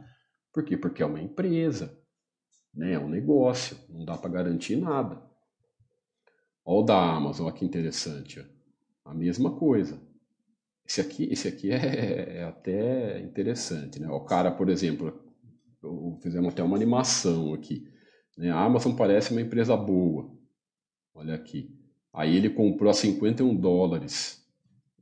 Por 0.52 0.64
quê? 0.64 0.76
Porque 0.76 1.02
é 1.02 1.06
uma 1.06 1.20
empresa, 1.20 1.94
né? 2.74 2.94
é 2.94 2.98
um 2.98 3.08
negócio, 3.08 3.76
não 3.90 4.04
dá 4.04 4.16
para 4.16 4.30
garantir 4.30 4.76
nada. 4.76 5.22
Olha 6.64 6.80
o 6.80 6.82
da 6.82 7.14
Amazon, 7.14 7.46
olha 7.46 7.54
que 7.54 7.64
interessante. 7.64 8.44
A 9.06 9.14
mesma 9.14 9.52
coisa. 9.52 10.00
Esse 10.84 11.00
aqui, 11.00 11.28
esse 11.30 11.48
aqui 11.48 11.70
é, 11.70 12.38
é 12.38 12.44
até 12.44 13.20
interessante. 13.20 14.00
Né? 14.00 14.08
O 14.08 14.20
cara, 14.20 14.50
por 14.50 14.68
exemplo, 14.68 15.12
fizemos 16.20 16.52
até 16.52 16.62
uma 16.62 16.76
animação 16.76 17.54
aqui. 17.54 17.88
Né? 18.36 18.50
A 18.50 18.60
Amazon 18.60 18.94
parece 18.94 19.30
uma 19.30 19.40
empresa 19.40 19.76
boa. 19.76 20.30
Olha 21.14 21.34
aqui. 21.34 21.74
Aí 22.12 22.36
ele 22.36 22.50
comprou 22.50 22.90
a 22.90 22.94
51 22.94 23.54
dólares 23.54 24.44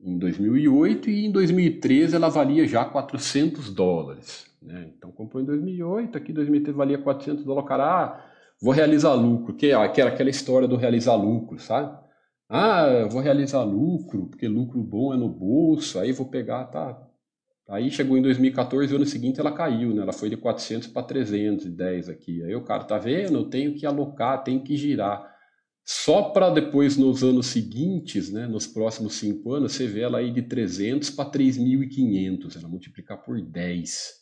em 0.00 0.18
2008 0.18 1.08
e 1.08 1.26
em 1.26 1.32
2013 1.32 2.14
ela 2.14 2.28
valia 2.28 2.66
já 2.66 2.84
400 2.84 3.72
dólares. 3.72 4.46
Né? 4.60 4.92
Então 4.96 5.10
comprou 5.10 5.42
em 5.42 5.46
2008, 5.46 6.18
aqui 6.18 6.32
em 6.32 6.34
2013 6.34 6.76
valia 6.76 6.98
400 6.98 7.44
dólares. 7.44 7.68
Cara, 7.68 7.84
ah, 7.84 8.30
vou 8.60 8.72
realizar 8.72 9.14
lucro. 9.14 9.54
Que, 9.54 9.72
ah, 9.72 9.88
que 9.88 10.00
era 10.00 10.10
aquela 10.10 10.30
história 10.30 10.68
do 10.68 10.76
realizar 10.76 11.14
lucro, 11.14 11.58
sabe? 11.58 12.03
Ah, 12.48 13.06
vou 13.10 13.20
realizar 13.20 13.62
lucro, 13.64 14.26
porque 14.26 14.46
lucro 14.46 14.82
bom 14.82 15.14
é 15.14 15.16
no 15.16 15.28
bolso, 15.28 15.98
aí 15.98 16.12
vou 16.12 16.28
pegar, 16.28 16.64
tá, 16.66 17.04
Aí 17.68 17.90
chegou 17.90 18.18
em 18.18 18.22
2014, 18.22 18.92
o 18.92 18.96
ano 18.96 19.06
seguinte 19.06 19.40
ela 19.40 19.50
caiu, 19.50 19.94
né? 19.94 20.02
Ela 20.02 20.12
foi 20.12 20.28
de 20.28 20.36
400 20.36 20.88
para 20.88 21.02
310 21.02 22.10
aqui. 22.10 22.42
Aí 22.42 22.54
o 22.54 22.62
cara 22.62 22.84
tá 22.84 22.98
vendo, 22.98 23.38
eu 23.38 23.48
tenho 23.48 23.74
que 23.74 23.86
alocar, 23.86 24.44
tenho 24.44 24.62
que 24.62 24.76
girar. 24.76 25.32
Só 25.82 26.30
para 26.30 26.50
depois 26.50 26.96
nos 26.96 27.22
anos 27.22 27.46
seguintes, 27.46 28.30
né, 28.30 28.46
nos 28.46 28.66
próximos 28.66 29.14
cinco 29.16 29.52
anos, 29.52 29.72
você 29.72 29.86
vê 29.86 30.00
ela 30.00 30.18
aí 30.18 30.30
de 30.30 30.42
300 30.42 31.10
para 31.10 31.30
3.500, 31.30 32.56
ela 32.56 32.68
multiplicar 32.68 33.22
por 33.22 33.40
10. 33.40 34.14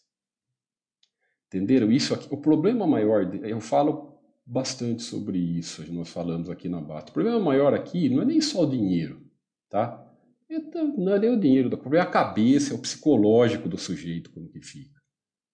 Entenderam? 1.46 1.90
Isso 1.90 2.14
aqui, 2.14 2.26
o 2.30 2.36
problema 2.36 2.86
maior, 2.86 3.32
eu 3.44 3.60
falo 3.60 4.11
bastante 4.44 5.02
sobre 5.02 5.38
isso, 5.38 5.90
nós 5.92 6.08
falamos 6.08 6.50
aqui 6.50 6.68
na 6.68 6.80
Bata. 6.80 7.10
O 7.10 7.14
problema 7.14 7.40
maior 7.40 7.74
aqui 7.74 8.08
não 8.08 8.22
é 8.22 8.24
nem 8.24 8.40
só 8.40 8.62
o 8.62 8.70
dinheiro, 8.70 9.20
tá? 9.70 10.08
Não 10.96 11.14
é 11.14 11.18
nem 11.18 11.30
o 11.30 11.40
dinheiro, 11.40 11.68
o 11.68 11.78
problema 11.78 12.04
é 12.04 12.08
a 12.08 12.10
cabeça, 12.10 12.72
é 12.72 12.76
o 12.76 12.80
psicológico 12.80 13.68
do 13.68 13.78
sujeito, 13.78 14.30
como 14.30 14.48
que 14.48 14.60
fica. 14.60 15.00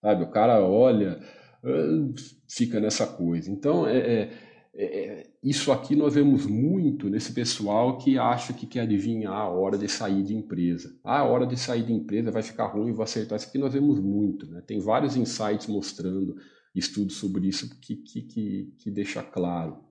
Sabe? 0.01 0.25
O 0.25 0.31
cara 0.31 0.61
olha, 0.61 1.21
ah, 1.63 2.13
fica 2.49 2.81
nessa 2.81 3.07
coisa. 3.07 3.51
Então, 3.51 3.87
é, 3.87 3.99
é, 3.99 4.31
é, 4.75 5.31
isso 5.43 5.73
aqui 5.73 5.95
nós 5.95 6.15
vemos 6.15 6.47
muito 6.47 7.09
nesse 7.09 7.33
pessoal 7.33 7.99
que 7.99 8.19
acha 8.19 8.53
que 8.53 8.67
quer 8.67 8.81
adivinhar 8.81 9.33
a 9.33 9.49
hora 9.49 9.77
de 9.77 9.89
sair 9.89 10.23
de 10.23 10.35
empresa. 10.35 10.97
Ah, 11.05 11.21
a 11.21 11.25
hora 11.25 11.47
de 11.47 11.57
sair 11.57 11.83
de 11.83 11.93
empresa 11.93 12.31
vai 12.31 12.43
ficar 12.43 12.67
ruim, 12.67 12.93
vou 12.93 13.03
acertar. 13.03 13.37
Isso 13.37 13.49
aqui 13.49 13.59
nós 13.59 13.73
vemos 13.73 14.01
muito. 14.01 14.47
Né? 14.47 14.63
Tem 14.67 14.79
vários 14.79 15.17
insights 15.17 15.67
mostrando 15.67 16.37
estudos 16.79 17.17
sobre 17.17 17.49
isso 17.49 17.79
que, 17.81 17.97
que, 17.97 18.23
que, 18.23 18.75
que 18.79 18.91
deixa 18.91 19.23
claro. 19.23 19.85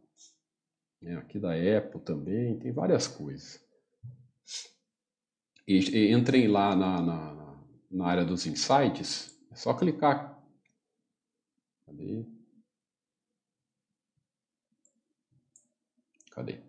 É, 1.01 1.15
aqui 1.15 1.39
da 1.39 1.51
Apple 1.51 2.01
também, 2.01 2.57
tem 2.57 2.71
várias 2.71 3.07
coisas 3.07 3.67
entrem 5.67 6.47
lá 6.47 6.75
na, 6.75 7.01
na, 7.01 7.57
na 7.91 8.05
área 8.05 8.25
dos 8.25 8.45
insights, 8.47 9.38
é 9.51 9.55
só 9.55 9.73
clicar. 9.73 10.41
Cadê? 11.85 12.25
Cadê? 16.31 16.59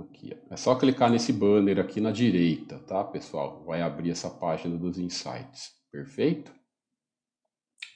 Aqui. 0.00 0.36
É 0.50 0.56
só 0.56 0.74
clicar 0.74 1.10
nesse 1.10 1.32
banner 1.32 1.78
aqui 1.78 2.00
na 2.00 2.10
direita, 2.10 2.78
tá, 2.80 3.04
pessoal? 3.04 3.62
Vai 3.64 3.82
abrir 3.82 4.10
essa 4.10 4.30
página 4.30 4.76
dos 4.76 4.98
insights. 4.98 5.74
Perfeito? 5.90 6.52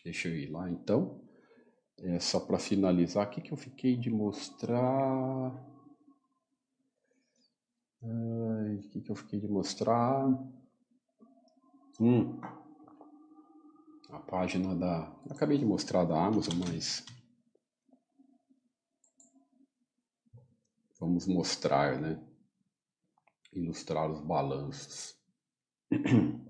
Deixa 0.06 0.28
eu 0.28 0.36
ir 0.36 0.46
lá 0.52 0.70
então. 0.70 1.20
É 1.98 2.20
só 2.20 2.38
para 2.38 2.60
finalizar, 2.60 3.26
o 3.26 3.30
que, 3.30 3.40
que 3.40 3.52
eu 3.52 3.56
fiquei 3.56 3.96
de 3.96 4.08
mostrar? 4.08 5.50
O 8.00 8.78
que, 8.92 9.00
que 9.00 9.10
eu 9.10 9.16
fiquei 9.16 9.40
de 9.40 9.48
mostrar? 9.48 10.28
Hum, 12.00 12.40
a 14.10 14.20
página 14.20 14.76
da. 14.76 15.12
Acabei 15.28 15.58
de 15.58 15.66
mostrar 15.66 16.04
da 16.04 16.24
Amazon, 16.24 16.54
mas. 16.56 17.04
Vamos 21.00 21.26
mostrar, 21.26 22.00
né? 22.00 22.24
Ilustrar 23.52 24.08
os 24.08 24.20
balanços. 24.20 25.16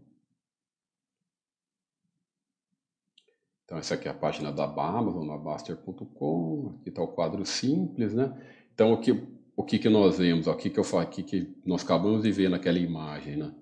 Então, 3.66 3.76
essa 3.76 3.94
aqui 3.94 4.08
é 4.08 4.10
a 4.10 4.14
página 4.14 4.50
da 4.50 4.64
Amazon, 4.64 5.26
na 5.26 5.36
Baster.com. 5.36 6.76
Aqui 6.80 6.88
está 6.88 7.02
o 7.02 7.08
quadro 7.08 7.44
simples, 7.44 8.14
né? 8.14 8.32
Então, 8.72 8.92
o 8.92 9.00
que 9.00 9.12
o 9.56 9.64
que, 9.64 9.78
que 9.78 9.88
nós 9.88 10.18
vemos, 10.18 10.46
o 10.46 10.54
que, 10.54 10.68
que 10.68 10.78
eu 10.78 10.84
falo, 10.84 11.02
aqui 11.02 11.22
que 11.22 11.50
nós 11.64 11.82
acabamos 11.82 12.22
de 12.22 12.30
ver 12.30 12.50
naquela 12.50 12.78
imagem, 12.78 13.36
né? 13.36 13.54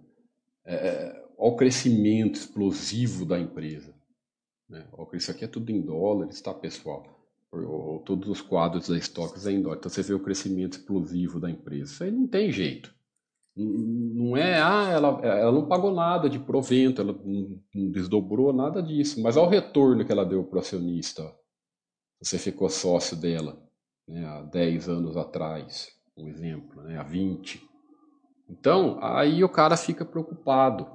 É, 0.65 0.75
é 0.75 1.25
o 1.39 1.55
crescimento 1.57 2.35
explosivo 2.35 3.25
da 3.25 3.39
empresa. 3.39 3.95
Né? 4.69 4.85
Isso 5.13 5.31
aqui 5.31 5.45
é 5.45 5.49
tudo 5.49 5.71
em 5.71 5.81
dólares, 5.81 6.41
tá, 6.41 6.53
pessoal? 6.53 7.05
Todos 8.05 8.29
os 8.29 8.41
quadros 8.41 8.89
da 8.89 8.99
estoques 8.99 9.47
é 9.47 9.53
em 9.53 9.63
dólares. 9.63 9.81
Então 9.81 9.91
você 9.91 10.03
vê 10.03 10.15
o 10.15 10.23
crescimento 10.23 10.73
explosivo 10.79 11.39
da 11.39 11.49
empresa. 11.49 11.93
Isso 11.93 12.05
aí 12.05 12.11
não 12.11 12.27
tem 12.27 12.51
jeito. 12.51 12.93
Não 13.57 14.37
é, 14.37 14.61
ah, 14.61 14.89
ela, 14.91 15.21
ela 15.25 15.53
não 15.53 15.69
pagou 15.69 15.95
nada 15.95 16.29
de 16.29 16.41
provento, 16.41 17.01
ela 17.01 17.13
não, 17.13 17.61
não 17.73 17.91
desdobrou 17.91 18.53
nada 18.53 18.83
disso. 18.83 19.23
Mas 19.23 19.37
olha 19.37 19.47
o 19.47 19.51
retorno 19.51 20.05
que 20.05 20.11
ela 20.11 20.25
deu 20.25 20.43
para 20.43 20.57
o 20.57 20.61
acionista. 20.61 21.33
Você 22.21 22.37
ficou 22.37 22.69
sócio 22.69 23.17
dela 23.17 23.63
né, 24.09 24.25
há 24.27 24.43
10 24.43 24.89
anos 24.89 25.17
atrás, 25.17 25.93
um 26.17 26.29
exemplo, 26.29 26.83
né, 26.83 26.99
há 26.99 27.05
20. 27.05 27.63
Então, 28.49 28.99
aí 29.01 29.45
o 29.45 29.49
cara 29.49 29.77
fica 29.77 30.05
preocupado 30.05 30.87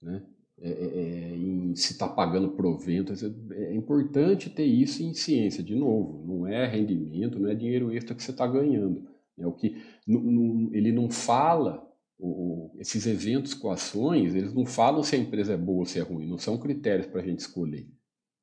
né, 0.00 0.22
é, 0.58 0.70
é, 0.70 1.32
é 1.32 1.36
em 1.36 1.74
se 1.76 1.92
está 1.92 2.08
pagando 2.08 2.52
provento. 2.52 3.12
É 3.52 3.74
importante 3.74 4.48
ter 4.48 4.64
isso 4.64 5.02
em 5.02 5.12
ciência, 5.12 5.62
de 5.62 5.74
novo, 5.74 6.24
não 6.26 6.46
é 6.46 6.66
rendimento, 6.66 7.38
não 7.38 7.50
é 7.50 7.54
dinheiro 7.54 7.92
extra 7.92 8.14
que 8.14 8.22
você 8.22 8.30
está 8.30 8.46
ganhando. 8.46 9.15
É 9.38 9.46
o 9.46 9.52
que 9.52 9.76
ele 10.06 10.92
não 10.92 11.10
fala, 11.10 11.86
o, 12.18 12.74
esses 12.78 13.06
eventos 13.06 13.54
com 13.54 13.70
ações, 13.70 14.34
eles 14.34 14.54
não 14.54 14.64
falam 14.64 15.02
se 15.02 15.14
a 15.14 15.18
empresa 15.18 15.52
é 15.54 15.56
boa 15.56 15.80
ou 15.80 15.86
se 15.86 15.98
é 15.98 16.02
ruim, 16.02 16.26
não 16.26 16.38
são 16.38 16.58
critérios 16.58 17.06
para 17.06 17.20
a 17.20 17.24
gente 17.24 17.40
escolher. 17.40 17.86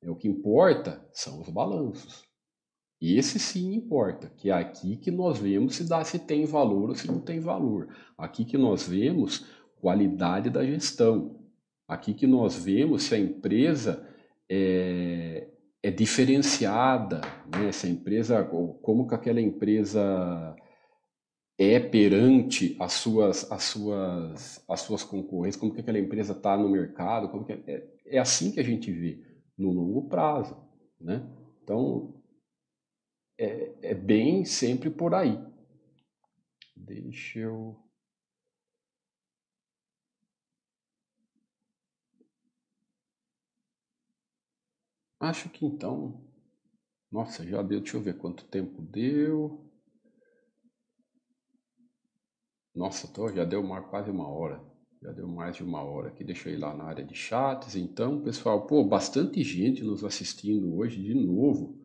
É 0.02 0.10
o 0.10 0.16
que 0.16 0.28
importa 0.28 1.04
são 1.12 1.40
os 1.40 1.48
balanços. 1.48 2.24
Esse 3.00 3.38
sim 3.38 3.74
importa, 3.74 4.32
que 4.36 4.50
é 4.50 4.52
aqui 4.52 4.96
que 4.96 5.10
nós 5.10 5.38
vemos 5.38 5.74
se, 5.74 5.84
dá, 5.84 6.02
se 6.04 6.18
tem 6.18 6.46
valor 6.46 6.90
ou 6.90 6.94
se 6.94 7.06
não 7.06 7.20
tem 7.20 7.40
valor. 7.40 7.88
Aqui 8.16 8.44
que 8.44 8.56
nós 8.56 8.86
vemos 8.86 9.46
qualidade 9.80 10.48
da 10.48 10.64
gestão. 10.64 11.38
Aqui 11.86 12.14
que 12.14 12.26
nós 12.26 12.56
vemos 12.56 13.02
se 13.02 13.14
a 13.14 13.18
empresa 13.18 14.08
é, 14.48 15.48
é 15.82 15.90
diferenciada, 15.90 17.20
né? 17.54 17.70
se 17.72 17.86
a 17.86 17.90
empresa, 17.90 18.42
como 18.44 19.06
que 19.06 19.14
aquela 19.14 19.40
empresa 19.40 20.56
é 21.58 21.78
perante 21.78 22.76
as 22.80 22.94
suas, 22.94 23.50
as 23.50 23.62
suas, 23.64 24.64
as 24.68 24.80
suas 24.80 25.02
concorrentes, 25.04 25.58
como 25.58 25.72
que 25.72 25.80
aquela 25.80 25.98
empresa 25.98 26.32
está 26.32 26.56
no 26.56 26.68
mercado, 26.68 27.28
como 27.28 27.44
que 27.44 27.52
é, 27.52 27.62
é, 27.66 27.88
é 28.06 28.18
assim 28.18 28.50
que 28.50 28.60
a 28.60 28.64
gente 28.64 28.90
vê 28.92 29.20
no 29.56 29.70
longo 29.70 30.08
prazo, 30.08 30.56
né? 31.00 31.24
Então, 31.62 32.14
é, 33.38 33.72
é 33.90 33.94
bem 33.94 34.44
sempre 34.44 34.90
por 34.90 35.14
aí. 35.14 35.38
Deixa 36.76 37.38
eu. 37.40 37.76
Acho 45.18 45.48
que 45.48 45.66
então. 45.66 46.22
Nossa, 47.10 47.44
já 47.46 47.62
deu. 47.62 47.80
Deixa 47.80 47.96
eu 47.96 48.02
ver 48.02 48.18
quanto 48.18 48.44
tempo 48.46 48.82
deu. 48.82 49.64
Nossa, 52.74 53.06
tô, 53.06 53.28
já 53.28 53.44
deu 53.44 53.62
mais, 53.62 53.86
quase 53.86 54.10
uma 54.10 54.28
hora. 54.28 54.60
Já 55.00 55.12
deu 55.12 55.28
mais 55.28 55.56
de 55.56 55.62
uma 55.62 55.82
hora 55.82 56.08
aqui. 56.08 56.24
Deixa 56.24 56.48
eu 56.48 56.54
ir 56.54 56.58
lá 56.58 56.74
na 56.74 56.84
área 56.84 57.04
de 57.04 57.14
chats. 57.14 57.76
Então, 57.76 58.20
pessoal, 58.22 58.66
pô, 58.66 58.82
bastante 58.84 59.42
gente 59.42 59.82
nos 59.84 60.02
assistindo 60.02 60.74
hoje 60.76 61.02
de 61.02 61.14
novo. 61.14 61.78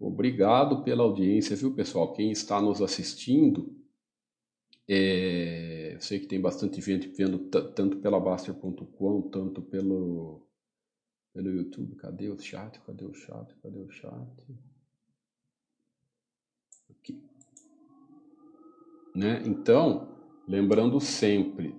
Obrigado 0.00 0.82
pela 0.82 1.02
audiência, 1.02 1.56
viu, 1.56 1.74
pessoal? 1.74 2.12
Quem 2.12 2.30
está 2.30 2.60
nos 2.60 2.80
assistindo, 2.80 3.76
é, 4.88 5.94
eu 5.94 6.00
sei 6.00 6.18
que 6.20 6.26
tem 6.26 6.40
bastante 6.40 6.80
gente 6.80 7.08
vendo 7.08 7.38
tanto 7.50 7.98
pela 7.98 8.18
Baster.com, 8.18 9.22
tanto 9.28 9.60
pelo, 9.62 10.46
pelo 11.34 11.50
YouTube. 11.50 11.96
Cadê 11.96 12.28
o 12.28 12.38
chat? 12.38 12.80
Cadê 12.80 13.04
o 13.04 13.12
chat? 13.12 13.54
Cadê 13.62 13.78
o 13.78 13.90
chat? 13.90 14.28
Aqui. 16.90 17.20
Né? 19.18 19.42
Então, 19.44 20.16
lembrando 20.46 21.00
sempre, 21.00 21.74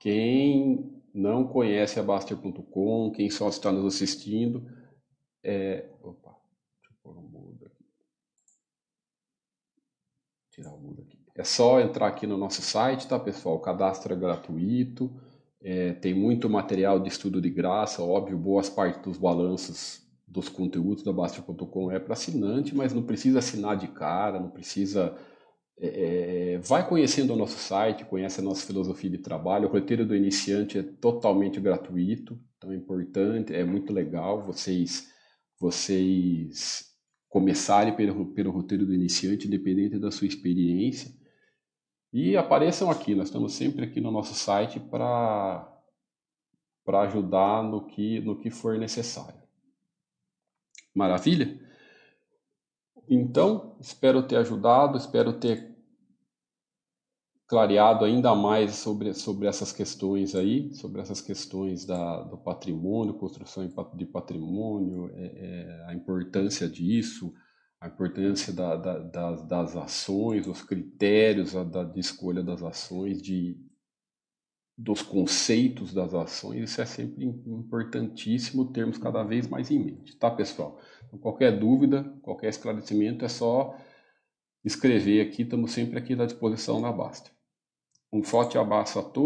quem 0.00 0.90
não 1.12 1.46
conhece 1.46 2.00
a 2.00 2.02
Baster.com, 2.02 3.12
quem 3.14 3.28
só 3.28 3.50
está 3.50 3.70
nos 3.70 3.94
assistindo, 3.94 4.66
é... 5.44 5.90
Opa, 6.02 6.30
deixa 6.30 6.90
eu 6.90 6.96
pôr 7.02 7.22
mudo 7.22 7.66
aqui. 7.66 7.84
Tirar 10.50 10.72
o 10.72 10.80
mudo 10.80 11.02
aqui. 11.02 11.18
É 11.34 11.44
só 11.44 11.78
entrar 11.78 12.06
aqui 12.06 12.26
no 12.26 12.38
nosso 12.38 12.62
site, 12.62 13.06
tá, 13.06 13.18
pessoal? 13.20 13.56
O 13.56 13.60
cadastro 13.60 14.14
é 14.14 14.16
gratuito, 14.16 15.12
é, 15.60 15.92
tem 15.92 16.14
muito 16.14 16.48
material 16.48 16.98
de 16.98 17.08
estudo 17.08 17.38
de 17.38 17.50
graça, 17.50 18.02
óbvio, 18.02 18.38
boas 18.38 18.70
partes 18.70 19.02
dos 19.02 19.18
balanços 19.18 20.00
dos 20.26 20.48
conteúdos 20.48 21.02
da 21.02 21.12
Baster.com 21.12 21.92
é 21.92 21.98
para 21.98 22.14
assinante, 22.14 22.74
mas 22.74 22.94
não 22.94 23.02
precisa 23.02 23.40
assinar 23.40 23.76
de 23.76 23.88
cara, 23.88 24.40
não 24.40 24.48
precisa 24.48 25.14
é, 25.78 26.54
é, 26.54 26.58
vai 26.58 26.86
conhecendo 26.86 27.32
o 27.32 27.36
nosso 27.36 27.58
site, 27.58 28.04
conhece 28.04 28.40
a 28.40 28.44
nossa 28.44 28.66
filosofia 28.66 29.10
de 29.10 29.18
trabalho. 29.18 29.68
O 29.68 29.72
roteiro 29.72 30.06
do 30.06 30.14
iniciante 30.14 30.78
é 30.78 30.82
totalmente 30.82 31.60
gratuito, 31.60 32.38
então 32.56 32.72
é 32.72 32.76
importante, 32.76 33.54
é 33.54 33.64
muito 33.64 33.92
legal 33.92 34.42
vocês 34.42 35.10
vocês 35.58 36.92
começarem 37.28 37.94
pelo, 37.94 38.26
pelo 38.34 38.50
roteiro 38.50 38.84
do 38.84 38.92
iniciante, 38.92 39.46
independente 39.46 39.98
da 39.98 40.10
sua 40.10 40.26
experiência. 40.26 41.10
E 42.12 42.36
apareçam 42.36 42.90
aqui, 42.90 43.14
nós 43.14 43.28
estamos 43.28 43.52
sempre 43.54 43.84
aqui 43.84 44.00
no 44.00 44.10
nosso 44.10 44.34
site 44.34 44.78
para 44.80 45.68
para 46.84 47.02
ajudar 47.02 47.62
no 47.62 47.86
que, 47.86 48.20
no 48.20 48.36
que 48.36 48.50
for 48.50 48.76
necessário. 48.76 49.40
Maravilha? 50.94 51.58
Então, 53.08 53.76
espero 53.80 54.22
ter 54.22 54.36
ajudado, 54.36 54.96
espero 54.96 55.32
ter 55.32 55.72
clareado 57.52 58.06
ainda 58.06 58.34
mais 58.34 58.76
sobre, 58.76 59.12
sobre 59.12 59.46
essas 59.46 59.72
questões 59.72 60.34
aí, 60.34 60.72
sobre 60.74 61.02
essas 61.02 61.20
questões 61.20 61.84
da, 61.84 62.22
do 62.22 62.38
patrimônio, 62.38 63.12
construção 63.12 63.68
de 63.94 64.06
patrimônio, 64.06 65.10
é, 65.14 65.26
é, 65.26 65.84
a 65.88 65.94
importância 65.94 66.66
disso, 66.66 67.34
a 67.78 67.88
importância 67.88 68.54
da, 68.54 68.76
da, 68.76 68.98
das, 69.00 69.46
das 69.46 69.76
ações, 69.76 70.46
os 70.46 70.62
critérios 70.62 71.52
da, 71.52 71.84
de 71.84 72.00
escolha 72.00 72.42
das 72.42 72.62
ações, 72.62 73.20
de, 73.20 73.60
dos 74.78 75.02
conceitos 75.02 75.92
das 75.92 76.14
ações, 76.14 76.70
isso 76.70 76.80
é 76.80 76.86
sempre 76.86 77.24
importantíssimo 77.24 78.72
termos 78.72 78.96
cada 78.96 79.22
vez 79.24 79.46
mais 79.46 79.70
em 79.70 79.78
mente, 79.78 80.16
tá 80.16 80.30
pessoal? 80.30 80.80
Então, 81.12 81.18
qualquer 81.20 81.58
dúvida, 81.58 82.04
qualquer 82.22 82.48
esclarecimento 82.48 83.22
é 83.22 83.28
só 83.28 83.76
escrever 84.64 85.20
aqui, 85.20 85.42
estamos 85.42 85.70
sempre 85.72 85.98
aqui 85.98 86.14
à 86.14 86.24
disposição 86.24 86.80
na 86.80 86.90
Basta. 86.90 87.30
Um 88.10 88.22
forte 88.22 88.56
abraço 88.56 88.98
a 88.98 89.02
todos. 89.02 89.22